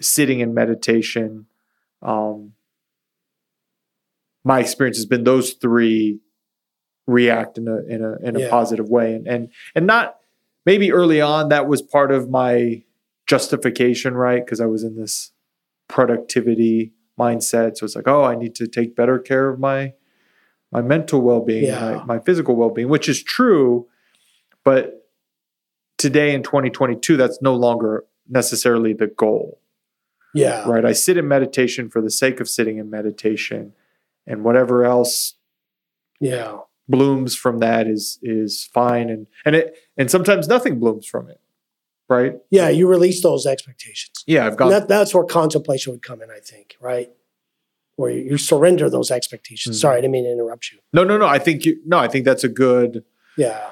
sitting 0.00 0.40
in 0.40 0.52
meditation 0.54 1.46
um 2.02 2.54
my 4.44 4.60
experience 4.60 4.96
has 4.96 5.06
been 5.06 5.24
those 5.24 5.52
three 5.52 6.18
react 7.06 7.58
in 7.58 7.68
a 7.68 7.76
in 7.84 8.02
a 8.02 8.16
in 8.26 8.36
a 8.36 8.40
Yeah. 8.40 8.50
positive 8.50 8.88
way 8.88 9.14
and 9.14 9.26
and 9.28 9.50
and 9.74 9.86
not 9.86 10.18
maybe 10.64 10.90
early 10.92 11.20
on 11.20 11.50
that 11.50 11.68
was 11.68 11.82
part 11.82 12.10
of 12.10 12.30
my 12.30 12.82
justification 13.32 14.12
right? 14.26 14.44
Because 14.44 14.60
i 14.60 14.66
was 14.74 14.82
in 14.88 14.94
this 15.02 15.32
productivity 15.88 16.92
mindset. 17.18 17.76
So 17.76 17.84
it's 17.86 17.96
like 17.96 18.08
oh 18.08 18.24
i 18.24 18.34
need 18.42 18.54
to 18.60 18.66
take 18.66 18.96
better 19.00 19.18
care 19.30 19.46
of 19.50 19.56
my 19.60 19.80
my 20.72 20.82
mental 20.94 21.20
well-being 21.28 21.64
Yeah. 21.64 21.80
my, 21.80 22.04
my 22.12 22.18
physical 22.26 22.54
well-being 22.56 22.88
which 22.88 23.08
is 23.08 23.22
true 23.22 23.86
but 24.64 24.82
today 25.98 26.34
in 26.36 26.42
2022 26.42 27.16
that's 27.16 27.40
no 27.42 27.54
longer 27.54 28.04
necessarily 28.28 28.92
the 29.02 29.06
goal. 29.24 29.58
Yeah, 30.32 30.68
right? 30.68 30.84
I 30.84 30.92
sit 30.92 31.16
in 31.16 31.26
meditation 31.26 31.90
for 31.90 32.00
the 32.00 32.10
sake 32.22 32.38
of 32.40 32.48
sitting 32.48 32.78
in 32.78 32.88
meditation 32.88 33.72
and 34.26 34.44
whatever 34.44 34.84
else 34.84 35.34
yeah, 36.20 36.58
blooms 36.88 37.34
from 37.34 37.58
that 37.66 37.86
is 37.88 38.18
is 38.22 38.68
fine. 38.72 39.10
And 39.10 39.26
and 39.44 39.56
it 39.56 39.66
and 39.98 40.08
sometimes 40.10 40.46
nothing 40.46 40.78
blooms 40.78 41.06
from 41.12 41.28
it 41.28 41.40
right 42.10 42.34
yeah. 42.50 42.68
You 42.68 42.86
release 42.88 43.22
those 43.22 43.46
expectations. 43.46 44.24
yeah 44.26 44.46
i've 44.46 44.56
got 44.56 44.68
that, 44.70 44.88
that's 44.88 45.14
where 45.14 45.24
contemplation 45.24 45.92
would 45.92 46.02
come 46.02 46.20
in, 46.22 46.30
I 46.30 46.40
think, 46.40 46.76
right? 46.80 47.08
Where 47.96 48.10
you, 48.10 48.22
you 48.30 48.36
surrender 48.38 48.90
those 48.90 49.10
expectations. 49.10 49.76
Mhm. 49.76 49.80
Sorry, 49.80 49.98
I 49.98 50.00
didn't 50.00 50.12
mean 50.12 50.24
to 50.24 50.32
interrupt 50.32 50.70
you. 50.72 50.78
no 50.92 51.04
no 51.04 51.16
no 51.16 51.26
i 51.26 51.38
think 51.38 51.64
you 51.64 51.72
no 51.86 51.98
i 51.98 52.08
think 52.08 52.24
that's 52.24 52.44
a 52.44 52.48
good 52.48 53.04
Yeah. 53.36 53.70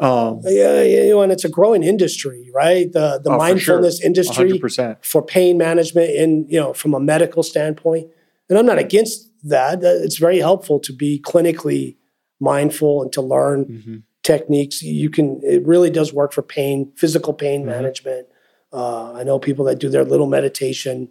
um 0.00 0.40
Yeah, 0.44 0.82
you 0.82 1.10
know, 1.10 1.22
and 1.22 1.32
it's 1.32 1.44
a 1.44 1.48
growing 1.58 1.82
industry, 1.82 2.50
right? 2.62 2.86
The 2.92 3.06
the 3.24 3.30
Oh, 3.30 3.38
for 3.38 3.38
sure. 3.38 3.38
mindfulness 3.38 3.96
industry 4.04 4.50
100% 4.52 5.04
for 5.12 5.22
pain 5.22 5.56
management 5.56 6.10
in, 6.10 6.46
you 6.48 6.60
know 6.60 6.72
from 6.74 6.92
a 6.94 7.00
medical 7.00 7.42
standpoint. 7.42 8.06
And 8.48 8.58
I'm 8.58 8.66
not 8.66 8.78
against 8.78 9.18
that. 9.54 9.74
It's 10.06 10.18
very 10.18 10.38
helpful 10.48 10.78
to 10.80 10.92
be 10.92 11.10
clinically 11.30 11.96
mindful 12.38 13.02
and 13.02 13.10
to 13.16 13.22
learn 13.22 13.58
Mhm. 13.64 14.02
Techniques. 14.26 14.82
You 14.82 15.08
can 15.16 15.40
it 15.42 15.64
really 15.66 15.90
does 15.90 16.12
work 16.12 16.32
for 16.32 16.42
pain, 16.42 16.92
physical 16.96 17.32
pain 17.32 17.62
Mhm. 17.62 17.66
management. 17.66 18.26
Uh, 18.72 19.12
I 19.12 19.22
know 19.22 19.38
people 19.38 19.64
that 19.66 19.78
do 19.78 19.88
their 19.88 20.04
little 20.04 20.26
meditation. 20.26 21.08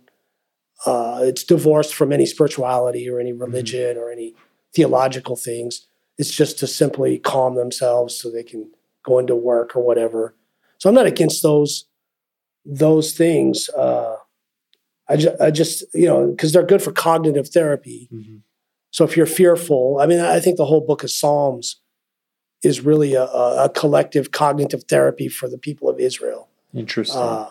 Uh, 0.86 1.22
it's 1.24 1.43
divorced 1.43 1.93
from 1.95 2.11
any 2.11 2.26
spirituality 2.26 3.09
or 3.09 3.20
any 3.20 3.32
religion 3.34 3.97
or 3.97 4.11
any 4.11 4.36
theological 4.76 5.36
things. 5.38 5.88
It's 6.18 6.32
just 6.32 6.59
to 6.59 6.68
simply 6.68 7.18
calm 7.18 7.55
themselves 7.55 8.16
so 8.20 8.30
they 8.30 8.43
can 8.43 8.70
go 9.03 9.18
into 9.20 9.36
work 9.36 9.76
or 9.76 9.82
whatever. 9.89 10.36
So 10.80 10.89
I'm 10.89 10.95
not 10.95 11.07
against 11.07 11.41
those 11.41 11.86
those 12.66 13.13
things. 13.13 13.70
Uh, 13.70 14.16
I, 15.07 15.16
ju- 15.18 15.38
I 15.39 15.51
just 15.51 15.84
you 15.93 16.07
know 16.07 16.28
because 16.32 16.51
they're 16.51 16.66
good 16.74 16.82
for 16.84 16.91
cognitive 16.91 17.47
therapy. 17.49 18.09
Mhm. 18.11 18.41
So 18.91 19.03
if 19.05 19.16
you're 19.18 19.26
fearful, 19.41 19.97
I 20.01 20.05
mean, 20.07 20.20
I 20.20 20.39
think 20.39 20.57
the 20.57 20.66
whole 20.66 20.82
book 20.82 21.03
of 21.03 21.11
Psalms 21.11 21.68
is 22.66 22.82
really 22.82 23.13
a, 23.13 23.24
a 23.24 23.70
collective 23.74 24.32
cognitive 24.32 24.84
therapy 24.89 25.28
for 25.28 25.47
the 25.47 25.57
people 25.57 25.88
of 25.89 25.99
Israel. 25.99 26.49
Interesting. 26.74 27.22
Uh, 27.22 27.49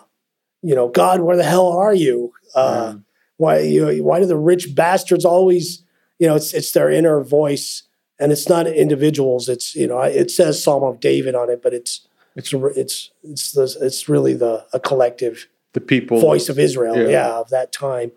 you 0.61 0.75
know, 0.75 0.87
God, 0.89 1.21
where 1.21 1.37
the 1.37 1.43
hell 1.43 1.67
are 1.67 1.93
you? 1.93 2.33
Uh, 2.53 2.93
Mm. 2.93 3.01
Why 3.37 3.59
you 3.59 4.01
why 4.03 4.19
do 4.21 4.25
the 4.25 4.37
rich 4.37 4.73
bastards 4.75 5.25
always? 5.25 5.83
You 6.19 6.27
know, 6.27 6.35
it's 6.35 6.53
it's 6.53 6.71
their 6.71 6.89
inner 6.89 7.21
voice, 7.21 7.83
and 8.17 8.31
it's 8.31 8.47
not 8.47 8.65
individuals. 8.65 9.49
It's 9.49 9.75
you 9.75 9.87
know, 9.87 9.99
it 9.99 10.31
says 10.31 10.63
Psalm 10.63 10.83
of 10.83 11.01
David 11.01 11.35
on 11.35 11.49
it, 11.49 11.61
but 11.61 11.73
it's 11.73 12.07
it's 12.37 12.53
it's 12.53 13.11
it's 13.23 13.51
the, 13.51 13.65
it's 13.81 14.07
really 14.07 14.33
the 14.33 14.65
a 14.71 14.79
collective 14.79 15.49
the 15.73 15.81
people. 15.81 16.21
voice 16.21 16.47
of 16.47 16.57
Israel, 16.57 16.95
Yeah. 16.95 17.09
yeah, 17.09 17.39
of 17.41 17.49
that 17.49 17.73
time. 17.73 18.13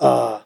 Uh, 0.00 0.40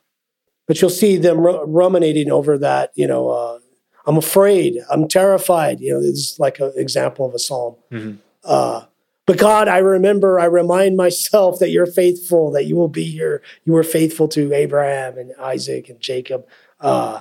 but 0.66 0.74
you'll 0.82 0.90
see 1.04 1.16
them 1.16 1.38
ru- 1.40 1.64
ruminating 1.64 2.30
over 2.30 2.58
that. 2.58 2.90
You 2.94 3.06
know, 3.06 3.30
uh, 3.30 3.58
I'm 4.06 4.16
afraid, 4.16 4.78
I'm 4.90 5.06
terrified. 5.08 5.80
You 5.80 5.94
know, 5.94 6.00
this 6.00 6.10
is 6.18 6.36
like 6.40 6.58
an 6.60 6.72
example 6.76 7.26
of 7.26 7.34
a 7.34 7.38
psalm. 7.38 7.76
Mhm. 7.92 8.18
Uh, 8.44 8.82
but 9.26 9.38
God, 9.38 9.68
I 9.68 9.78
remember, 9.78 10.40
I 10.40 10.46
remind 10.46 10.96
myself 10.96 11.60
that 11.60 11.70
you're 11.70 11.86
faithful, 11.86 12.50
that 12.52 12.64
you 12.64 12.74
will 12.76 12.88
be 12.88 13.04
here. 13.04 13.40
You 13.64 13.72
were 13.72 13.84
faithful 13.84 14.26
to 14.28 14.52
Abraham 14.52 15.16
and 15.16 15.32
Isaac 15.38 15.88
and 15.88 16.00
Jacob. 16.00 16.44
Uh, 16.80 17.20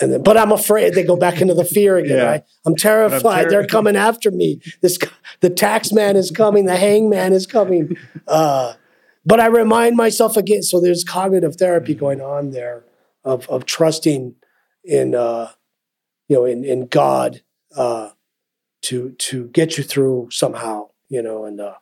and 0.00 0.12
then, 0.12 0.22
but 0.22 0.36
I'm 0.36 0.52
afraid 0.52 0.94
they 0.94 1.02
go 1.04 1.16
back 1.16 1.40
into 1.40 1.54
the 1.54 1.64
fear 1.64 1.96
again. 1.96 2.18
Yeah. 2.18 2.24
Right? 2.24 2.44
I'm 2.64 2.76
terrified. 2.76 3.46
terri- 3.46 3.50
They're 3.50 3.66
coming 3.66 3.96
after 3.96 4.30
me. 4.30 4.60
This, 4.80 4.98
the 5.40 5.50
tax 5.50 5.92
man 5.92 6.14
is 6.16 6.30
coming. 6.30 6.66
The 6.66 6.76
hangman 6.76 7.32
is 7.32 7.46
coming. 7.46 7.96
Uh, 8.26 8.72
but 9.26 9.38
I 9.40 9.46
remind 9.46 9.96
myself 9.96 10.36
again. 10.36 10.62
So 10.62 10.80
there's 10.80 11.04
cognitive 11.04 11.56
therapy 11.56 11.94
going 11.94 12.20
on 12.22 12.52
there 12.52 12.84
of 13.24 13.46
of 13.50 13.66
trusting 13.66 14.34
in 14.84 15.14
uh, 15.14 15.50
you 16.28 16.36
know 16.36 16.44
in 16.44 16.64
in 16.64 16.86
God 16.86 17.42
uh, 17.76 18.10
to 18.82 19.10
to 19.12 19.48
get 19.48 19.76
you 19.78 19.84
through 19.84 20.28
somehow. 20.30 20.88
You 21.08 21.22
know, 21.22 21.44
and 21.44 21.60
uh, 21.60 21.74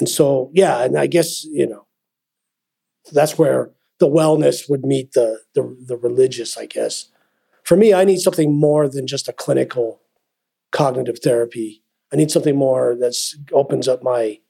and 0.00 0.08
so 0.08 0.50
yeah, 0.52 0.82
and 0.84 0.98
I 0.98 1.06
guess 1.06 1.44
you 1.44 1.66
know 1.66 1.86
that's 3.12 3.38
where 3.38 3.70
the 4.00 4.08
wellness 4.08 4.68
would 4.68 4.84
meet 4.84 5.12
the 5.12 5.40
the, 5.54 5.76
the 5.86 5.96
religious. 5.96 6.56
I 6.56 6.66
guess 6.66 7.08
for 7.62 7.76
me, 7.76 7.94
I 7.94 8.04
need 8.04 8.18
something 8.20 8.54
more 8.54 8.88
than 8.88 9.06
just 9.06 9.28
a 9.28 9.32
clinical 9.32 10.00
cognitive 10.72 11.20
therapy. 11.20 11.82
I 12.12 12.16
need 12.16 12.30
something 12.30 12.56
more 12.56 12.96
that's 12.98 13.36
opens 13.52 13.88
up 13.88 14.02
my 14.02 14.40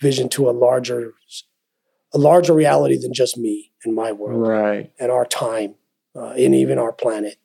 vision 0.00 0.28
to 0.30 0.48
a 0.48 0.52
larger 0.52 1.12
a 2.12 2.18
larger 2.18 2.52
reality 2.54 2.96
than 2.96 3.12
just 3.12 3.36
me 3.36 3.72
and 3.84 3.94
my 3.94 4.12
world 4.12 4.40
Right. 4.46 4.92
and 4.98 5.10
our 5.10 5.24
time 5.26 5.74
uh, 6.16 6.30
and 6.30 6.54
even 6.54 6.78
our 6.78 6.92
planet. 6.92 7.36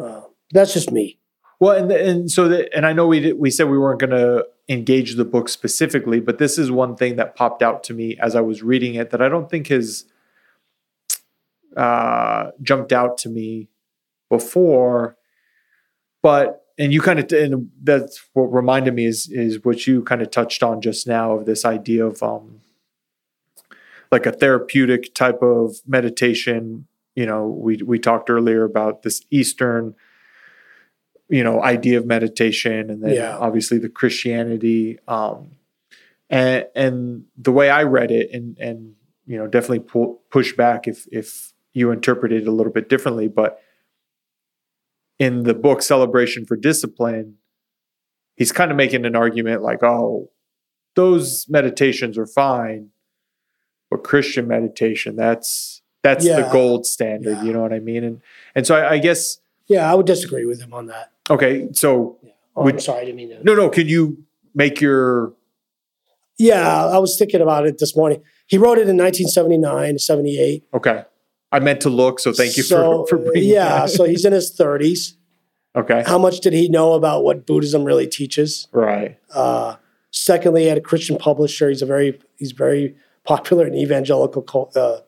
Uh, 0.00 0.22
that's 0.52 0.72
just 0.72 0.90
me. 0.90 1.18
Well, 1.58 1.76
and 1.76 1.92
and 1.92 2.30
so 2.30 2.48
that, 2.48 2.74
and 2.74 2.86
I 2.86 2.92
know 2.92 3.06
we 3.06 3.20
did, 3.20 3.38
we 3.38 3.50
said 3.50 3.68
we 3.68 3.78
weren't 3.78 4.00
going 4.00 4.10
to 4.10 4.46
engage 4.68 5.16
the 5.16 5.24
book 5.24 5.48
specifically, 5.48 6.20
but 6.20 6.38
this 6.38 6.56
is 6.56 6.70
one 6.70 6.96
thing 6.96 7.16
that 7.16 7.36
popped 7.36 7.62
out 7.62 7.84
to 7.84 7.94
me 7.94 8.16
as 8.18 8.34
I 8.34 8.40
was 8.40 8.62
reading 8.62 8.94
it 8.94 9.10
that 9.10 9.20
I 9.20 9.28
don't 9.28 9.50
think 9.50 9.68
has 9.68 10.04
uh, 11.76 12.50
jumped 12.62 12.92
out 12.92 13.18
to 13.18 13.28
me 13.28 13.68
before. 14.30 15.16
But 16.22 16.64
and 16.78 16.94
you 16.94 17.02
kind 17.02 17.18
of 17.18 17.30
and 17.32 17.70
that's 17.82 18.24
what 18.32 18.44
reminded 18.44 18.94
me 18.94 19.04
is 19.04 19.28
is 19.30 19.62
what 19.64 19.86
you 19.86 20.02
kind 20.02 20.22
of 20.22 20.30
touched 20.30 20.62
on 20.62 20.80
just 20.80 21.06
now 21.06 21.32
of 21.32 21.44
this 21.44 21.64
idea 21.66 22.06
of 22.06 22.22
um 22.22 22.62
like 24.10 24.26
a 24.26 24.32
therapeutic 24.32 25.14
type 25.14 25.42
of 25.42 25.76
meditation. 25.86 26.86
You 27.14 27.26
know, 27.26 27.46
we 27.48 27.82
we 27.82 27.98
talked 27.98 28.30
earlier 28.30 28.64
about 28.64 29.02
this 29.02 29.22
Eastern 29.30 29.94
you 31.30 31.44
know 31.44 31.62
idea 31.62 31.96
of 31.96 32.04
meditation 32.06 32.90
and 32.90 33.02
then 33.04 33.14
Yeah. 33.14 33.38
obviously 33.38 33.78
the 33.78 33.88
christianity 33.88 34.98
um 35.06 35.52
and 36.28 36.66
and 36.74 37.24
the 37.38 37.52
way 37.52 37.70
i 37.70 37.84
read 37.84 38.10
it 38.10 38.30
and 38.32 38.58
and 38.58 38.94
you 39.26 39.38
know 39.38 39.46
definitely 39.46 39.78
pull, 39.78 40.22
push 40.30 40.54
back 40.56 40.88
if 40.88 41.06
if 41.12 41.52
you 41.72 41.92
interpret 41.92 42.32
it 42.32 42.48
a 42.48 42.50
little 42.50 42.72
bit 42.72 42.88
differently 42.88 43.28
but 43.28 43.60
in 45.20 45.44
the 45.44 45.54
book 45.54 45.82
celebration 45.82 46.44
for 46.44 46.56
discipline 46.56 47.36
he's 48.36 48.50
kind 48.50 48.72
of 48.72 48.76
making 48.76 49.06
an 49.06 49.14
argument 49.14 49.62
like 49.62 49.84
oh 49.84 50.30
those 50.96 51.46
meditations 51.48 52.18
are 52.18 52.26
fine 52.26 52.88
but 53.88 54.02
christian 54.02 54.48
meditation 54.48 55.14
that's 55.14 55.79
that's 56.02 56.24
the 56.24 56.48
gold 56.52 56.86
standard 56.86 57.36
Yeah. 57.38 57.44
you 57.44 57.52
know 57.52 57.60
what 57.60 57.72
i 57.72 57.78
mean 57.78 58.04
and 58.04 58.20
and 58.54 58.66
so 58.66 58.74
I, 58.76 58.92
I 58.92 58.98
guess 58.98 59.38
Yeah, 59.68 59.90
I 59.90 59.94
would 59.94 60.06
disagree 60.06 60.44
with 60.46 60.60
him 60.60 60.72
on 60.72 60.86
that. 60.86 61.12
okay 61.28 61.68
so 61.72 62.18
Oh, 62.56 62.64
Would- 62.64 62.74
I'm 62.74 62.80
sorry, 62.80 63.02
I 63.02 63.04
didn't 63.04 63.16
mean 63.16 63.28
to. 63.30 63.44
no, 63.44 63.54
no. 63.54 63.68
Can 63.70 63.86
you 63.86 64.24
make 64.54 64.80
your 64.80 65.32
Yeah, 66.38 66.86
I 66.86 66.98
was 66.98 67.16
thinking 67.16 67.40
about 67.40 67.64
it 67.66 67.78
this 67.78 67.94
morning. 67.96 68.22
He 68.48 68.58
wrote 68.58 68.78
it 68.78 68.88
in 68.88 68.96
1979, 68.96 69.98
78. 69.98 70.64
okay? 70.74 71.04
I 71.52 71.60
meant 71.60 71.80
to 71.82 71.90
look, 71.90 72.18
so 72.20 72.32
thank 72.32 72.56
you 72.56 72.64
so, 72.64 73.06
for 73.06 73.06
for 73.06 73.18
bringing. 73.24 73.50
Yeah, 73.50 73.86
so 73.86 74.04
he's 74.04 74.24
in 74.24 74.32
his 74.32 74.52
30s. 74.56 75.14
okay, 75.76 76.02
How 76.06 76.18
much 76.18 76.40
did 76.40 76.52
he 76.52 76.68
know 76.68 76.94
about 76.94 77.22
what 77.24 77.46
Buddhism 77.46 77.84
really 77.84 78.06
teaches? 78.08 78.66
right. 78.72 79.16
Uh, 79.32 79.76
secondly, 80.10 80.62
he 80.62 80.68
had 80.68 80.78
a 80.78 80.80
Christian 80.90 81.16
publisher. 81.18 81.68
He's 81.68 81.82
a 81.82 81.86
very 81.86 82.18
he's 82.36 82.52
very 82.52 82.96
popular 83.24 83.64
in 83.66 83.74
evangelical 83.74 84.42
uh, 84.74 84.98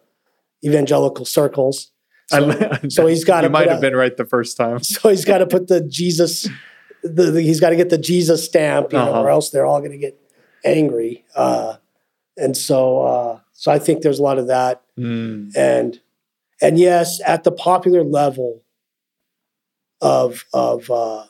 evangelical 0.65 1.25
circles. 1.25 1.91
So, 2.29 2.79
so 2.89 3.07
he's 3.07 3.25
got 3.25 3.43
to 3.43 3.49
might 3.51 3.69
have 3.69 3.81
been 3.81 3.97
right 3.97 4.17
the 4.17 4.25
first 4.25 4.57
time. 4.57 4.83
so 4.83 5.09
he's 5.09 5.25
got 5.25 5.39
to 5.39 5.47
put 5.47 5.69
the 5.69 5.81
Jesus. 5.81 6.49
The, 7.03 7.31
the- 7.33 7.43
he's 7.43 7.59
got 7.61 7.71
to 7.71 7.77
get 7.77 7.91
the 7.91 7.99
Jesus 7.99 8.45
stamp, 8.45 8.93
you 8.93 8.99
know, 8.99 9.11
Uh-huh. 9.11 9.23
or 9.23 9.31
else 9.31 9.51
they're 9.51 9.67
all 9.67 9.81
going 9.81 9.91
to 9.93 9.99
get 9.99 10.19
angry. 10.65 11.25
Uh, 11.35 11.77
and 12.37 12.57
so, 12.57 13.03
uh, 13.03 13.41
so 13.53 13.73
I 13.73 13.79
think 13.79 14.03
there's 14.03 14.19
a 14.21 14.23
lot 14.23 14.39
of 14.39 14.47
that. 14.47 14.83
Mm, 14.99 15.51
and 15.57 16.01
and 16.63 16.79
yes, 16.79 17.21
at 17.27 17.43
the 17.45 17.51
popular 17.53 18.05
level 18.05 18.63
of 20.01 20.45
of 20.53 20.91
uh, 20.91 21.25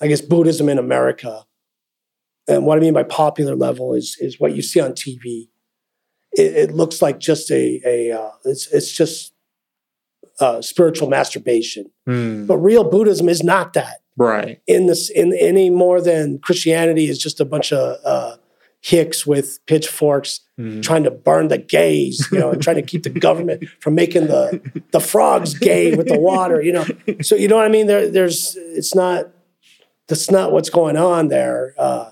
I 0.00 0.06
guess 0.08 0.20
Buddhism 0.20 0.68
in 0.68 0.78
America, 0.78 1.44
and 2.46 2.66
what 2.66 2.78
I 2.78 2.80
mean 2.80 2.94
by 2.94 3.02
popular 3.02 3.56
level 3.56 3.94
is 3.94 4.16
is 4.20 4.38
what 4.38 4.54
you 4.54 4.62
see 4.62 4.80
on 4.80 4.92
TV. 4.92 5.48
It, 6.32 6.56
it 6.56 6.72
looks 6.72 7.00
like 7.02 7.18
just 7.18 7.50
a 7.50 7.80
a 7.84 8.12
uh, 8.12 8.30
it's 8.44 8.66
it's 8.72 8.92
just 8.92 9.32
uh, 10.40 10.62
spiritual 10.62 11.08
masturbation, 11.08 11.90
mm, 12.08 12.46
but 12.46 12.58
real 12.58 12.84
Buddhism 12.84 13.28
is 13.28 13.42
not 13.42 13.72
that. 13.72 14.02
right. 14.16 14.60
In 14.66 14.86
this, 14.86 15.10
in 15.10 15.34
any 15.34 15.70
more 15.70 16.00
than 16.00 16.38
Christianity 16.38 17.08
is 17.08 17.18
just 17.18 17.40
a 17.40 17.44
bunch 17.44 17.72
of 17.72 17.96
uh, 18.04 18.36
hicks 18.80 19.26
with 19.26 19.58
pitchforks 19.66 20.40
Mm, 20.58 20.82
trying 20.82 21.04
to 21.04 21.10
burn 21.12 21.46
the 21.46 21.58
gays, 21.58 22.26
you 22.32 22.38
know, 22.40 22.50
and 22.50 22.60
trying 22.60 22.74
to 22.74 22.82
keep 22.82 23.04
the 23.04 23.10
government 23.10 23.62
from 23.78 23.94
making 23.94 24.26
the 24.26 24.60
the 24.90 24.98
frogs 24.98 25.54
gay 25.54 25.94
with 25.94 26.08
the 26.08 26.18
water, 26.18 26.60
you 26.60 26.72
know. 26.72 26.84
So 27.22 27.36
you 27.36 27.46
know 27.46 27.54
what 27.54 27.64
I 27.64 27.68
mean? 27.68 27.86
There, 27.86 28.10
there's 28.10 28.56
it's 28.56 28.92
not 28.92 29.28
that's 30.08 30.32
not 30.32 30.50
what's 30.50 30.68
going 30.68 30.96
on 30.96 31.28
there. 31.28 31.74
Uh, 31.78 32.10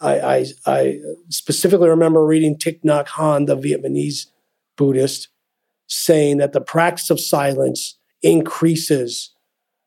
I, 0.00 0.18
I 0.20 0.46
I 0.66 0.98
specifically 1.28 1.88
remember 1.88 2.24
reading 2.24 2.56
Thich 2.56 2.82
Nhat 2.82 3.08
Hanh, 3.08 3.46
the 3.46 3.56
Vietnamese 3.56 4.26
Buddhist, 4.76 5.28
saying 5.86 6.38
that 6.38 6.52
the 6.52 6.60
practice 6.60 7.10
of 7.10 7.20
silence 7.20 7.98
increases 8.22 9.30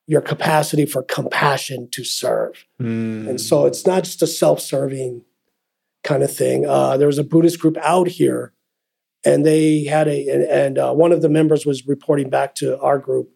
your 0.08 0.22
capacity 0.22 0.86
for 0.86 1.03
compassion 1.03 1.89
to 1.91 2.03
serve. 2.03 2.66
mm, 2.82 3.28
And 3.28 3.41
so 3.41 3.66
it's 3.66 3.86
not 3.86 4.05
just 4.05 4.22
a 4.22 4.28
self-serving 4.28 5.24
kind 6.03 6.24
of 6.24 6.34
thing. 6.34 6.66
Uh, 6.66 6.95
there 6.95 7.08
was 7.08 7.18
a 7.18 7.24
Buddhist 7.24 7.60
group 7.60 7.76
out 7.82 8.08
here, 8.08 8.53
and 9.26 9.45
they 9.45 9.84
had 9.84 10.08
a 10.08 10.30
and, 10.30 10.43
and 10.43 10.78
uh, 10.78 10.93
one 10.93 11.12
of 11.12 11.22
the 11.22 11.30
members 11.30 11.66
was 11.66 11.86
reporting 11.86 12.30
back 12.30 12.55
to 12.55 12.80
our 12.80 12.97
group 12.97 13.30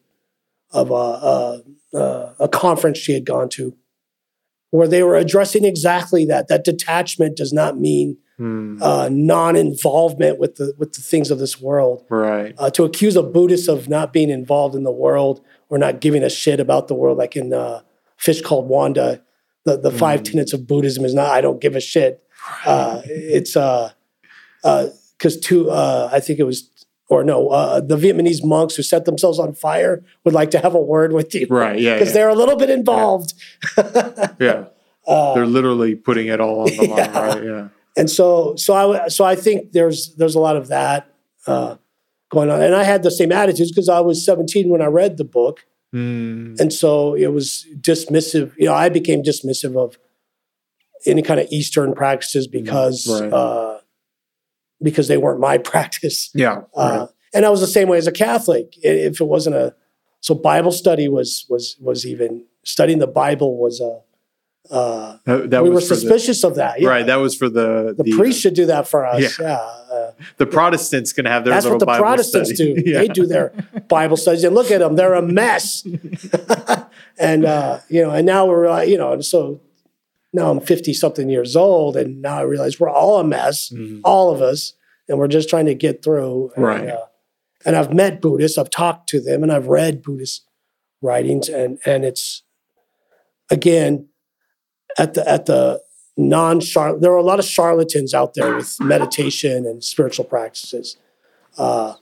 of 0.72 0.90
a, 0.92 0.94
a, 0.94 1.62
a, 1.94 2.36
a 2.42 2.48
conference 2.48 2.98
she 2.98 3.12
had 3.12 3.26
gone 3.26 3.50
to, 3.50 3.76
where 4.72 4.88
they 4.88 5.04
were 5.04 5.16
addressing 5.16 5.64
exactly 5.64 6.26
that. 6.26 6.48
That 6.50 6.64
detachment 6.66 7.38
does 7.38 7.54
not 7.54 7.80
mean 7.80 8.18
mm, 8.40 8.82
uh, 8.82 9.10
non-involvement 9.12 10.40
with 10.40 10.56
the 10.56 10.74
with 10.78 10.94
the 10.94 11.02
things 11.02 11.30
of 11.32 11.40
this 11.40 11.62
world. 11.62 12.04
right. 12.10 12.56
Uh, 12.58 12.70
to 12.72 12.84
accuse 12.84 13.16
a 13.16 13.24
Buddhist 13.24 13.70
of 13.70 13.88
not 13.88 14.12
being 14.14 14.30
involved 14.30 14.76
in 14.76 14.84
the 14.84 14.92
world 14.92 15.42
or 15.70 15.78
not 15.78 16.02
giving 16.02 16.24
a 16.24 16.30
shit 16.30 16.60
about 16.60 16.88
the 16.88 16.96
world, 16.96 17.18
like 17.18 17.36
in 17.36 17.54
uh, 17.54 17.82
Fish 18.18 18.42
Called 18.42 18.68
Wanda, 18.68 19.22
the, 19.66 19.78
the 19.78 19.92
five 19.92 20.22
Mm. 20.22 20.32
tenets 20.32 20.54
of 20.54 20.66
Buddhism 20.68 21.06
is 21.06 21.14
not 21.14 21.30
I 21.30 21.42
don't 21.42 21.62
give 21.62 21.76
a 21.76 21.80
shit. 21.82 22.24
Uh, 22.66 23.02
it's 23.06 23.56
uh, 23.56 23.92
because 24.64 25.40
two, 25.40 25.70
uh, 25.70 26.10
I 26.12 26.20
think 26.20 26.40
it 26.40 26.44
was, 26.44 26.70
or 27.12 27.24
no, 27.24 27.50
uh, 27.50 27.80
the 27.82 27.98
Vietnamese 27.98 28.44
monks 28.44 28.76
who 28.76 28.84
set 28.84 29.04
themselves 29.06 29.38
on 29.38 29.54
fire 29.54 30.02
would 30.24 30.34
like 30.34 30.50
to 30.52 30.60
have 30.60 30.74
a 30.74 30.80
word 30.94 31.12
with 31.12 31.36
you, 31.36 31.46
Right. 31.50 31.78
Yeah. 31.80 31.96
Because 31.96 32.08
Yeah. 32.10 32.14
they're 32.16 32.30
a 32.30 32.40
little 32.42 32.56
bit 32.64 32.70
involved. 32.70 33.34
yeah. 34.40 34.66
Uh, 35.08 35.34
They're 35.34 35.48
literally 35.48 35.96
putting 35.96 36.28
it 36.28 36.40
all 36.40 36.60
on 36.62 36.68
the 36.68 36.88
line. 36.88 36.90
Yeah. 36.98 37.20
Right. 37.28 37.44
Yeah. 37.44 37.68
and 37.98 38.08
so 38.18 38.56
so 38.56 38.72
I 38.76 39.08
so 39.08 39.26
I 39.26 39.36
think 39.36 39.72
there's 39.72 40.14
there's 40.16 40.36
a 40.36 40.40
lot 40.40 40.56
of 40.56 40.68
that. 40.68 41.02
Uh, 41.48 41.76
going 42.30 42.50
on. 42.52 42.62
And 42.62 42.74
I 42.76 42.84
had 42.84 43.02
the 43.04 43.10
same 43.12 43.32
attitudes 43.32 43.72
because 43.72 43.90
I 43.90 44.00
was 44.00 44.24
17 44.24 44.70
when 44.70 44.82
I 44.82 44.86
read 44.86 45.18
the 45.18 45.26
book. 45.26 45.66
Mm, 45.94 46.58
And 46.62 46.72
so 46.72 47.14
it 47.16 47.34
was 47.34 47.66
dismissive. 47.82 48.54
You 48.58 48.68
know, 48.68 48.74
I 48.86 48.88
became 48.90 49.22
dismissive 49.24 49.76
of 49.76 49.98
any 51.06 51.22
kind 51.24 51.40
of 51.42 51.48
Eastern 51.52 51.94
practices 51.94 52.48
because 52.48 52.96
right. 53.10 53.34
Uh, 54.82 54.84
because 54.84 55.08
they 55.08 55.18
weren't 55.18 55.40
my 55.40 55.58
practice. 55.72 56.30
yeah. 56.34 56.62
Uh, 56.76 57.08
And 57.34 57.46
I 57.46 57.50
was 57.50 57.62
the 57.62 57.68
same 57.68 57.88
way 57.88 57.98
as 57.98 58.08
a 58.08 58.12
Catholic. 58.12 58.74
If 58.84 59.22
it 59.22 59.26
wasn't 59.28 59.56
a 59.56 59.74
so 60.20 60.36
Bible 60.36 60.72
study 60.72 61.08
was 61.08 61.46
was 61.50 61.78
was 61.80 62.06
even 62.06 62.46
studying 62.64 63.00
the 63.00 63.08
Bible 63.08 63.58
was 63.58 63.80
a 63.82 64.00
uh, 64.70 65.18
That, 65.26 65.50
that 65.50 65.64
we 65.64 65.70
were 65.70 65.82
for 65.82 65.96
the- 65.96 66.02
suspicious 66.02 66.44
of 66.44 66.56
that. 66.56 66.80
Yeah. 66.80 66.90
right. 66.90 67.06
That 67.06 67.16
was 67.18 67.36
for 67.36 67.50
the 67.50 67.96
The, 67.98 68.12
priest 68.16 68.40
should 68.42 68.54
do 68.54 68.66
that 68.68 68.88
for 68.88 69.06
us. 69.06 69.22
Yeah. 69.40 69.48
Yeah. 69.48 69.56
Uh, 69.96 70.12
The 70.38 70.46
Protestants 70.46 71.12
can 71.14 71.26
have 71.26 71.44
their 71.44 71.54
that's 71.54 71.66
what 71.66 71.80
the 71.80 71.86
Bible 71.86 72.06
Protestants 72.06 72.54
study. 72.54 72.76
do. 72.76 72.82
Yeah. 72.92 73.00
They 73.00 73.08
do 73.08 73.26
their 73.26 73.52
Bible 73.90 74.18
studies, 74.18 74.44
and 74.44 74.54
look 74.56 74.70
at 74.72 74.80
them; 74.80 74.96
they're 74.96 75.16
a 75.16 75.22
mess. 75.42 75.84
and 77.20 77.46
uh, 77.46 77.80
you 77.90 78.02
know, 78.04 78.12
and 78.12 78.26
now 78.26 78.46
we're 78.46 78.70
like, 78.70 78.88
you 78.90 78.98
know, 78.98 79.14
and 79.14 79.24
so 79.26 79.60
now 80.34 80.50
I'm 80.52 80.60
fifty 80.62 80.94
something 80.94 81.30
years 81.30 81.56
old, 81.56 81.96
and 81.98 82.22
now 82.22 82.38
I 82.38 82.42
realize 82.42 82.80
we're 82.80 82.90
all 82.90 83.20
a 83.20 83.24
mess, 83.24 83.70
Mhm. 83.70 84.02
all 84.04 84.32
of 84.34 84.42
us, 84.42 84.74
and 85.08 85.18
we're 85.18 85.28
just 85.28 85.50
trying 85.50 85.66
to 85.66 85.76
get 85.76 86.04
through. 86.04 86.52
And, 86.56 86.66
Right. 86.66 86.88
Uh, 86.90 87.06
and 87.66 87.76
I've 87.76 87.94
met 87.94 88.22
Buddhists, 88.22 88.58
I've 88.58 88.70
talked 88.70 89.08
to 89.10 89.20
them, 89.22 89.44
and 89.44 89.52
I've 89.52 89.68
read 89.68 90.02
Buddhist 90.02 90.46
writings, 91.02 91.50
and 91.50 91.80
and 91.86 92.06
it's 92.06 92.44
again 93.50 94.08
at 94.98 95.14
the 95.14 95.28
at 95.30 95.46
the 95.46 95.82
non 96.18 96.60
char 96.60 96.98
there 97.00 97.12
are 97.12 97.18
a 97.18 97.24
lot 97.24 97.40
of 97.40 97.46
charlatans 97.46 98.14
out 98.14 98.34
there 98.34 98.56
with 98.56 98.80
meditation 98.80 99.66
and 99.66 99.84
spiritual 99.84 100.26
practices. 100.26 100.98
Uh, 101.58 101.96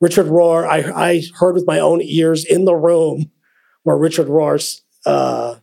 Richard 0.00 0.26
Rohr, 0.26 0.66
I 0.66 1.10
I 1.10 1.22
heard 1.38 1.54
with 1.54 1.66
my 1.66 1.78
own 1.78 2.00
ears 2.02 2.44
in 2.44 2.64
the 2.64 2.74
room 2.74 3.30
where 3.84 3.96
Richard 3.96 4.26
Rohr 4.28 4.80
uh, 5.06 5.56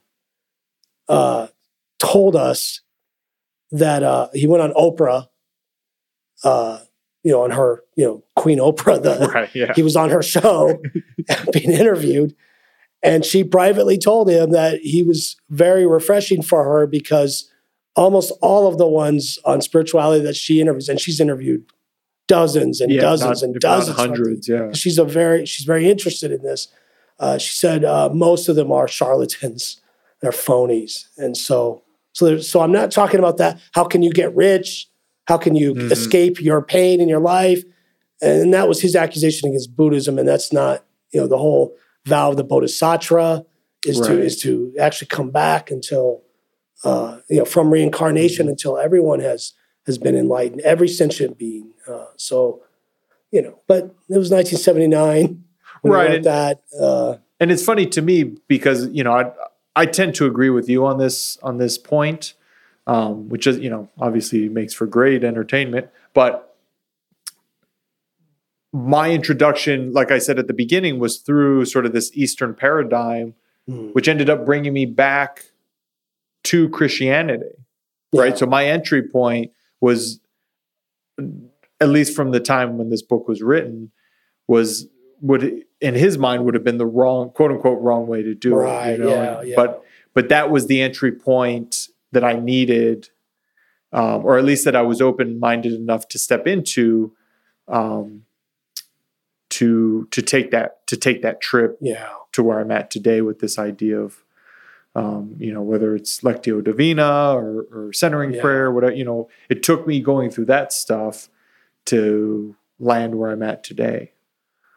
uh, 1.10 1.48
told 2.00 2.36
us 2.36 2.82
that 3.72 4.04
uh, 4.04 4.30
he 4.34 4.48
went 4.48 4.62
on 4.64 4.72
Oprah, 4.74 5.28
uh, 6.44 6.80
you 7.24 7.32
know, 7.32 7.44
on 7.44 7.52
her, 7.52 7.84
you 7.96 8.06
know, 8.06 8.24
Queen 8.36 8.60
Oprah, 8.60 9.02
the, 9.02 9.30
Right. 9.34 9.50
Yeah. 9.54 9.74
he 9.76 9.82
was 9.84 9.96
on 9.96 10.10
her 10.10 10.24
show 10.24 10.82
being 11.52 11.72
interviewed 11.72 12.36
and 13.04 13.24
she 13.26 13.44
privately 13.44 13.98
told 13.98 14.30
him 14.30 14.52
that 14.52 14.80
he 14.82 15.04
was 15.04 15.36
very 15.50 15.86
refreshing 15.86 16.42
for 16.42 16.64
her 16.64 16.88
because 16.88 17.50
almost 17.96 18.32
all 18.42 18.68
of 18.68 18.78
the 18.78 18.88
ones 18.88 19.38
on 19.46 19.62
spirituality 19.62 20.24
that 20.24 20.36
she 20.36 20.62
interviews 20.62 20.88
and 20.90 21.00
she's 21.00 21.20
interviewed 21.20 21.66
dozens 22.28 22.80
and 22.80 22.92
Yeah, 22.92 23.02
dozens 23.02 23.42
not- 23.42 23.50
and 23.50 23.60
dozens 23.60 23.98
hundreds. 23.98 24.48
Yeah. 24.48 24.72
she's 24.74 24.98
a 24.98 25.04
very 25.06 25.46
she's 25.46 25.66
very 25.66 25.90
interested 25.90 26.32
in 26.32 26.42
this 26.44 26.68
uh, 27.20 27.38
she 27.38 27.54
said 27.54 27.84
uh, 27.84 28.10
most 28.14 28.48
of 28.48 28.56
them 28.56 28.72
are 28.72 28.88
charlatans 28.88 29.82
they're 30.22 30.32
phonies. 30.32 31.06
And 31.18 31.36
so 31.38 31.84
so 32.14 32.26
there's, 32.26 32.50
so 32.50 32.60
i'm 32.62 32.72
not 32.72 32.92
talking 32.92 33.20
about 33.20 33.38
that 33.38 33.60
how 33.74 33.84
can 33.84 34.02
you 34.02 34.12
get 34.12 34.36
rich? 34.36 34.88
How 35.26 35.38
can 35.38 35.56
you 35.56 35.76
Mhm. 35.76 35.92
escape 35.92 36.42
your 36.42 36.62
pain 36.62 37.00
in 37.02 37.08
your 37.08 37.20
life? 37.22 37.64
And 38.22 38.54
that 38.54 38.68
was 38.68 38.82
his 38.82 38.96
accusation 38.96 39.50
against 39.50 39.76
buddhism 39.76 40.18
and 40.20 40.28
that's 40.28 40.52
not 40.52 40.86
you 41.12 41.20
know 41.22 41.28
the 41.28 41.38
whole 41.38 41.76
vow 42.06 42.30
of 42.32 42.38
the 42.38 42.44
bodhisattva 42.44 43.46
is 43.86 43.98
to 44.08 44.20
is 44.20 44.42
to 44.42 44.74
actually 44.80 45.08
come 45.08 45.30
back 45.30 45.72
until 45.72 46.24
uh, 46.84 47.20
you 47.30 47.38
know 47.38 47.46
from 47.46 47.70
reincarnation 47.72 48.46
Mm-hmm. 48.46 48.52
until 48.52 48.78
everyone 48.78 49.20
has 49.22 49.54
has 49.86 49.98
been 49.98 50.16
enlightened 50.16 50.62
every 50.62 50.88
sentient 50.88 51.38
being. 51.38 51.72
Uh, 51.88 52.06
so 52.18 52.62
you 53.32 53.42
know 53.42 53.60
but 53.68 53.84
it 54.10 54.18
was 54.18 54.30
1979 54.32 55.44
Right, 55.84 56.22
that 56.24 56.62
uh, 56.80 57.18
and 57.40 57.52
it's 57.52 57.64
funny 57.64 57.86
to 57.88 58.02
me 58.02 58.24
because 58.48 58.88
you 58.90 59.04
know 59.04 59.14
I 59.14 59.32
I 59.80 59.86
tend 59.86 60.14
to 60.16 60.26
agree 60.26 60.50
with 60.50 60.68
you 60.68 60.86
on 60.86 60.98
this 60.98 61.38
on 61.42 61.58
this 61.58 61.78
point, 61.78 62.34
um, 62.86 63.30
which 63.30 63.48
is 63.48 63.60
you 63.60 63.70
know 63.70 63.88
obviously 63.98 64.50
makes 64.50 64.74
for 64.74 64.86
great 64.86 65.24
entertainment. 65.24 65.88
But 66.14 66.54
my 68.74 69.12
introduction, 69.12 69.94
like 69.94 70.12
I 70.12 70.18
said 70.18 70.38
at 70.38 70.48
the 70.48 70.54
beginning, 70.54 71.00
was 71.00 71.20
through 71.20 71.64
sort 71.64 71.86
of 71.86 71.94
this 71.94 72.12
Eastern 72.14 72.54
paradigm, 72.56 73.36
mm, 73.70 73.94
which 73.94 74.10
ended 74.10 74.30
up 74.30 74.46
bringing 74.46 74.74
me 74.74 74.86
back 74.86 75.46
to 76.44 76.68
Christianity. 76.68 77.56
Right. 78.14 78.38
So 78.38 78.46
my 78.46 78.66
entry 78.66 79.02
point 79.02 79.54
was, 79.80 80.20
at 81.80 81.88
least 81.88 82.14
from 82.18 82.32
the 82.32 82.42
time 82.42 82.78
when 82.78 82.90
this 82.90 83.02
book 83.02 83.30
was 83.30 83.42
written, 83.42 83.92
was 84.46 84.88
would 85.22 85.64
in 85.82 85.96
his 85.96 86.18
mind 86.18 86.46
would 86.46 86.54
have 86.54 86.64
been 86.64 86.78
the 86.78 86.86
wrong 86.86 87.30
quote 87.32 87.52
unquote 87.52 87.82
wrong 87.82 88.08
way 88.08 88.22
to 88.24 88.34
do 88.36 88.56
right 88.56 88.92
it. 88.92 89.00
You 89.00 89.06
know? 89.06 89.10
yeah, 89.10 89.40
And- 89.40 89.48
yeah. 89.50 89.56
But 89.56 89.84
but 90.14 90.30
that 90.30 90.50
was 90.52 90.68
the 90.68 90.82
entry 90.82 91.12
point 91.12 91.88
that 92.12 92.24
I 92.24 92.34
needed, 92.40 93.10
um, 93.94 94.26
or 94.26 94.38
at 94.38 94.44
least 94.46 94.66
that 94.66 94.76
I 94.76 94.82
was 94.82 95.02
open 95.02 95.40
minded 95.40 95.74
enough 95.74 96.08
to 96.10 96.20
step 96.20 96.48
into, 96.48 97.14
um, 97.68 98.26
to 99.50 100.08
to 100.12 100.22
take 100.22 100.52
that 100.52 100.86
to 100.88 100.98
take 100.98 101.22
that 101.22 101.42
trip 101.42 101.78
yeah 101.82 102.10
to 102.32 102.44
where 102.44 102.60
I'm 102.60 102.72
at 102.72 102.92
today 102.92 103.22
with 103.22 103.40
this 103.40 103.58
idea 103.58 104.00
of, 104.00 104.24
um, 104.96 105.36
you 105.40 105.52
know, 105.52 105.64
whether 105.64 105.96
it's 105.96 106.22
Lectio 106.22 106.64
Divina 106.64 107.34
or, 107.34 107.66
or 107.72 107.92
centering 107.92 108.34
Yeah. 108.34 108.42
prayer, 108.42 108.72
whatever, 108.72 108.94
you 108.94 109.04
know, 109.04 109.30
it 109.50 109.64
took 109.64 109.88
me 109.88 110.00
going 110.00 110.30
through 110.30 110.46
that 110.46 110.72
stuff 110.72 111.28
to 111.86 112.56
land 112.80 113.16
where 113.16 113.32
I'm 113.32 113.42
at 113.42 113.64
today. 113.64 114.12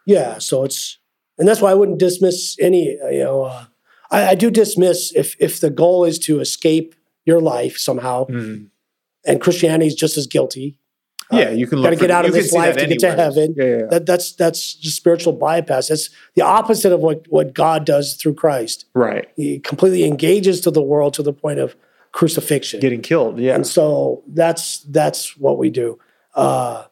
Yeah, 0.07 0.39
so 0.39 0.65
it's 0.65 0.99
and 1.39 1.47
that's 1.49 1.61
why 1.61 1.71
I 1.71 1.75
wouldn't 1.75 1.99
dismiss 1.99 2.57
any. 2.61 2.99
uh, 3.03 3.09
You 3.09 3.25
know, 3.25 3.43
uh, 3.45 3.65
I, 4.11 4.29
I 4.31 4.35
do 4.35 4.51
dismiss 4.51 5.13
if 5.15 5.37
if 5.39 5.61
the 5.61 5.71
goal 5.71 6.05
is 6.05 6.19
to 6.21 6.41
escape 6.41 6.95
your 7.25 7.41
life 7.41 7.79
somehow, 7.79 8.27
and 8.27 9.41
Christianity 9.41 9.87
is 9.87 9.95
just 9.95 10.17
as 10.19 10.27
guilty. 10.27 10.79
Yeah, 11.31 11.49
you 11.51 11.67
can 11.67 11.81
Got 11.81 11.91
to 11.91 11.97
get 11.97 12.11
out 12.11 12.27
of 12.27 12.35
this 12.35 12.53
life 12.53 12.77
to 12.77 12.87
get 12.87 12.99
to 12.99 13.13
heaven. 13.13 13.55
Yeah, 13.57 13.65
yeah, 13.65 13.87
That 13.91 14.05
that's 14.05 14.33
that's 14.35 14.75
just 14.75 14.97
spiritual 14.97 15.33
bypass. 15.33 15.89
That's 15.89 16.11
the 16.35 16.43
opposite 16.43 16.93
of 16.93 17.01
what 17.01 17.25
what 17.29 17.55
God 17.55 17.87
does 17.87 18.15
through 18.15 18.35
Christ. 18.35 18.85
right. 18.95 19.27
He 19.37 19.59
completely 19.61 20.05
engages 20.05 20.61
to 20.63 20.71
the 20.71 20.83
world 20.83 21.15
to 21.15 21.23
the 21.23 21.33
point 21.33 21.59
of 21.59 21.75
crucifixion. 22.13 22.81
Getting 22.81 23.01
killed. 23.01 23.39
Yeah. 23.39 23.55
And 23.55 23.67
so 23.67 24.23
that's 24.29 24.81
that's 24.91 25.35
what 25.39 25.57
we 25.57 25.71
do. 25.71 25.99
Uh, 26.35 26.85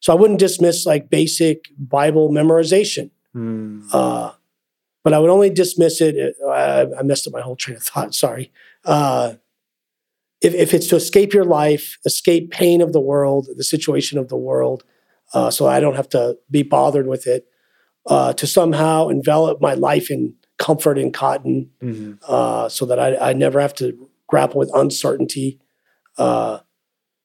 so 0.00 0.12
I 0.12 0.16
wouldn't 0.16 0.38
dismiss 0.38 0.86
like 0.86 1.10
basic 1.10 1.66
Bible 1.78 2.30
memorization. 2.30 3.10
Mm. 3.34 3.82
Uh, 3.92 4.32
but 5.04 5.12
I 5.14 5.18
would 5.18 5.30
only 5.30 5.50
dismiss 5.50 6.00
it. 6.00 6.36
I, 6.46 6.86
I 6.98 7.02
messed 7.02 7.26
up 7.26 7.32
my 7.32 7.40
whole 7.40 7.56
train 7.56 7.76
of 7.76 7.82
thought. 7.82 8.14
Sorry. 8.24 8.52
Uh, 8.84 9.34
if, 10.40 10.54
if 10.54 10.72
it's 10.74 10.86
to 10.88 10.96
escape 10.96 11.32
your 11.32 11.44
life, 11.44 11.98
escape 12.04 12.50
pain 12.50 12.80
of 12.80 12.92
the 12.92 13.00
world, 13.00 13.48
the 13.56 13.64
situation 13.64 14.18
of 14.18 14.28
the 14.28 14.36
world, 14.36 14.84
uh, 15.34 15.50
so 15.50 15.66
I 15.66 15.80
don't 15.80 15.96
have 15.96 16.08
to 16.10 16.38
be 16.50 16.62
bothered 16.62 17.06
with 17.06 17.26
it, 17.26 17.46
uh, 18.06 18.32
to 18.34 18.46
somehow 18.46 19.08
envelop 19.08 19.60
my 19.60 19.74
life 19.74 20.10
in 20.10 20.34
comfort 20.58 20.98
and 20.98 21.12
cotton, 21.12 21.70
Mhm. 21.82 22.18
uh, 22.26 22.68
so 22.68 22.86
that 22.86 22.98
I, 22.98 23.16
I 23.30 23.32
never 23.32 23.60
have 23.60 23.74
to 23.76 24.08
grapple 24.26 24.58
with 24.58 24.70
uncertainty, 24.74 25.60
uh, 26.18 26.58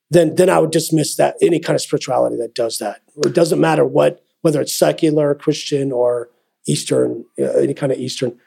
then 0.09 0.35
then 0.35 0.49
I 0.49 0.59
would 0.59 0.71
dismiss 0.71 1.15
that 1.15 1.35
any 1.41 1.59
kind 1.59 1.75
of 1.75 1.81
spirituality 1.81 2.37
that 2.37 2.55
does 2.55 2.77
that. 2.77 3.01
It 3.25 3.33
doesn't 3.33 3.59
matter 3.59 3.85
what 3.85 4.23
whether 4.41 4.61
it's 4.61 4.77
secular, 4.77 5.33
Christian, 5.33 5.91
or 5.91 6.29
Eastern, 6.67 7.25
you 7.37 7.45
know, 7.45 7.51
any 7.53 7.73
kind 7.73 7.91
of 7.91 7.97
Eastern 7.97 8.37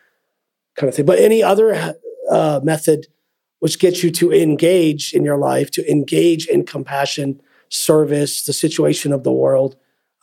kind 0.76 0.88
of 0.88 0.94
thing. 0.94 1.06
But 1.06 1.18
any 1.18 1.42
other 1.42 1.94
uh, 2.30 2.60
method 2.62 3.06
which 3.60 3.78
gets 3.78 4.02
you 4.02 4.10
to 4.10 4.32
engage 4.32 5.12
in 5.14 5.24
your 5.24 5.38
life, 5.38 5.70
to 5.72 5.90
engage 5.90 6.46
in 6.46 6.66
compassion, 6.66 7.40
service, 7.68 8.44
the 8.44 8.52
situation 8.52 9.12
of 9.12 9.24
the 9.24 9.32
world, 9.32 9.76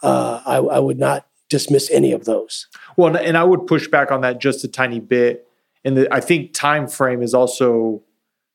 uh, 0.03 0.41
I, 0.45 0.57
I 0.57 0.79
would 0.79 0.99
not 0.99 1.27
dismiss 1.49 1.89
any 1.91 2.11
of 2.11 2.25
those. 2.25 2.67
Well, 2.95 3.15
and- 3.15 3.37
I 3.37 3.43
would 3.43 3.67
push 3.67 3.87
back 3.87 4.11
on 4.11 4.21
that 4.21 4.39
just 4.39 4.63
a 4.63 4.67
tiny 4.67 4.99
bit. 4.99 5.47
And 5.83 5.97
the, 5.97 6.13
I 6.13 6.19
think 6.19 6.53
time 6.53 6.87
frame 6.87 7.21
is 7.21 7.33
also 7.33 8.01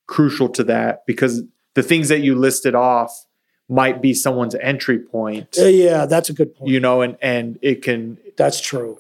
crucial 0.06 0.48
to 0.50 0.64
that 0.64 1.04
because 1.06 1.42
the 1.78 1.82
things 1.90 2.08
that 2.08 2.20
you 2.20 2.34
listed 2.34 2.74
off 2.74 3.24
might 3.68 4.00
be 4.02 4.12
someone's 4.14 4.54
entry 4.56 4.98
point, 4.98 5.48
yeah, 5.56 6.06
that's 6.06 6.28
a 6.28 6.32
good 6.32 6.54
point. 6.56 6.70
you 6.70 6.80
know, 6.80 7.02
and 7.02 7.16
and 7.22 7.58
it 7.62 7.82
can, 7.82 8.16
that's 8.36 8.60
true. 8.60 8.98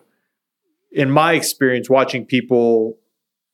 in 0.92 1.10
my 1.10 1.32
experience, 1.32 1.88
watching 1.90 2.24
people 2.24 2.96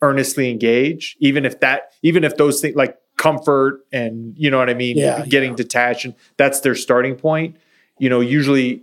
earnestly 0.02 0.50
engage, 0.50 1.16
even 1.20 1.44
if 1.46 1.60
that, 1.60 1.92
even 2.02 2.24
if 2.24 2.36
those 2.36 2.60
things 2.60 2.76
like 2.76 2.98
comfort 3.16 3.86
and 3.92 4.34
you 4.36 4.50
know 4.50 4.58
what 4.58 4.68
I 4.68 4.74
mean, 4.74 4.96
Yeah, 4.98 5.24
getting 5.24 5.50
yeah. 5.52 5.56
detached, 5.64 6.04
and 6.04 6.14
that's 6.36 6.60
their 6.60 6.74
starting 6.74 7.16
point. 7.16 7.56
You 7.98 8.08
know, 8.10 8.20
usually 8.20 8.82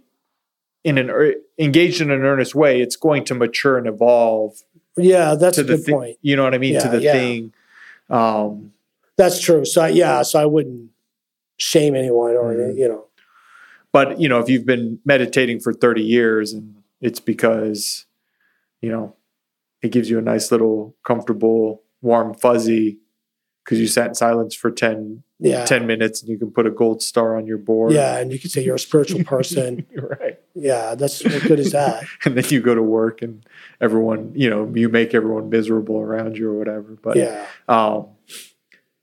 in 0.83 0.97
an 0.97 1.09
ear- 1.09 1.35
engaged 1.59 2.01
in 2.01 2.09
an 2.11 2.23
earnest 2.23 2.55
way, 2.55 2.81
it's 2.81 2.95
going 2.95 3.23
to 3.25 3.35
mature 3.35 3.77
and 3.77 3.85
evolve 3.87 4.63
Yeah, 4.97 5.35
that's 5.35 5.57
a 5.59 5.63
the 5.63 5.75
good 5.75 5.85
thi- 5.85 5.91
point. 5.91 6.17
You 6.21 6.35
know 6.37 6.43
what 6.43 6.55
I 6.55 6.59
mean? 6.59 6.79
to 6.81 6.87
the 6.89 7.01
yeah. 7.01 7.11
thing. 7.13 7.53
Um, 8.09 8.73
That's 9.17 9.39
true. 9.39 9.65
So 9.65 9.85
yeah, 9.85 10.21
so 10.23 10.39
I 10.41 10.45
wouldn't 10.45 10.89
shame 11.57 11.95
anyone 11.95 12.31
or 12.35 12.53
Mhm. 12.55 12.77
you 12.77 12.87
know. 12.87 13.05
but 13.93 14.19
you 14.21 14.29
know, 14.29 14.39
if 14.39 14.47
you've 14.49 14.65
been 14.65 14.99
meditating 15.05 15.59
for 15.59 15.73
30 15.73 16.01
years 16.01 16.53
and 16.53 16.75
it's 17.01 17.19
because, 17.19 18.05
you 18.81 18.89
know, 18.89 19.15
it 19.81 19.91
gives 19.91 20.09
you 20.09 20.17
a 20.17 20.21
nice 20.21 20.49
little 20.51 20.95
comfortable, 21.03 21.83
warm 22.01 22.33
fuzzy 22.33 22.99
because 23.63 23.79
you 23.79 23.87
sat 23.87 24.07
in 24.07 24.15
silence 24.15 24.55
for 24.55 24.71
10, 24.71 25.23
Yeah. 25.39 25.65
10 25.65 25.85
minutes 25.85 26.21
and 26.21 26.29
you 26.29 26.37
can 26.37 26.51
put 26.51 26.65
a 26.65 26.71
gold 26.71 27.01
star 27.03 27.35
on 27.35 27.45
your 27.45 27.57
board. 27.57 27.91
Yeah, 27.91 28.17
and 28.17 28.31
you 28.31 28.39
can 28.39 28.49
say 28.49 28.63
you're 28.63 28.75
a 28.75 28.79
spiritual 28.79 29.23
person. 29.35 29.85
right. 29.95 30.39
yeah, 30.55 30.95
that's 30.95 31.21
what 31.23 31.41
good 31.43 31.59
is 31.59 31.71
that? 31.73 32.03
And 32.25 32.35
then 32.37 32.45
you 32.49 32.61
go 32.61 32.73
to 32.73 32.81
work 32.83 33.21
and 33.21 33.45
everyone, 33.81 34.31
you 34.35 34.49
know, 34.49 34.71
you 34.73 34.87
make 34.89 35.13
everyone 35.13 35.49
miserable 35.49 35.97
around 35.99 36.37
you 36.37 36.49
or 36.49 36.57
whatever. 36.57 36.97
But 37.01 37.17
Yeah, 37.17 37.45
um 37.67 38.07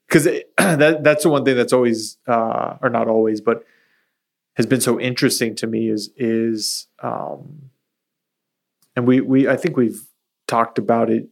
because 0.09 0.25
that 0.59 1.05
that's 1.05 1.23
the 1.23 1.29
one 1.29 1.45
thing 1.45 1.57
that's 1.57 1.73
always 1.73 2.19
uh 2.27 2.77
or 2.83 2.91
not 2.91 3.09
always 3.09 3.41
but 3.41 3.65
has 4.55 4.67
been 4.67 4.81
so 4.81 4.99
interesting 4.99 5.55
to 5.55 5.67
me 5.67 5.89
is 5.89 6.11
is 6.17 6.87
um 7.03 7.71
and 8.97 9.07
we 9.07 9.21
we 9.21 9.49
I 9.49 9.57
think 9.57 9.77
we've 9.77 10.07
talked 10.47 10.79
about 10.79 11.11
it 11.11 11.29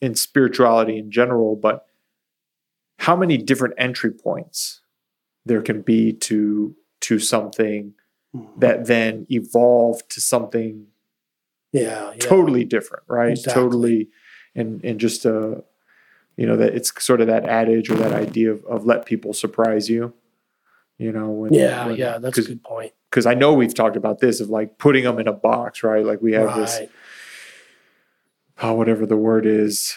in 0.00 0.14
spirituality 0.14 0.98
in 0.98 1.10
general 1.10 1.56
but 1.56 1.86
how 2.98 3.16
many 3.16 3.36
different 3.36 3.74
entry 3.78 4.10
points 4.10 4.80
there 5.44 5.62
can 5.62 5.82
be 5.82 6.12
to 6.12 6.74
to 7.00 7.18
something 7.18 7.94
that 8.58 8.86
then 8.86 9.26
evolve 9.28 10.06
to 10.08 10.20
something 10.20 10.86
yeah, 11.72 12.10
yeah. 12.10 12.18
totally 12.18 12.64
different, 12.64 13.04
right? 13.06 13.32
Exactly. 13.32 13.62
Totally, 13.62 14.08
and 14.54 14.84
and 14.84 14.98
just 14.98 15.24
uh, 15.24 15.56
you 16.40 16.46
know 16.46 16.56
that 16.56 16.74
it's 16.74 16.90
sort 17.04 17.20
of 17.20 17.26
that 17.26 17.44
adage 17.44 17.90
or 17.90 17.94
that 17.96 18.12
idea 18.12 18.50
of, 18.50 18.64
of 18.64 18.86
let 18.86 19.04
people 19.04 19.34
surprise 19.34 19.90
you. 19.90 20.14
You 20.96 21.12
know, 21.12 21.28
when, 21.30 21.52
Yeah, 21.52 21.86
when- 21.86 21.96
yeah, 21.96 22.16
that's 22.18 22.38
a 22.38 22.42
good 22.42 22.62
point. 22.64 22.92
Because 23.10 23.26
I 23.26 23.34
know 23.34 23.52
we've 23.52 23.74
talked 23.74 23.96
about 23.96 24.20
this 24.20 24.40
of 24.40 24.48
like 24.48 24.78
putting 24.78 25.04
them 25.04 25.18
in 25.18 25.28
a 25.28 25.32
box, 25.32 25.82
right? 25.82 26.04
Like 26.04 26.22
we 26.22 26.32
have 26.32 26.54
this, 26.56 26.78
Right. 26.78 26.90
oh, 28.62 28.72
whatever 28.74 29.04
the 29.04 29.16
word 29.16 29.44
is, 29.46 29.96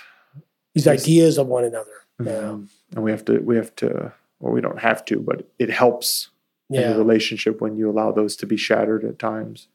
These 0.74 0.86
Yes. 0.88 1.04
ideas 1.04 1.38
of 1.38 1.48
one 1.48 1.64
another. 1.64 1.91
Yeah, 2.24 2.50
um, 2.50 2.70
and 2.96 3.04
we 3.04 3.12
have 3.12 3.24
to 3.26 3.39
we 3.39 3.56
have 3.56 3.74
to 3.78 4.12
well 4.39 4.52
we 4.52 4.60
don't 4.60 4.80
have 4.80 5.06
to, 5.06 5.20
but 5.20 5.48
it 5.60 5.70
helps 5.70 6.30
in 6.70 6.84
a 6.84 6.98
relationship 6.98 7.62
when 7.62 7.78
you 7.78 7.89
allow 7.89 8.12
those 8.12 8.36
to 8.38 8.46
be 8.48 8.58
shattered 8.58 9.04
at 9.06 9.20
times. 9.20 9.68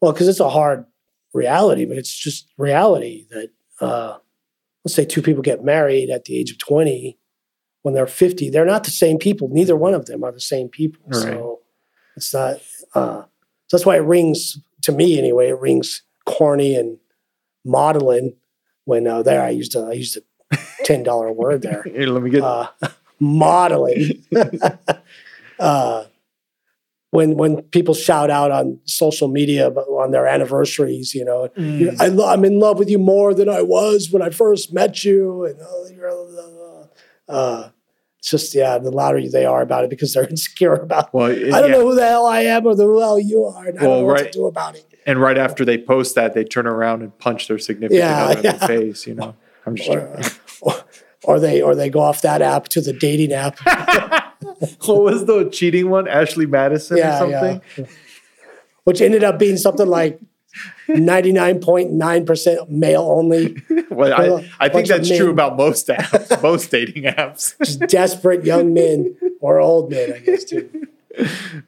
Well, 0.00 0.12
because 0.12 0.26
it's 0.28 0.40
a 0.40 0.48
hard 0.48 0.86
reality, 1.34 1.84
but 1.84 1.98
it's 1.98 2.16
just 2.16 2.48
reality 2.56 3.26
that 3.30 3.50
uh, 3.80 4.16
let's 4.84 4.94
say 4.94 5.04
two 5.04 5.22
people 5.22 5.42
get 5.42 5.64
married 5.64 6.10
at 6.10 6.24
the 6.24 6.36
age 6.38 6.50
of 6.50 6.58
twenty. 6.58 7.18
When 7.82 7.94
they're 7.94 8.06
fifty, 8.06 8.50
they're 8.50 8.64
not 8.64 8.84
the 8.84 8.90
same 8.90 9.18
people. 9.18 9.48
Neither 9.48 9.76
one 9.76 9.94
of 9.94 10.06
them 10.06 10.24
are 10.24 10.32
the 10.32 10.40
same 10.40 10.68
people. 10.68 11.02
Right. 11.06 11.22
So 11.22 11.60
it's 12.16 12.34
not. 12.34 12.56
Uh, 12.94 13.22
so 13.68 13.76
that's 13.76 13.86
why 13.86 13.96
it 13.96 14.04
rings 14.04 14.58
to 14.82 14.92
me 14.92 15.18
anyway. 15.18 15.48
It 15.48 15.60
rings 15.60 16.02
corny 16.26 16.74
and 16.74 16.98
modeling. 17.64 18.34
When 18.84 19.06
uh, 19.06 19.22
there, 19.22 19.42
I 19.42 19.50
used 19.50 19.76
a 19.76 19.80
I 19.80 19.92
used 19.92 20.18
a 20.50 20.56
ten 20.84 21.02
dollar 21.02 21.32
word 21.32 21.62
there. 21.62 21.82
Here, 21.84 22.08
let 22.08 22.22
me 22.22 22.30
get 22.30 22.42
uh, 22.42 22.70
modeling. 23.20 24.24
uh, 25.58 26.04
when 27.10 27.36
when 27.36 27.62
people 27.62 27.94
shout 27.94 28.30
out 28.30 28.50
on 28.50 28.78
social 28.84 29.28
media 29.28 29.68
on 29.70 30.10
their 30.10 30.26
anniversaries, 30.26 31.14
you 31.14 31.24
know, 31.24 31.48
you- 31.56 31.92
I 31.98 32.08
lo- 32.08 32.28
I'm 32.28 32.44
in 32.44 32.58
love 32.60 32.78
with 32.78 32.90
you 32.90 32.98
more 32.98 33.32
than 33.34 33.48
I 33.48 33.62
was 33.62 34.10
when 34.10 34.22
I 34.22 34.30
first 34.30 34.72
met 34.72 35.04
you, 35.04 35.44
and 35.44 35.56
oh, 35.62 35.88
you're, 35.94 36.88
uh, 37.28 37.68
it's 38.18 38.30
just 38.30 38.54
yeah, 38.54 38.78
the 38.78 38.90
louder 38.90 39.26
they 39.28 39.44
are 39.46 39.62
about 39.62 39.84
it 39.84 39.90
because 39.90 40.12
they're 40.12 40.26
insecure 40.30 40.74
about. 40.74 41.12
well, 41.14 41.30
I 41.30 41.34
don't 41.34 41.50
yeah. 41.70 41.76
know 41.76 41.86
who 41.86 41.94
the 41.94 42.06
hell 42.06 42.26
I 42.26 42.40
am 42.40 42.66
or 42.66 42.74
the 42.74 42.84
who 42.84 42.96
the 42.98 43.04
hell 43.04 43.18
you 43.20 43.44
are, 43.44 43.66
and 43.66 43.78
I 43.78 43.82
don't 43.82 44.00
know 44.00 44.04
what 44.04 44.12
right. 44.20 44.32
to 44.32 44.38
do 44.38 44.46
about 44.46 44.74
it. 44.76 44.84
And 45.06 45.20
right 45.20 45.38
after 45.38 45.64
they 45.64 45.78
post 45.78 46.14
that, 46.16 46.34
they 46.34 46.44
turn 46.44 46.66
around 46.66 47.02
and 47.02 47.16
punch 47.18 47.48
their 47.48 47.58
significant 47.58 48.00
Yeah, 48.00 48.24
other 48.26 48.36
in 48.48 48.58
the 48.58 48.66
face. 48.66 49.06
You 49.06 49.14
know, 49.14 49.34
I'm 49.64 49.74
just 49.76 49.88
Or, 49.88 50.20
or, 50.60 50.74
or 51.24 51.40
they 51.40 51.62
or 51.62 51.74
they 51.74 51.88
go 51.88 52.00
off 52.00 52.20
that 52.22 52.42
app 52.42 52.64
to 52.68 52.80
the 52.82 52.92
dating 52.92 53.32
app. 53.32 53.58
what 54.84 55.02
was 55.02 55.24
the 55.26 55.48
cheating 55.50 55.90
one? 55.90 56.06
Ashley 56.08 56.46
Madison 56.46 56.98
or 56.98 57.18
something? 57.18 57.60
Which 58.84 59.00
ended 59.00 59.22
up 59.24 59.38
being 59.38 59.56
something 59.56 59.86
like 59.86 60.20
99.9% 60.88 62.68
male 62.70 63.02
only, 63.02 63.62
Well, 63.68 63.86
Well, 63.90 64.38
I, 64.58 64.66
I 64.66 64.68
think 64.68 64.88
that's 64.88 65.08
true 65.08 65.30
about 65.30 65.56
most 65.56 65.86
apps, 65.88 66.42
most 66.42 66.70
dating 66.70 67.04
apps. 67.04 67.56
just 67.58 67.80
desperate 67.80 68.44
young 68.44 68.72
men 68.72 69.16
or 69.40 69.60
old 69.60 69.90
men, 69.90 70.12
I 70.14 70.18
guess, 70.18 70.44
too. 70.44 70.86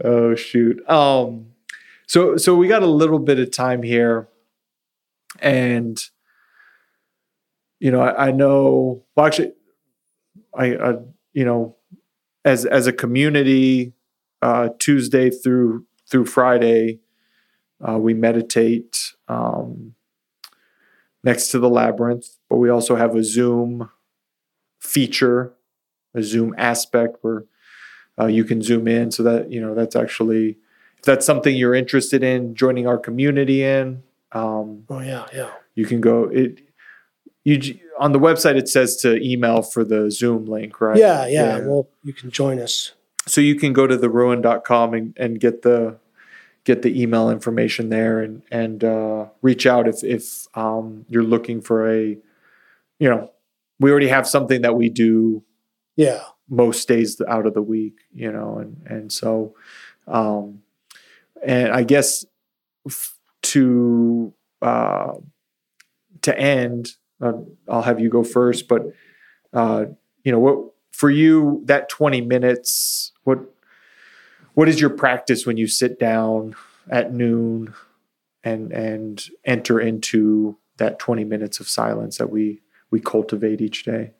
oh 0.04 0.34
shoot. 0.34 0.88
Um, 0.88 1.46
so 2.06 2.36
so 2.36 2.54
we 2.56 2.68
got 2.68 2.82
a 2.82 2.86
little 2.86 3.18
bit 3.18 3.38
of 3.38 3.50
time 3.50 3.82
here, 3.82 4.28
and 5.40 6.00
you 7.80 7.90
know 7.90 8.00
I, 8.00 8.28
I 8.28 8.30
know. 8.30 9.02
Well, 9.16 9.26
actually, 9.26 9.52
I, 10.54 10.76
I 10.76 10.94
you 11.32 11.44
know 11.44 11.76
as 12.44 12.64
as 12.64 12.86
a 12.86 12.92
community, 12.92 13.92
uh, 14.42 14.70
Tuesday 14.78 15.30
through 15.30 15.84
through 16.10 16.26
Friday, 16.26 17.00
uh, 17.86 17.98
we 17.98 18.14
meditate 18.14 19.14
um, 19.28 19.94
next 21.22 21.48
to 21.48 21.58
the 21.58 21.68
labyrinth, 21.68 22.26
but 22.48 22.56
we 22.56 22.68
also 22.68 22.96
have 22.96 23.14
a 23.14 23.22
Zoom 23.22 23.90
feature, 24.80 25.52
a 26.14 26.22
Zoom 26.22 26.54
aspect 26.58 27.18
where 27.22 27.44
uh, 28.18 28.26
you 28.26 28.44
can 28.44 28.62
zoom 28.62 28.88
in 28.88 29.10
so 29.10 29.22
that 29.22 29.50
you 29.50 29.60
know 29.60 29.74
that's 29.74 29.96
actually 29.96 30.58
if 30.98 31.04
that's 31.04 31.24
something 31.24 31.56
you're 31.56 31.74
interested 31.74 32.22
in 32.22 32.54
joining 32.54 32.86
our 32.86 32.98
community 32.98 33.62
in 33.62 34.02
um, 34.32 34.84
Oh, 34.88 35.00
yeah, 35.00 35.26
yeah. 35.34 35.50
you 35.74 35.86
can 35.86 36.00
go 36.00 36.24
it 36.24 36.60
you 37.44 37.78
on 37.98 38.12
the 38.12 38.18
website 38.18 38.56
it 38.56 38.68
says 38.68 38.96
to 38.96 39.16
email 39.22 39.62
for 39.62 39.84
the 39.84 40.10
zoom 40.10 40.44
link 40.46 40.80
right 40.80 40.98
Yeah, 40.98 41.26
yeah. 41.26 41.58
Well, 41.60 41.88
you 42.02 42.12
can 42.12 42.30
join 42.30 42.58
us. 42.58 42.92
so 43.26 43.40
you 43.40 43.54
can 43.54 43.72
go 43.72 43.86
to 43.86 43.96
theruin.com 43.96 44.94
and, 44.94 45.14
and 45.16 45.40
get 45.40 45.62
the 45.62 45.98
get 46.64 46.82
the 46.82 47.02
email 47.02 47.30
information 47.30 47.88
there 47.88 48.20
and 48.20 48.42
and 48.50 48.84
uh, 48.84 49.26
reach 49.42 49.66
out 49.66 49.88
if 49.88 50.02
if 50.04 50.46
um, 50.54 51.04
you're 51.08 51.22
looking 51.24 51.60
for 51.62 51.88
a 51.90 52.16
you 52.98 53.08
know 53.08 53.30
we 53.78 53.90
already 53.90 54.08
have 54.08 54.28
something 54.28 54.60
that 54.62 54.74
we 54.74 54.90
do 54.90 55.42
Yeah. 55.96 56.20
most 56.50 56.86
days 56.88 57.18
out 57.26 57.46
of 57.46 57.54
the 57.54 57.62
week, 57.62 57.96
you 58.12 58.30
know, 58.30 58.58
and 58.58 58.76
and 58.86 59.10
so, 59.12 59.54
um, 60.06 60.60
and 61.42 61.72
I 61.72 61.82
guess 61.84 62.26
to 63.42 64.32
uh, 64.60 65.14
to 66.22 66.38
end, 66.38 66.96
uh, 67.20 67.32
I'll 67.68 67.82
have 67.82 68.00
you 68.00 68.08
go 68.08 68.24
first, 68.24 68.68
but 68.68 68.82
uh, 69.52 69.86
you 70.24 70.32
know 70.32 70.38
what 70.38 70.58
for 70.92 71.10
you 71.10 71.62
that 71.64 71.88
twenty 71.88 72.20
minutes, 72.20 73.12
what 73.24 73.38
what 74.54 74.68
is 74.68 74.80
your 74.80 74.90
practice 74.90 75.46
when 75.46 75.56
you 75.56 75.66
sit 75.66 75.98
down 75.98 76.54
at 76.90 77.12
noon 77.12 77.74
and 78.42 78.72
and 78.72 79.28
enter 79.44 79.80
into 79.80 80.58
that 80.76 80.98
twenty 80.98 81.24
minutes 81.24 81.60
of 81.60 81.68
silence 81.68 82.18
that 82.18 82.30
we 82.30 82.60
we 82.90 83.00
cultivate 83.00 83.60
each 83.60 83.84
day? 83.84 84.12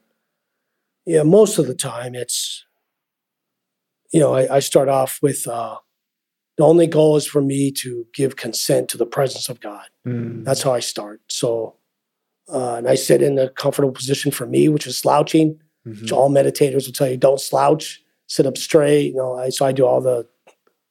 Yeah, 1.06 1.22
most 1.22 1.58
of 1.58 1.66
the 1.66 1.74
time 1.74 2.14
it's, 2.14 2.66
you 4.12 4.20
know, 4.20 4.34
I, 4.34 4.56
I 4.56 4.60
start 4.60 4.88
off 4.88 5.18
with 5.22 5.48
uh, 5.48 5.78
the 6.56 6.64
only 6.64 6.86
goal 6.86 7.16
is 7.16 7.26
for 7.26 7.40
me 7.40 7.72
to 7.72 8.06
give 8.14 8.36
consent 8.36 8.90
to 8.90 8.98
the 8.98 9.06
presence 9.06 9.48
of 9.48 9.60
God. 9.60 9.86
Mm. 10.06 10.44
That's 10.44 10.62
how 10.62 10.74
I 10.74 10.80
start. 10.80 11.22
So, 11.26 11.76
uh, 12.52 12.74
and 12.76 12.88
I 12.88 12.94
sit 12.94 13.22
in 13.22 13.38
a 13.38 13.48
comfortable 13.50 13.92
position 13.92 14.30
for 14.30 14.46
me, 14.46 14.68
which 14.68 14.86
is 14.86 14.98
slouching. 14.98 15.58
Mhm. 15.86 16.02
Which 16.02 16.12
all 16.12 16.30
meditators 16.30 16.86
will 16.86 16.92
tell 16.92 17.08
you 17.08 17.16
don't 17.16 17.40
slouch, 17.40 18.02
sit 18.26 18.44
up 18.46 18.58
straight. 18.58 19.08
You 19.12 19.16
know, 19.16 19.34
I, 19.34 19.48
so 19.48 19.64
I 19.64 19.72
do 19.72 19.86
all 19.86 20.00
the. 20.00 20.26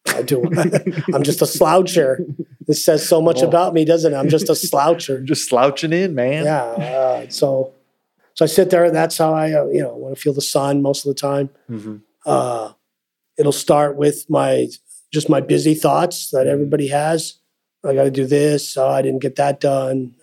I 0.08 0.24
do. 0.24 0.44
I'm 1.14 1.22
just 1.24 1.42
a 1.42 1.46
sloucher. 1.46 2.18
This 2.66 2.84
says 2.84 3.08
so 3.08 3.22
much 3.22 3.44
Oh. 3.44 3.48
about 3.48 3.74
me, 3.76 3.86
doesn't 3.86 4.14
it? 4.14 4.16
I'm 4.18 4.30
just 4.30 4.50
a 4.50 4.54
sloucher. 4.68 5.24
just 5.24 5.48
slouching 5.48 5.94
in, 5.94 6.16
man. 6.16 6.46
Yeah. 6.46 6.64
Uh, 6.64 7.26
so, 7.30 7.74
so 8.34 8.46
I 8.46 8.48
sit 8.48 8.72
there, 8.72 8.86
and 8.86 8.96
that's 8.96 9.18
how 9.18 9.34
I, 9.34 9.52
uh, 9.54 9.66
you 9.68 9.82
know, 9.84 9.94
want 9.96 10.16
to 10.16 10.20
feel 10.22 10.34
the 10.34 10.42
sun 10.42 10.82
most 10.82 11.06
of 11.06 11.14
the 11.14 11.20
time. 11.20 11.50
hmm 11.68 11.98
Uh, 12.26 12.72
it'll 13.38 13.52
start 13.52 13.96
with 13.96 14.28
my 14.30 14.68
just 15.14 15.30
my 15.30 15.42
busy 15.42 15.76
thoughts 15.76 16.30
that 16.32 16.48
everybody 16.48 16.88
has. 16.88 17.36
I 17.84 17.94
got 17.94 18.04
to 18.04 18.12
do 18.12 18.26
this. 18.26 18.76
Oh, 18.78 18.90
I 18.90 19.02
didn't 19.02 19.22
get 19.22 19.36
that 19.38 19.60
done. 19.60 20.16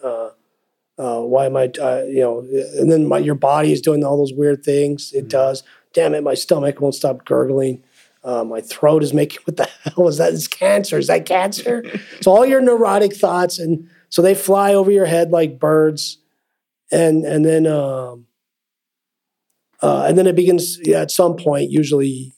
Uh, 0.99 1.20
why 1.20 1.47
am 1.47 1.57
I? 1.57 1.70
Uh, 1.80 2.05
you 2.09 2.20
know, 2.20 2.38
and 2.78 2.90
then 2.90 3.07
my, 3.07 3.18
your 3.18 3.34
body 3.34 3.72
is 3.72 3.80
doing 3.82 4.03
all 4.05 4.16
those 4.16 4.32
weird 4.32 4.64
things. 4.64 5.12
It 5.12 5.26
Mhm. 5.26 5.28
does. 5.30 5.62
Damn 5.92 6.14
it, 6.14 6.22
my 6.22 6.34
stomach 6.34 6.80
won't 6.80 6.94
stop 6.94 7.24
gurgling. 7.24 7.82
Uh, 8.24 8.44
my 8.44 8.61
throat 8.61 9.03
is 9.03 9.12
making. 9.14 9.38
What 9.44 9.57
the 9.57 9.68
hell 9.84 10.09
is 10.09 10.16
that? 10.18 10.32
Is 10.32 10.49
cancer? 10.49 10.99
Is 10.99 11.07
that 11.09 11.26
cancer? 11.26 11.84
so 12.22 12.30
all 12.32 12.47
your 12.47 12.61
neurotic 12.62 13.14
thoughts, 13.14 13.59
and 13.59 13.88
so 14.09 14.22
they 14.22 14.34
fly 14.34 14.74
over 14.74 14.90
your 14.90 15.07
head 15.07 15.30
like 15.30 15.59
birds, 15.59 16.18
and 16.90 17.24
and 17.24 17.44
then 17.44 17.66
um, 17.66 18.26
uh, 19.82 20.07
and 20.09 20.16
then 20.16 20.26
it 20.26 20.34
begins. 20.36 20.78
Yeah, 20.82 21.03
at 21.03 21.11
some 21.11 21.36
point, 21.36 21.70
usually 21.70 22.32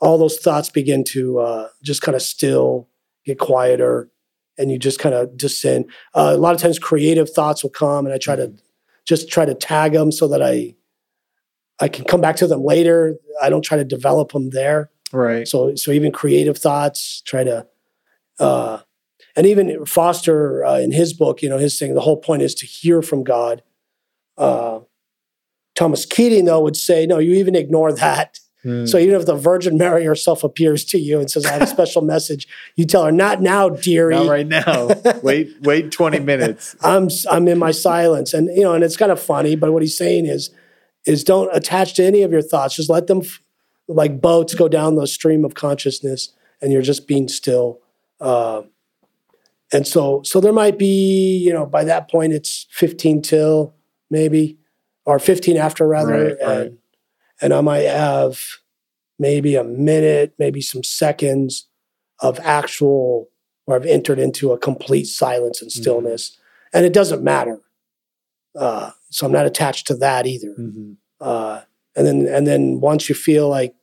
all 0.00 0.18
those 0.18 0.36
thoughts 0.38 0.68
begin 0.70 1.04
to 1.04 1.38
uh, 1.38 1.68
just 1.82 2.02
kind 2.02 2.14
of 2.16 2.20
still, 2.22 2.88
get 3.24 3.38
quieter, 3.38 4.10
and 4.58 4.70
you 4.70 4.78
just 4.78 4.98
kind 4.98 5.14
of 5.14 5.36
descend. 5.36 5.86
Uh, 6.14 6.32
a 6.34 6.38
lot 6.38 6.54
of 6.54 6.60
times, 6.60 6.78
creative 6.78 7.30
thoughts 7.30 7.62
will 7.62 7.70
come, 7.70 8.06
and 8.06 8.14
I 8.14 8.18
try 8.18 8.36
to 8.36 8.52
just 9.04 9.28
try 9.28 9.44
to 9.44 9.54
tag 9.54 9.92
them 9.92 10.10
so 10.12 10.28
that 10.28 10.42
I 10.42 10.74
I 11.80 11.88
can 11.88 12.04
come 12.04 12.20
back 12.20 12.36
to 12.36 12.46
them 12.46 12.62
later. 12.62 13.16
I 13.40 13.50
don't 13.50 13.62
try 13.62 13.76
to 13.76 13.84
develop 13.84 14.32
them 14.32 14.50
there. 14.50 14.90
Right. 15.12 15.46
So 15.46 15.74
so 15.74 15.90
even 15.92 16.12
creative 16.12 16.58
thoughts, 16.58 17.22
try 17.22 17.44
to, 17.44 17.66
uh, 18.38 18.80
and 19.36 19.46
even 19.46 19.84
Foster 19.84 20.64
uh, 20.64 20.78
in 20.78 20.92
his 20.92 21.12
book, 21.12 21.42
you 21.42 21.48
know, 21.48 21.58
his 21.58 21.78
thing. 21.78 21.94
The 21.94 22.00
whole 22.00 22.16
point 22.16 22.42
is 22.42 22.54
to 22.56 22.66
hear 22.66 23.02
from 23.02 23.22
God. 23.22 23.62
Uh, 24.36 24.80
Thomas 25.74 26.06
Keating 26.06 26.46
though 26.46 26.60
would 26.60 26.76
say, 26.76 27.06
no, 27.06 27.18
you 27.18 27.34
even 27.34 27.54
ignore 27.54 27.92
that. 27.92 28.40
Mm. 28.64 28.88
So 28.88 28.98
even 28.98 29.14
if 29.14 29.26
the 29.26 29.34
Virgin 29.34 29.76
Mary 29.76 30.04
herself 30.04 30.42
appears 30.42 30.84
to 30.86 30.98
you 30.98 31.20
and 31.20 31.30
says, 31.30 31.46
"I 31.46 31.52
have 31.52 31.62
a 31.62 31.66
special 31.66 32.02
message," 32.14 32.48
you 32.74 32.84
tell 32.84 33.04
her, 33.04 33.12
"Not 33.12 33.40
now, 33.40 33.68
dearie. 33.68 34.14
Not 34.14 34.28
right 34.28 34.46
now. 34.46 34.88
wait, 35.22 35.54
wait 35.60 35.92
20 35.92 36.20
minutes. 36.20 36.74
I'm 36.82 37.08
I'm 37.30 37.46
in 37.48 37.58
my 37.58 37.70
silence." 37.70 38.34
And 38.34 38.48
you 38.48 38.62
know, 38.62 38.74
and 38.74 38.82
it's 38.82 38.96
kind 38.96 39.12
of 39.12 39.20
funny, 39.20 39.56
but 39.56 39.72
what 39.72 39.82
he's 39.82 39.96
saying 39.96 40.26
is, 40.26 40.50
is 41.06 41.22
don't 41.22 41.54
attach 41.54 41.94
to 41.94 42.04
any 42.04 42.22
of 42.22 42.32
your 42.32 42.42
thoughts. 42.42 42.76
Just 42.76 42.90
let 42.90 43.06
them, 43.06 43.18
f- 43.18 43.40
like 43.88 44.20
boats, 44.20 44.54
go 44.54 44.68
down 44.68 44.96
the 44.96 45.06
stream 45.06 45.44
of 45.44 45.54
consciousness, 45.54 46.32
and 46.60 46.72
you're 46.72 46.82
just 46.82 47.06
being 47.06 47.28
still. 47.28 47.80
Uh, 48.20 48.62
and 49.72 49.86
so, 49.86 50.22
so 50.24 50.40
there 50.40 50.52
might 50.52 50.78
be, 50.78 51.36
you 51.36 51.52
know, 51.52 51.66
by 51.66 51.84
that 51.84 52.10
point 52.10 52.32
it's 52.32 52.66
15 52.70 53.22
till 53.22 53.74
maybe, 54.10 54.58
or 55.04 55.18
15 55.18 55.56
after 55.56 55.86
rather, 55.86 56.12
Right, 56.12 56.36
and 56.40 56.60
right. 56.60 56.72
And 57.40 57.52
I 57.52 57.60
might 57.60 57.82
have 57.84 58.40
maybe 59.18 59.54
a 59.54 59.64
minute, 59.64 60.34
maybe 60.38 60.60
some 60.60 60.82
seconds 60.82 61.66
of 62.20 62.38
actual 62.40 63.28
where 63.64 63.76
I've 63.78 63.86
entered 63.86 64.18
into 64.18 64.52
a 64.52 64.58
complete 64.58 65.06
silence 65.06 65.60
and 65.60 65.72
stillness, 65.72 66.38
and 66.72 66.86
it 66.86 66.92
doesn't 66.92 67.22
matter. 67.22 67.60
Uh, 68.54 68.90
so 69.10 69.26
I'm 69.26 69.32
not 69.32 69.46
attached 69.46 69.86
to 69.88 69.94
that 69.96 70.26
either. 70.26 70.54
Mhm. 70.58 70.96
Uh, 71.20 71.62
and 71.96 72.06
then 72.06 72.26
and 72.26 72.46
then 72.46 72.80
once 72.80 73.08
you 73.08 73.14
feel 73.14 73.48
like, 73.48 73.74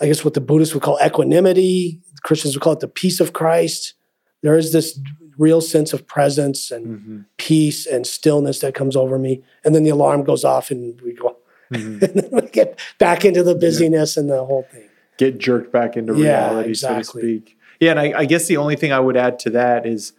I 0.00 0.06
guess 0.06 0.24
what 0.24 0.34
the 0.34 0.40
Buddhists 0.40 0.74
would 0.74 0.82
call 0.82 0.98
equanimity, 1.04 2.00
Christians 2.22 2.54
would 2.54 2.62
call 2.62 2.74
it 2.74 2.80
the 2.80 2.88
peace 2.88 3.20
of 3.20 3.32
Christ. 3.32 3.94
There 4.42 4.56
is 4.56 4.72
this 4.72 4.98
real 5.38 5.60
sense 5.60 5.92
of 5.92 6.06
presence 6.06 6.70
and 6.70 6.86
Mhm. 6.86 7.24
peace 7.38 7.86
and 7.86 8.06
stillness 8.06 8.58
that 8.60 8.74
comes 8.74 8.96
over 8.96 9.18
me, 9.18 9.42
and 9.64 9.74
then 9.74 9.82
the 9.84 9.90
alarm 9.90 10.24
goes 10.24 10.44
off, 10.44 10.70
and 10.70 11.00
we 11.00 11.14
go 11.14 11.37
Mhm. 11.72 12.02
and 12.02 12.14
then 12.14 12.30
we 12.32 12.42
get 12.48 12.78
back 12.98 13.24
into 13.24 13.42
the 13.42 13.54
busyness 13.54 14.16
and 14.16 14.28
the 14.30 14.44
whole 14.44 14.68
thing. 14.72 14.88
Get 15.18 15.38
jerked 15.38 15.72
back 15.72 15.96
into 15.96 16.14
Yeah, 16.14 16.48
reality, 16.48 16.74
so 16.74 16.94
to 16.96 17.04
speak. 17.04 17.58
Yeah, 17.80 17.90
and 17.92 18.00
I, 18.00 18.12
I 18.20 18.24
guess 18.24 18.46
the 18.46 18.56
only 18.56 18.76
thing 18.76 18.92
I 18.92 19.00
would 19.00 19.16
add 19.16 19.38
to 19.40 19.50
that 19.50 19.86
is, 19.86 20.12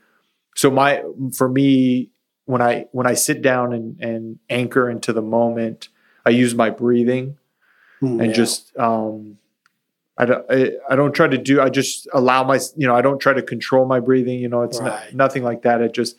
so 0.56 0.70
my 0.70 1.04
for 1.36 1.48
me 1.50 2.10
when 2.46 2.62
I 2.62 2.86
when 2.92 3.08
I 3.08 3.14
sit 3.14 3.42
down 3.42 3.74
and 3.74 4.00
and 4.02 4.40
anchor 4.50 4.90
into 4.90 5.14
the 5.14 5.22
moment, 5.22 5.90
I 6.26 6.32
use 6.32 6.54
my 6.56 6.70
breathing 6.70 7.38
Mm, 8.02 8.22
and 8.22 8.30
yeah. 8.30 8.34
just 8.34 8.72
um 8.78 9.38
I 10.18 10.24
don't 10.26 10.46
I, 10.50 10.72
I 10.90 10.96
don't 10.96 11.12
try 11.14 11.28
to 11.28 11.38
do 11.38 11.60
I 11.62 11.70
just 11.70 12.08
allow 12.14 12.46
my 12.46 12.58
you 12.78 12.88
know 12.88 12.96
I 12.96 13.02
don't 13.02 13.20
try 13.20 13.34
to 13.34 13.42
control 13.42 13.86
my 13.86 14.00
breathing 14.00 14.40
you 14.40 14.48
know 14.48 14.62
it's 14.62 14.80
not, 14.80 14.92
Right. 14.94 15.14
nothing 15.14 15.44
like 15.44 15.64
that 15.64 15.82
it 15.82 15.94
just 15.94 16.16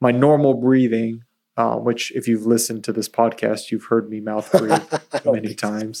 my 0.00 0.10
normal 0.10 0.52
breathing 0.54 1.22
um, 1.60 1.84
which 1.84 2.10
if 2.12 2.26
you've 2.28 2.46
listened 2.54 2.82
to 2.84 2.92
this 2.92 3.08
podcast 3.08 3.70
you've 3.70 3.84
heard 3.92 4.08
me 4.12 4.18
mouth 4.20 4.50
breathe 4.58 4.82
many 5.24 5.54
times. 5.54 5.96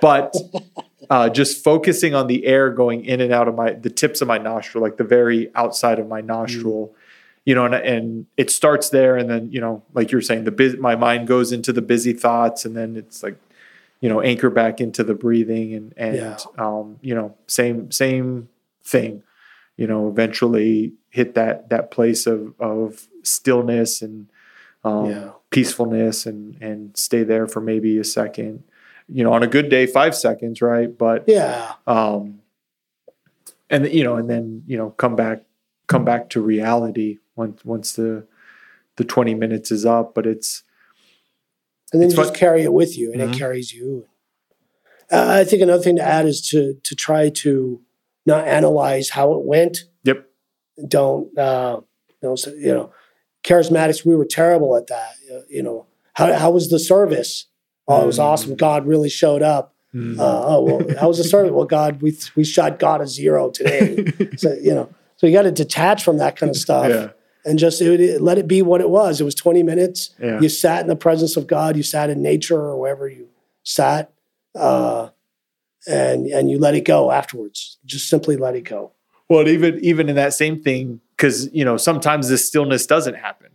But 0.00 0.34
uh, 1.10 1.28
just 1.40 1.62
focusing 1.62 2.14
on 2.14 2.26
the 2.26 2.40
air 2.46 2.70
going 2.70 3.04
in 3.04 3.20
and 3.20 3.32
out 3.32 3.46
of 3.48 3.54
my 3.54 3.72
the 3.86 3.90
tips 3.90 4.20
of 4.22 4.28
my 4.28 4.38
nostril 4.38 4.82
like 4.86 4.96
the 4.96 5.04
very 5.18 5.40
outside 5.54 5.98
of 5.98 6.08
my 6.08 6.20
nostril 6.20 6.94
you 7.44 7.54
know 7.54 7.64
and, 7.66 7.74
and 7.74 8.26
it 8.42 8.50
starts 8.50 8.88
there 8.88 9.14
and 9.20 9.28
then 9.30 9.42
you 9.52 9.60
know 9.60 9.82
like 9.92 10.10
you're 10.10 10.22
saying 10.30 10.44
the 10.44 10.50
bus- 10.60 10.76
my 10.78 10.96
mind 10.96 11.28
goes 11.28 11.52
into 11.52 11.72
the 11.72 11.82
busy 11.82 12.12
thoughts 12.14 12.64
and 12.64 12.74
then 12.76 12.96
it's 12.96 13.22
like 13.22 13.36
you 14.00 14.08
know 14.08 14.20
anchor 14.22 14.50
back 14.50 14.80
into 14.80 15.04
the 15.04 15.14
breathing 15.14 15.74
and 15.74 15.92
and 15.96 16.16
Yeah. 16.16 16.38
um, 16.58 16.98
you 17.02 17.14
know 17.14 17.28
same 17.46 17.90
same 17.90 18.48
thing 18.82 19.22
you 19.76 19.86
know 19.86 20.08
eventually 20.08 20.94
hit 21.10 21.34
that 21.34 21.68
that 21.68 21.90
place 21.90 22.26
of 22.26 22.54
of 22.58 23.06
stillness 23.22 24.00
and 24.02 24.26
um, 24.84 25.06
Yeah. 25.10 25.30
peacefulness 25.50 26.26
and 26.26 26.56
and 26.60 26.96
stay 26.96 27.22
there 27.22 27.46
for 27.46 27.60
maybe 27.60 27.98
a 27.98 28.04
second 28.04 28.64
you 29.08 29.22
know 29.22 29.32
on 29.32 29.42
a 29.42 29.46
good 29.46 29.68
day 29.68 29.86
five 29.86 30.14
seconds 30.16 30.60
right 30.62 30.96
but 30.98 31.24
yeah, 31.28 31.74
um 31.86 32.40
and 33.70 33.86
you 33.92 34.02
know 34.02 34.16
and 34.16 34.28
then 34.28 34.62
you 34.66 34.76
know 34.76 34.90
come 34.90 35.14
back 35.14 35.44
come 35.86 36.04
back 36.04 36.28
to 36.30 36.40
reality 36.40 37.18
once 37.36 37.64
once 37.64 37.92
the 37.92 38.26
the 38.96 39.04
20 39.04 39.34
minutes 39.34 39.70
is 39.70 39.84
up 39.86 40.14
but 40.14 40.26
it's 40.26 40.62
and 41.92 42.00
then 42.00 42.08
It's 42.08 42.16
you 42.16 42.22
just 42.22 42.32
fun- 42.34 42.38
carry 42.40 42.62
it 42.62 42.72
with 42.72 42.98
you, 42.98 43.12
and 43.12 43.20
Mhm. 43.20 43.32
it 43.34 43.38
carries 43.38 43.72
you. 43.72 44.06
Uh, 45.12 45.26
I 45.40 45.44
think 45.44 45.62
another 45.62 45.82
thing 45.82 45.96
to 45.96 46.02
add 46.02 46.26
is 46.26 46.40
to 46.48 46.74
to 46.82 46.94
try 46.96 47.28
to 47.44 47.80
not 48.26 48.48
analyze 48.48 49.10
how 49.10 49.34
it 49.34 49.44
went. 49.44 49.78
yep 50.02 50.26
Don't 50.88 51.36
uh? 51.38 51.80
So, 52.36 52.52
you 52.54 52.72
know, 52.74 52.90
charismatics. 53.44 54.04
We 54.04 54.16
were 54.16 54.24
terrible 54.24 54.76
at 54.76 54.86
that. 54.88 55.12
uh, 55.32 55.40
You 55.48 55.62
know, 55.62 55.86
how 56.14 56.32
how 56.32 56.50
was 56.50 56.70
the 56.70 56.78
service? 56.78 57.46
Oh, 57.86 58.02
it 58.02 58.06
was 58.06 58.18
Mm. 58.18 58.22
awesome. 58.24 58.54
God 58.56 58.86
really 58.86 59.10
showed 59.10 59.42
up. 59.42 59.74
Mm. 59.94 60.18
Uh, 60.18 60.42
oh, 60.46 60.60
well, 60.62 60.98
how 60.98 61.08
was 61.08 61.18
the 61.18 61.24
service? 61.24 61.52
Well, 61.52 61.66
God, 61.66 62.02
we 62.02 62.16
we 62.36 62.44
shot 62.44 62.78
God 62.78 63.00
a 63.00 63.06
zero 63.06 63.50
today. 63.50 64.12
so 64.36 64.52
you 64.54 64.74
know, 64.74 64.88
so 65.16 65.26
you 65.26 65.32
got 65.32 65.42
to 65.42 65.52
detach 65.52 66.02
from 66.04 66.18
that 66.18 66.36
kind 66.36 66.50
of 66.50 66.56
stuff. 66.56 66.88
yeah 66.88 67.08
and 67.46 67.58
just 67.58 67.82
it, 67.82 68.00
it- 68.00 68.22
let 68.22 68.38
it 68.38 68.48
be 68.48 68.62
what 68.62 68.80
it 68.80 68.88
was. 68.88 69.20
It 69.20 69.24
was 69.24 69.34
20 69.34 69.62
minutes. 69.62 70.14
Yeah. 70.18 70.40
You 70.40 70.48
sat 70.48 70.80
in 70.80 70.86
the 70.88 70.96
presence 70.96 71.36
of 71.36 71.46
God. 71.46 71.76
You 71.76 71.82
sat 71.82 72.08
in 72.08 72.22
nature 72.22 72.58
or 72.58 72.78
wherever 72.80 73.06
you 73.06 73.28
sat, 73.64 74.10
uh, 74.54 75.10
and 75.86 76.26
and 76.28 76.50
you 76.50 76.58
let 76.58 76.74
it 76.74 76.84
go 76.86 77.10
afterwards. 77.12 77.76
Just 77.84 78.08
simply 78.08 78.36
let 78.38 78.54
it 78.56 78.62
go. 78.62 78.92
well 79.28 79.46
even 79.48 79.78
even 79.84 80.08
in 80.08 80.16
that 80.16 80.32
same 80.32 80.62
thing 80.62 81.00
because 81.16 81.52
you 81.52 81.64
know 81.64 81.76
sometimes 81.76 82.28
this 82.28 82.46
stillness 82.46 82.86
doesn't 82.86 83.14
happen 83.14 83.48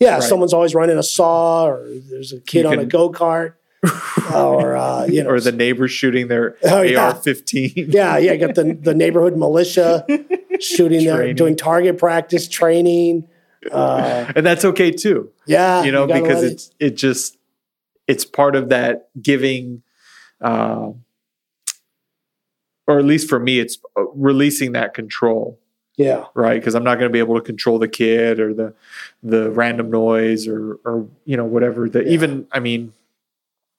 Yeah, 0.00 0.14
Right. 0.14 0.22
someone's 0.22 0.52
always 0.52 0.74
running 0.74 0.98
a 0.98 1.02
saw, 1.02 1.66
or 1.66 1.86
there's 2.10 2.32
a 2.32 2.40
kid 2.40 2.64
You 2.64 2.68
on 2.72 2.78
a 2.80 2.84
go 2.84 3.10
kart, 3.10 3.54
or 4.34 4.76
uh, 4.76 5.04
you 5.08 5.22
know, 5.22 5.30
or 5.30 5.40
the 5.40 5.52
neighbors 5.52 5.90
shooting 5.92 6.28
their 6.28 6.56
Oh. 6.64 6.82
AR-15 6.82 7.72
yeah, 7.94 8.18
yeah. 8.18 8.32
You 8.32 8.38
got 8.38 8.54
the 8.54 8.74
the 8.74 8.94
neighborhood 8.94 9.36
militia 9.36 10.04
shooting 10.60 11.04
there, 11.04 11.16
Training. 11.16 11.36
doing 11.36 11.56
target 11.56 11.98
practice, 11.98 12.48
training. 12.48 13.28
Uh, 13.72 14.30
and 14.36 14.46
that's 14.46 14.64
okay 14.64 14.92
too 14.92 15.28
yeah, 15.46 15.82
you 15.82 15.90
know 15.90 16.06
gotta 16.06 16.20
because 16.22 16.42
let 16.42 16.44
it- 16.44 16.52
it's 16.52 16.70
it 16.78 16.90
just 16.96 17.36
it's 18.06 18.24
part 18.24 18.54
of 18.54 18.68
that 18.68 19.08
giving 19.20 19.82
uh, 20.40 20.90
or 22.86 22.98
at 23.00 23.04
least 23.04 23.28
for 23.28 23.40
me 23.40 23.58
it's 23.58 23.78
uh, 23.98 24.04
releasing 24.14 24.70
that 24.72 24.94
control 24.94 25.58
yeah, 25.96 26.24
right 26.34 26.60
because 26.60 26.74
i'm 26.74 26.84
not 26.84 26.96
going 26.98 27.08
to 27.08 27.12
be 27.12 27.18
able 27.18 27.34
to 27.36 27.40
control 27.40 27.78
the 27.78 27.88
kid 27.88 28.38
or 28.40 28.52
the 28.54 28.74
the 29.22 29.50
random 29.50 29.90
noise 29.90 30.46
or 30.46 30.78
or 30.84 31.08
you 31.24 31.36
know 31.36 31.44
whatever 31.44 31.88
the 31.88 32.04
Yeah. 32.04 32.10
even 32.10 32.46
i 32.52 32.60
mean 32.60 32.92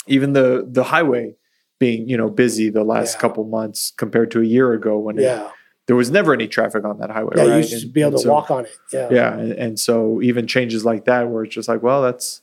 even 0.08 0.34
the 0.34 0.66
the 0.70 0.84
highway 0.86 1.36
being 1.80 2.10
you 2.10 2.18
know 2.18 2.30
busy 2.30 2.70
the 2.70 2.84
last 2.84 3.16
Yeah. 3.16 3.22
couple 3.22 3.44
months 3.44 3.92
compared 3.98 4.32
to 4.32 4.42
a 4.42 4.46
year 4.46 4.74
ago 4.74 4.98
when 4.98 5.18
it- 5.20 5.24
yeah, 5.24 5.52
there 5.86 5.96
was 5.96 6.10
never 6.10 6.34
any 6.34 6.48
traffic 6.48 6.84
on 6.84 6.98
that 7.00 7.12
highway 7.12 7.34
yeah. 7.36 7.42
right 7.44 7.50
You 7.52 7.58
used 7.58 7.70
to 7.72 7.86
And- 7.86 7.94
be 7.94 8.02
able 8.02 8.12
to 8.14 8.20
so- 8.20 8.32
walk 8.32 8.50
on 8.52 8.66
it. 8.66 8.78
Yeah, 8.92 9.08
yeah 9.12 9.34
and, 9.38 9.52
and 9.54 9.80
so 9.80 10.22
even 10.22 10.48
changes 10.48 10.84
like 10.86 11.06
that 11.06 11.30
where 11.30 11.44
it's 11.44 11.54
just 11.54 11.68
like 11.70 11.84
well 11.84 12.02
that's 12.02 12.42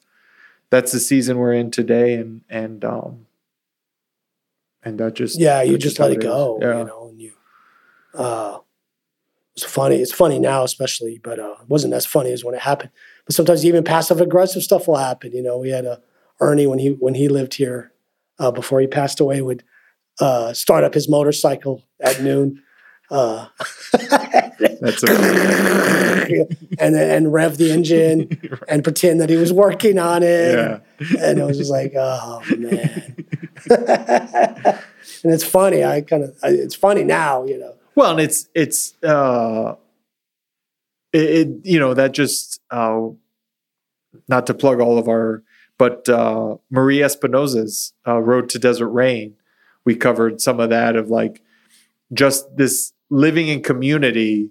that's 0.71 0.93
the 0.93 1.01
season 1.01 1.39
we're 1.39 1.53
in 1.53 1.71
today 1.71 2.15
and 2.15 2.43
and 2.49 2.85
um 2.85 3.27
and 4.83 4.99
that 5.01 5.15
just 5.15 5.39
yeah. 5.41 5.63
You 5.63 5.79
just 5.79 5.99
how 5.99 6.05
let 6.09 6.19
it 6.19 6.23
go. 6.23 6.59
yeah 6.61 6.79
You 6.81 6.85
know, 6.85 7.09
and 7.11 7.21
you. 7.21 7.33
Uh, 8.13 8.59
it's 9.57 9.65
funny. 9.65 9.97
It's 9.97 10.13
funny 10.13 10.39
now, 10.39 10.65
especially, 10.65 11.21
but 11.23 11.39
uh, 11.39 11.57
it 11.63 11.69
wasn't 11.69 11.95
as 11.95 12.07
funny 12.07 12.33
as 12.33 12.45
when 12.45 12.55
it 12.55 12.61
happened. 12.63 12.91
But 13.25 13.35
sometimes 13.35 13.65
even 13.65 13.85
passive 13.85 14.21
aggressive 14.21 14.63
stuff 14.63 14.89
will 14.89 14.97
happen. 14.97 15.33
You 15.33 15.43
know, 15.43 15.59
we 15.59 15.71
had 15.71 15.85
a 15.85 16.01
Ernie 16.41 16.67
when 16.67 16.81
he 16.81 16.89
when 16.91 17.15
he 17.15 17.29
lived 17.29 17.55
here 17.55 17.93
uh, 18.39 18.51
before 18.51 18.81
he 18.81 18.87
passed 18.87 19.21
away 19.21 19.41
would 19.43 19.63
uh, 20.21 20.53
start 20.53 20.83
up 20.83 20.95
his 20.95 21.09
motorcycle 21.09 21.85
at 22.01 22.21
noon. 22.21 22.61
Uh, 23.11 23.47
and 26.79 26.97
and 26.97 27.33
rev 27.33 27.59
the 27.59 27.71
engine 27.71 28.41
and 28.69 28.83
pretend 28.83 29.21
that 29.21 29.29
he 29.29 29.37
was 29.37 29.53
working 29.53 29.99
on 29.99 30.23
it. 30.23 30.55
yeah 30.55 30.81
And 31.21 31.39
it 31.39 31.45
was 31.45 31.59
just 31.59 31.71
like, 31.71 31.93
oh 31.97 32.43
man. 32.57 33.15
and 33.71 35.33
it's 35.33 35.45
funny. 35.45 35.85
I 35.85 36.01
kind 36.01 36.25
of, 36.25 36.37
it's 36.43 36.75
funny 36.75 37.05
now, 37.05 37.45
you 37.45 37.59
know. 37.59 37.75
Well 37.97 38.11
and 38.13 38.21
it's 38.21 38.49
it's 38.55 38.95
uh 39.03 39.75
it, 41.13 41.23
it 41.31 41.49
you 41.65 41.79
know 41.79 41.95
that 41.95 42.13
just 42.13 42.61
uh 42.71 43.09
not 44.29 44.47
to 44.47 44.55
plug 44.55 44.81
all 44.81 44.99
of 44.99 45.09
our 45.09 45.43
but 45.79 46.09
uh 46.09 46.57
marie 46.71 46.99
espinoza's 46.99 47.93
uh, 48.07 48.19
road 48.21 48.49
to 48.49 48.59
desert 48.59 48.89
rain 48.89 49.35
we 49.85 49.95
covered 49.95 50.41
some 50.41 50.61
of 50.61 50.71
that 50.71 50.97
of 50.97 51.09
like 51.11 51.43
just 52.13 52.57
this 52.57 52.93
living 53.11 53.49
in 53.49 53.63
community 53.63 54.51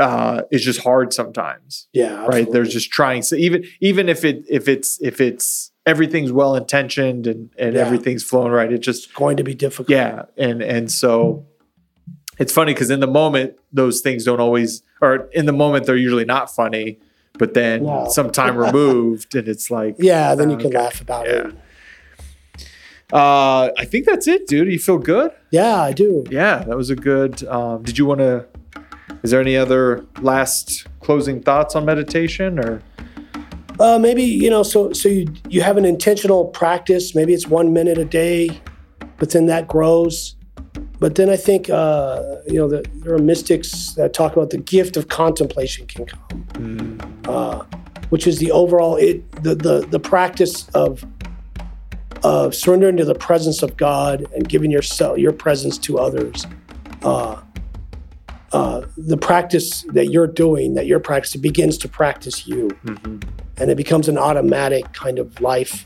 uh, 0.00 0.42
is 0.52 0.62
just 0.64 0.80
hard 0.82 1.12
sometimes 1.12 1.88
Yeah. 1.92 2.20
right 2.20 2.26
absolutely. 2.26 2.52
there's 2.52 2.72
just 2.72 2.90
trying 2.92 3.22
so 3.22 3.34
even 3.34 3.64
even 3.80 4.08
if 4.08 4.24
it 4.24 4.44
if 4.48 4.68
it's 4.68 5.00
if 5.02 5.20
it's 5.20 5.72
everything's 5.86 6.30
well 6.30 6.54
intentioned 6.54 7.26
and 7.26 7.50
and 7.58 7.74
Yeah. 7.74 7.80
everything's 7.80 8.22
flowing 8.22 8.52
right 8.52 8.72
it 8.72 8.78
just 8.78 9.12
going 9.14 9.36
to 9.38 9.42
be 9.44 9.54
difficult. 9.54 9.90
yeah 9.90 10.26
and 10.36 10.62
and 10.62 10.90
so 10.92 11.46
it's 12.38 12.52
funny 12.52 12.72
because 12.72 12.90
in 12.90 13.00
the 13.00 13.06
moment 13.06 13.54
those 13.72 14.00
things 14.00 14.24
don't 14.24 14.40
always 14.40 14.82
or 15.00 15.28
in 15.32 15.46
the 15.46 15.52
moment 15.52 15.86
they're 15.86 15.96
usually 15.96 16.24
not 16.24 16.54
funny 16.54 16.98
but 17.38 17.54
then 17.54 17.84
No. 17.84 18.06
some 18.10 18.30
time 18.30 18.56
removed 18.66 19.34
and 19.34 19.46
it's 19.48 19.70
like 19.70 19.96
Yeah. 19.98 20.34
Then 20.34 20.50
you 20.50 20.56
can 20.56 20.66
Okay. 20.68 20.78
laugh 20.78 21.00
about 21.00 21.26
Yeah. 21.26 21.48
it. 21.48 21.54
uh 23.12 23.70
i 23.78 23.84
think 23.86 24.04
that's 24.04 24.28
it 24.28 24.46
dude 24.46 24.68
you 24.70 24.78
feel 24.78 24.98
good 24.98 25.30
Yeah, 25.50 25.80
I 25.82 25.92
do. 25.92 26.24
yeah 26.30 26.58
that 26.64 26.76
was 26.76 26.90
a 26.90 26.96
good 26.96 27.42
um 27.48 27.82
did 27.82 27.96
you 27.96 28.04
want 28.04 28.20
to 28.20 28.44
is 29.22 29.30
there 29.30 29.40
any 29.40 29.56
other 29.56 30.04
last 30.20 30.86
closing 31.00 31.40
thoughts 31.42 31.74
on 31.74 31.84
meditation 31.84 32.58
or 32.58 32.82
Uh, 33.80 33.96
maybe 33.96 34.24
you 34.24 34.50
know, 34.50 34.64
so 34.64 34.92
so 34.92 35.08
you 35.08 35.24
you 35.48 35.60
have 35.62 35.76
an 35.78 35.84
intentional 35.84 36.46
practice. 36.46 37.14
Maybe 37.14 37.32
it's 37.32 37.46
one 37.46 37.72
minute 37.72 37.96
a 37.96 38.04
day, 38.04 38.50
but 39.20 39.30
then 39.30 39.46
that 39.46 39.68
grows. 39.68 40.34
But 41.00 41.14
then 41.14 41.30
I 41.30 41.36
think 41.36 41.70
uh, 41.70 42.36
you 42.46 42.54
know 42.54 42.68
the, 42.68 42.84
there 42.94 43.14
are 43.14 43.18
mystics 43.18 43.92
that 43.92 44.12
talk 44.12 44.32
about 44.32 44.50
the 44.50 44.58
gift 44.58 44.96
of 44.96 45.08
contemplation 45.08 45.86
can 45.86 46.06
come, 46.06 47.20
uh, 47.26 47.64
which 48.10 48.26
is 48.26 48.38
the 48.38 48.50
overall 48.50 48.96
it 48.96 49.30
the 49.42 49.54
the 49.54 49.86
the 49.86 50.00
practice 50.00 50.68
of 50.70 51.04
of 52.24 52.54
surrendering 52.54 52.96
to 52.96 53.04
the 53.04 53.14
presence 53.14 53.62
of 53.62 53.76
God 53.76 54.26
and 54.34 54.48
giving 54.48 54.70
yourself 54.70 55.18
your 55.18 55.32
presence 55.32 55.78
to 55.78 55.98
others. 55.98 56.46
Uh, 57.02 57.42
uh, 58.52 58.82
the 58.96 59.16
practice 59.16 59.82
that 59.92 60.06
you're 60.06 60.26
doing, 60.26 60.74
that 60.74 60.86
you're 60.86 61.00
practicing, 61.00 61.40
begins 61.40 61.76
to 61.78 61.88
practice 61.88 62.46
you. 62.46 62.70
And 63.58 63.70
it 63.70 63.76
becomes 63.76 64.08
an 64.08 64.16
automatic 64.16 64.92
kind 64.94 65.18
of 65.18 65.38
life 65.40 65.84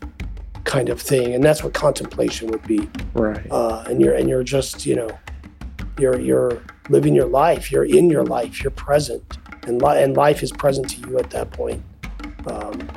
kind 0.65 0.89
of 0.89 1.01
thing 1.01 1.35
and 1.35 1.43
that's 1.43 1.63
what 1.65 1.75
contemplation 1.75 2.49
would 2.49 2.63
be 2.67 2.89
right 3.15 3.47
uh, 3.51 3.85
and 3.89 4.01
you're 4.01 4.15
and 4.15 4.29
you're 4.29 4.45
just 4.45 4.87
you 4.87 4.95
know 4.95 5.11
you're 5.99 6.19
you're 6.21 6.63
living 6.89 7.15
your 7.15 7.27
life 7.27 7.71
you're 7.73 7.85
in 7.85 8.09
your 8.09 8.25
life 8.25 8.63
you're 8.63 8.71
present 8.71 9.39
and, 9.67 9.83
li- 9.83 10.03
and 10.03 10.17
life 10.17 10.43
is 10.43 10.53
present 10.53 10.89
to 10.89 11.01
you 11.09 11.19
at 11.19 11.31
that 11.31 11.51
point 11.51 11.83
um, 12.47 12.89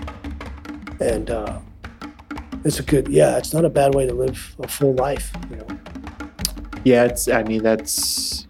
and 0.99 1.29
uh, 1.29 1.59
it's 2.63 2.79
a 2.79 2.83
good 2.83 3.07
yeah 3.07 3.37
it's 3.37 3.53
not 3.53 3.65
a 3.65 3.69
bad 3.69 3.93
way 3.95 4.05
to 4.05 4.13
live 4.13 4.55
a 4.59 4.67
full 4.67 4.93
life 4.95 5.31
you 5.49 5.57
know 5.57 5.67
Yeah, 6.85 7.05
it's. 7.05 7.27
I 7.27 7.41
mean, 7.41 7.63
that's 7.63 8.45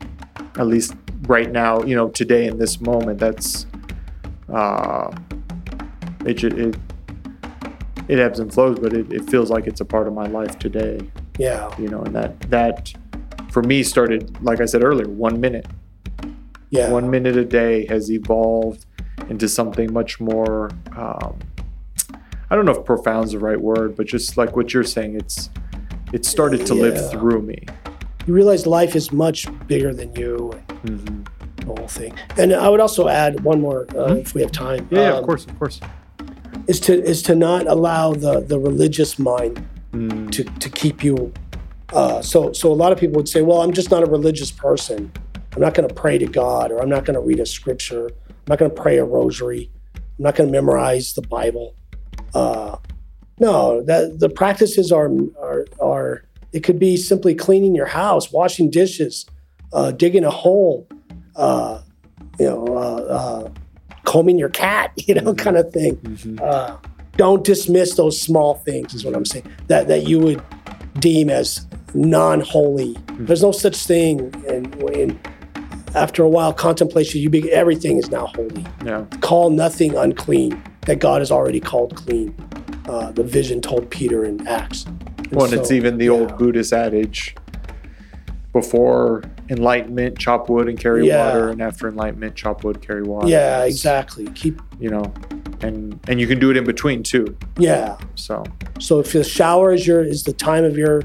at 0.59 0.68
least 0.68 0.93
right 1.30 1.49
now. 1.49 1.82
You 1.88 1.95
know, 1.95 2.09
today 2.09 2.47
in 2.47 2.57
this 2.57 2.82
moment, 2.82 3.18
that's. 3.18 3.66
Uh, 4.51 5.07
it 6.26 6.43
it 6.43 6.76
it 8.08 8.20
ebbs 8.20 8.39
and 8.39 8.53
flows, 8.53 8.78
but 8.80 8.93
it, 8.93 9.12
it 9.12 9.30
feels 9.30 9.49
like 9.49 9.68
it's 9.68 9.82
a 9.82 9.86
part 9.86 10.08
of 10.08 10.14
my 10.14 10.28
life 10.28 10.58
today. 10.60 10.99
yeah 11.38 11.74
You 11.80 11.88
know, 11.89 12.01
and 12.03 12.16
that 12.16 12.39
that 12.49 12.93
for 13.51 13.62
me 13.64 13.84
started, 13.84 14.41
like 14.43 14.60
I 14.62 14.66
said 14.66 14.84
earlier, 14.84 15.08
one 15.08 15.39
minute. 15.39 15.66
yeah 16.70 16.89
One 16.89 17.10
minute 17.10 17.38
a 17.38 17.45
day 17.45 17.86
has 17.88 18.12
evolved 18.12 18.86
into 19.30 19.47
something 19.47 19.91
much 19.93 20.20
more. 20.20 20.70
Um, 20.95 21.39
I 22.49 22.56
don't 22.56 22.66
know 22.66 22.74
if 22.74 22.86
profound's 22.86 23.32
the 23.32 23.39
right 23.39 23.60
word, 23.60 23.95
but 23.95 24.06
just 24.08 24.38
like 24.38 24.56
what 24.56 24.74
you're 24.74 24.84
saying, 24.84 25.16
it's 25.16 25.49
it 26.14 26.26
started 26.26 26.66
to 26.68 26.76
Yeah. 26.76 26.82
live 26.82 27.12
through 27.12 27.41
me. 27.41 27.66
you 28.28 28.34
realize 28.34 28.66
life 28.68 28.95
is 28.95 29.12
much 29.12 29.47
bigger 29.68 29.93
than 29.93 30.14
you 30.16 30.51
hmm 30.82 31.22
the 31.58 31.66
whole 31.78 31.88
thing 31.88 32.14
and 32.38 32.53
i 32.53 32.68
would 32.70 32.80
also 32.80 33.08
add 33.08 33.39
one 33.43 33.60
more 33.62 33.88
uh, 33.95 34.14
if 34.16 34.34
we 34.36 34.41
have 34.41 34.51
time 34.51 34.88
Yeah, 34.91 35.12
Um, 35.14 35.20
of 35.20 35.26
course, 35.26 35.45
of 35.45 35.58
course. 35.60 35.80
Is 36.68 36.80
to 36.82 36.93
is 37.03 37.22
to 37.24 37.36
not 37.36 37.68
allow 37.68 38.13
the 38.13 38.41
the 38.41 38.59
religious 38.59 39.18
mind 39.20 39.66
Mm, 39.95 40.30
to 40.32 40.43
to 40.43 40.70
keep 40.70 41.03
you. 41.03 41.32
Uh, 41.93 42.22
so 42.22 42.51
so 42.51 42.72
a 42.72 42.76
lot 42.76 42.91
of 42.91 42.99
people 42.99 43.16
would 43.16 43.30
say, 43.30 43.41
well, 43.41 43.61
I'm 43.61 43.72
just 43.72 43.91
not 43.91 44.03
a 44.03 44.05
religious 44.05 44.51
person. 44.51 45.11
I'm 45.53 45.61
not 45.61 45.74
going 45.74 45.88
to 45.88 45.93
pray 45.93 46.18
to 46.18 46.26
God, 46.26 46.72
or 46.72 46.82
I'm 46.82 46.89
not 46.89 47.05
going 47.05 47.13
to 47.13 47.22
read 47.22 47.39
a 47.39 47.45
scripture. 47.45 48.07
I'm 48.07 48.49
not 48.49 48.59
going 48.59 48.72
to 48.72 48.82
pray 48.82 48.97
a 48.97 49.05
rosary. 49.05 49.72
I'm 49.95 50.24
not 50.24 50.36
going 50.36 50.49
to 50.49 50.51
memorize 50.51 51.13
the 51.13 51.22
Bible. 51.22 51.76
Uh, 52.34 52.76
no, 53.39 53.82
that 53.84 54.20
the 54.20 54.28
practices 54.28 54.91
are 54.91 55.09
are 55.41 55.66
are. 55.80 56.26
It 56.51 56.61
could 56.61 56.80
be 56.80 56.97
simply 56.97 57.34
cleaning 57.34 57.74
your 57.74 57.86
house, 57.88 58.34
washing 58.34 58.70
dishes, 58.70 59.26
uh, 59.72 59.91
digging 59.91 60.26
a 60.26 60.30
hole, 60.30 60.88
uh, 61.38 61.82
you 62.38 62.45
know, 62.45 62.66
uh, 62.68 63.13
uh, 63.20 63.49
combing 64.06 64.38
your 64.38 64.49
cat, 64.49 64.91
you 65.08 65.14
know, 65.16 65.34
kind 65.34 65.58
of 65.58 65.72
thing. 65.74 65.95
Mhm. 65.97 66.41
uh, 66.41 66.78
don't 67.18 67.45
dismiss 67.45 67.95
those 67.95 68.20
small 68.22 68.56
things 68.66 68.93
is 68.93 69.06
what 69.06 69.16
i'm 69.16 69.24
saying 69.24 69.45
that 69.68 69.88
that 69.88 70.06
you 70.06 70.20
would 70.20 70.41
deem 70.99 71.30
as 71.30 71.66
non-holy. 71.93 72.97
There's 73.20 73.41
no 73.41 73.53
such 73.53 73.78
thing 73.78 74.20
and 74.49 74.76
in, 74.91 75.18
after 75.95 76.24
a 76.24 76.30
while 76.30 76.51
contemplation 76.53 77.22
you 77.22 77.30
be 77.30 77.49
everything 77.53 77.97
is 77.97 78.12
now 78.12 78.28
holy. 78.28 78.66
Yeah. 78.86 79.06
call 79.22 79.49
nothing 79.49 79.95
unclean 79.95 80.62
that 80.88 80.99
god 80.99 81.22
has 81.22 81.32
already 81.32 81.62
called 81.62 81.95
clean. 81.95 82.36
Uh, 82.89 83.12
the 83.14 83.24
vision 83.24 83.62
told 83.62 83.89
peter 83.89 84.26
in 84.26 84.45
acts. 84.45 84.84
And 84.86 85.32
Well, 85.32 85.45
and 85.45 85.53
it's 85.53 85.72
even 85.72 85.97
the 85.97 86.06
yeah. 86.06 86.12
old 86.12 86.38
Buddhist 86.38 86.74
adage 86.74 87.36
before 88.56 89.22
enlightenment, 89.49 90.18
chop 90.18 90.49
wood 90.49 90.70
and 90.70 90.80
carry 90.80 91.06
Yeah. 91.06 91.26
water, 91.26 91.49
and 91.49 91.62
after 91.62 91.89
enlightenment, 91.89 92.36
chop 92.36 92.64
wood, 92.64 92.82
carry 92.82 93.03
water. 93.03 93.28
yeah 93.28 93.64
It's, 93.66 93.76
exactly 93.76 94.28
keep 94.34 94.62
You 94.80 94.91
know, 94.91 95.03
and 95.62 95.99
and 96.08 96.22
you 96.22 96.26
can 96.28 96.39
do 96.39 96.51
it 96.51 96.58
in 96.58 96.64
between 96.64 97.03
too. 97.03 97.36
yeah 97.60 97.97
So 98.16 98.43
So 98.80 98.99
if 99.01 99.12
the 99.12 99.26
shower 99.26 99.74
is 99.74 99.86
your 99.86 100.01
is 100.03 100.24
the 100.24 100.32
time 100.32 100.64
of 100.64 100.78
your 100.78 101.03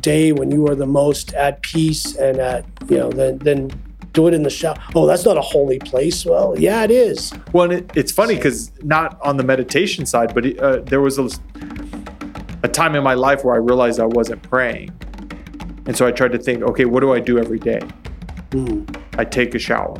day 0.00 0.32
when 0.32 0.50
you 0.50 0.66
are 0.68 0.74
the 0.74 0.86
most 1.02 1.32
at 1.34 1.62
peace 1.62 2.16
and 2.16 2.38
at 2.38 2.64
you 2.90 2.98
know 2.98 3.10
then 3.10 3.38
then 3.38 3.70
do 4.12 4.26
it 4.26 4.34
in 4.34 4.42
the 4.42 4.50
shower. 4.50 4.76
Oh, 4.96 5.06
that's 5.06 5.24
not 5.24 5.38
a 5.38 5.46
holy 5.54 5.78
place. 5.78 6.26
Well, 6.26 6.54
yeah, 6.58 6.82
it 6.82 6.90
is. 6.90 7.32
Well, 7.54 7.64
and 7.70 7.72
it, 7.78 7.90
it's 7.94 8.12
funny 8.12 8.34
because 8.34 8.58
not 8.82 9.08
on 9.22 9.36
the 9.38 9.44
meditation 9.44 10.04
side, 10.06 10.34
but 10.34 10.44
uh, 10.58 10.80
there 10.90 11.00
was 11.00 11.18
a, 11.18 11.30
a 12.62 12.68
time 12.68 12.94
in 12.94 13.02
my 13.02 13.14
life 13.14 13.42
where 13.44 13.54
I 13.54 13.58
realized 13.58 14.00
I 14.00 14.04
wasn't 14.20 14.42
praying. 14.42 14.90
And 15.86 15.96
so 15.96 16.06
I 16.06 16.12
tried 16.12 16.32
to 16.32 16.38
think, 16.38 16.62
okay, 16.62 16.84
what 16.84 17.00
do 17.00 17.12
I 17.12 17.20
do 17.20 17.38
every 17.38 17.58
day? 17.58 17.80
Hmm. 18.52 18.84
I 19.18 19.24
take 19.24 19.54
a 19.54 19.58
shower. 19.58 19.96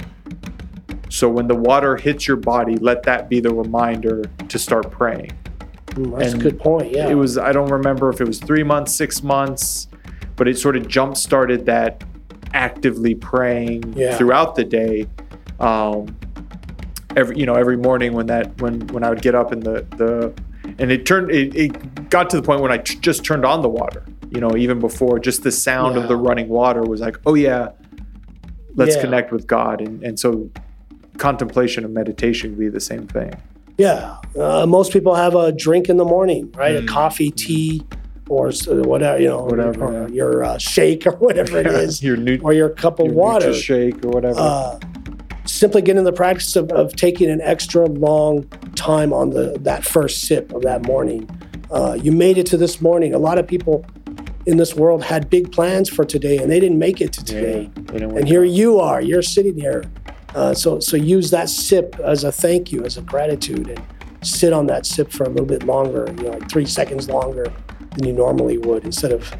So 1.09 1.29
when 1.29 1.47
the 1.47 1.55
water 1.55 1.97
hits 1.97 2.27
your 2.27 2.37
body, 2.37 2.77
let 2.77 3.03
that 3.03 3.29
be 3.29 3.41
the 3.41 3.53
reminder 3.53 4.23
to 4.49 4.59
start 4.59 4.91
praying. 4.91 5.33
Hmm, 5.95 6.13
that's 6.13 6.33
And 6.33 6.41
a 6.41 6.45
good 6.45 6.59
point. 6.59 6.91
Yeah. 6.93 7.09
It 7.09 7.15
was, 7.15 7.37
I 7.37 7.53
don't 7.53 7.71
remember 7.71 8.09
if 8.11 8.21
it 8.21 8.27
was 8.27 8.39
three 8.39 8.63
months, 8.63 8.95
six 8.95 9.23
months, 9.23 9.89
but 10.37 10.49
it 10.49 10.57
sort 10.59 10.77
of 10.77 10.89
jump 10.89 11.17
started 11.17 11.67
that 11.67 12.03
actively 12.55 13.15
praying 13.15 13.93
Yeah. 13.97 14.17
throughout 14.17 14.55
the 14.55 14.65
day. 14.65 15.07
Um, 15.61 16.17
every, 17.17 17.39
you 17.39 17.45
know, 17.47 17.55
every 17.55 17.77
morning 17.77 18.13
when 18.15 18.27
that, 18.27 18.61
when, 18.61 18.87
when 18.89 19.05
I 19.05 19.11
would 19.11 19.21
get 19.23 19.35
up 19.35 19.53
in 19.53 19.61
the, 19.61 19.87
the, 19.97 20.33
and 20.79 20.91
it 20.91 21.05
turned, 21.05 21.31
it, 21.31 21.55
it 21.55 22.09
got 22.11 22.31
to 22.31 22.37
the 22.37 22.43
point 22.43 22.61
when 22.63 22.73
I 22.73 22.79
t- 22.79 22.99
just 23.01 23.25
turned 23.25 23.45
on 23.45 23.61
the 23.63 23.69
water, 23.69 24.05
you 24.35 24.41
know, 24.41 24.57
even 24.57 24.79
before 24.81 25.19
just 25.19 25.43
the 25.43 25.53
sound 25.53 25.97
of 25.97 26.09
the 26.09 26.17
running 26.17 26.49
water 26.49 26.83
was 26.83 27.01
like, 27.01 27.17
oh 27.27 27.35
yeah, 27.35 27.71
let's 28.77 28.97
Yeah. 28.97 29.03
connect 29.03 29.33
with 29.33 29.47
God. 29.47 29.81
And, 29.81 30.03
and 30.03 30.19
so 30.19 30.51
contemplation 31.19 31.85
and 31.85 31.93
meditation 31.95 32.51
would 32.51 32.59
be 32.59 32.69
the 32.69 32.81
same 32.81 33.07
thing. 33.07 33.33
yeah. 33.79 34.17
Uh, 34.39 34.65
most 34.67 34.93
people 34.93 35.15
have 35.15 35.35
a 35.35 35.53
drink 35.53 35.89
in 35.91 35.97
the 35.99 36.05
morning, 36.05 36.51
right? 36.53 36.77
Mm. 36.77 36.85
A 36.85 36.87
coffee, 36.87 37.31
tea, 37.31 37.83
or 38.29 38.51
whatever 38.67 39.21
you 39.21 39.29
know, 39.29 39.45
Whatever, 39.45 39.85
or 39.85 40.09
yeah. 40.09 40.15
your 40.15 40.45
uh, 40.45 40.57
shake 40.59 41.07
or 41.07 41.13
whatever 41.27 41.59
it 41.59 41.67
is, 41.67 42.03
your 42.03 42.17
new 42.17 42.39
or 42.43 42.55
your 42.55 42.71
cup 42.71 42.99
of 43.01 43.07
your 43.07 43.15
water. 43.15 43.53
shake 43.53 44.03
or 44.05 44.09
whatever. 44.09 44.39
uh, 44.41 44.79
simply 45.45 45.83
get 45.83 45.97
in 45.97 46.05
the 46.05 46.13
practice 46.13 46.57
of, 46.57 46.71
of 46.73 46.95
taking 46.97 47.29
an 47.29 47.41
extra 47.43 47.85
long 47.87 48.49
time 48.77 49.13
on 49.13 49.31
the 49.31 49.59
that 49.61 49.85
first 49.85 50.23
sip 50.23 50.51
of 50.53 50.63
that 50.63 50.87
morning. 50.87 51.29
Uh, 51.71 51.99
you 52.01 52.13
made 52.13 52.39
it 52.39 52.47
to 52.47 52.57
this 52.57 52.81
morning. 52.81 53.13
A 53.13 53.19
lot 53.19 53.37
of 53.39 53.47
people 53.47 53.85
in 54.47 54.57
this 54.57 54.75
world 54.75 55.03
had 55.05 55.31
big 55.31 55.53
plans 55.53 55.89
for 55.89 56.05
today, 56.05 56.39
and 56.39 56.51
they 56.51 56.59
didn't 56.61 56.79
make 56.79 57.01
it 57.01 57.13
to 57.15 57.25
today. 57.25 57.71
didn't 57.85 58.17
And 58.17 58.27
here 58.29 58.45
up. 58.45 58.51
you 58.51 58.81
are. 58.81 59.01
You're 59.01 59.23
sitting 59.23 59.57
here. 59.57 59.85
Uh, 60.35 60.55
so 60.55 60.81
so 60.81 60.97
use 60.97 61.31
that 61.31 61.49
sip 61.49 61.97
as 62.03 62.25
a 62.25 62.33
thank 62.33 62.73
you, 62.73 62.85
as 62.85 62.97
a 62.97 63.03
gratitude, 63.03 63.69
and 63.69 63.83
sit 64.27 64.53
on 64.53 64.67
that 64.67 64.87
sip 64.87 65.13
for 65.13 65.25
a 65.25 65.29
little 65.29 65.47
bit 65.47 65.63
longer. 65.65 66.07
You 66.17 66.25
know, 66.25 66.31
like 66.31 66.49
three 66.51 66.67
seconds 66.67 67.09
longer 67.09 67.53
than 67.97 68.07
you 68.07 68.13
normally 68.13 68.59
would, 68.59 68.85
instead 68.85 69.13
of 69.13 69.31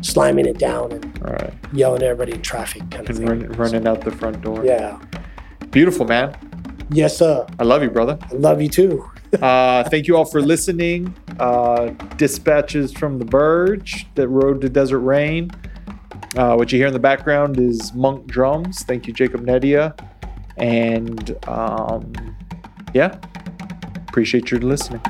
slamming 0.00 0.46
it 0.46 0.58
down 0.58 0.92
and 0.92 1.04
All 1.24 1.32
right. 1.32 1.52
yelling 1.72 2.02
at 2.02 2.08
everybody 2.08 2.32
in 2.36 2.42
traffic, 2.42 2.82
kind 2.90 3.08
of 3.10 3.18
And 3.18 3.18
thing. 3.18 3.48
run, 3.48 3.52
running 3.58 3.86
out 3.86 4.00
the 4.02 4.12
front 4.12 4.40
door. 4.40 4.64
Yeah. 4.64 4.98
Beautiful, 5.70 6.06
man. 6.06 6.34
Yes, 6.90 7.18
sir. 7.18 7.46
I 7.58 7.64
love 7.64 7.82
you, 7.82 7.90
brother. 7.90 8.16
I 8.30 8.34
love 8.34 8.62
you 8.62 8.68
too. 8.68 9.04
Uh, 9.42 9.84
thank 9.90 10.06
you 10.06 10.16
all 10.16 10.24
for 10.24 10.40
listening. 10.40 11.14
uh, 11.38 11.90
dispatches 12.16 12.92
from 12.92 13.18
the 13.18 13.24
Verge, 13.24 14.06
that 14.14 14.28
Road 14.28 14.60
to 14.62 14.68
Desert 14.68 15.00
Rain. 15.00 15.50
Uh, 16.36 16.54
what 16.54 16.72
you 16.72 16.78
hear 16.78 16.88
in 16.88 16.92
the 16.92 16.98
background 16.98 17.58
is 17.58 17.92
Monk 17.94 18.26
drums. 18.26 18.82
Thank 18.82 19.06
you, 19.06 19.12
Jacob 19.12 19.42
Nedia. 19.42 19.98
And 20.56 21.36
um, 21.48 22.12
yeah, 22.94 23.18
appreciate 24.08 24.50
your 24.50 24.60
listening. 24.60 25.00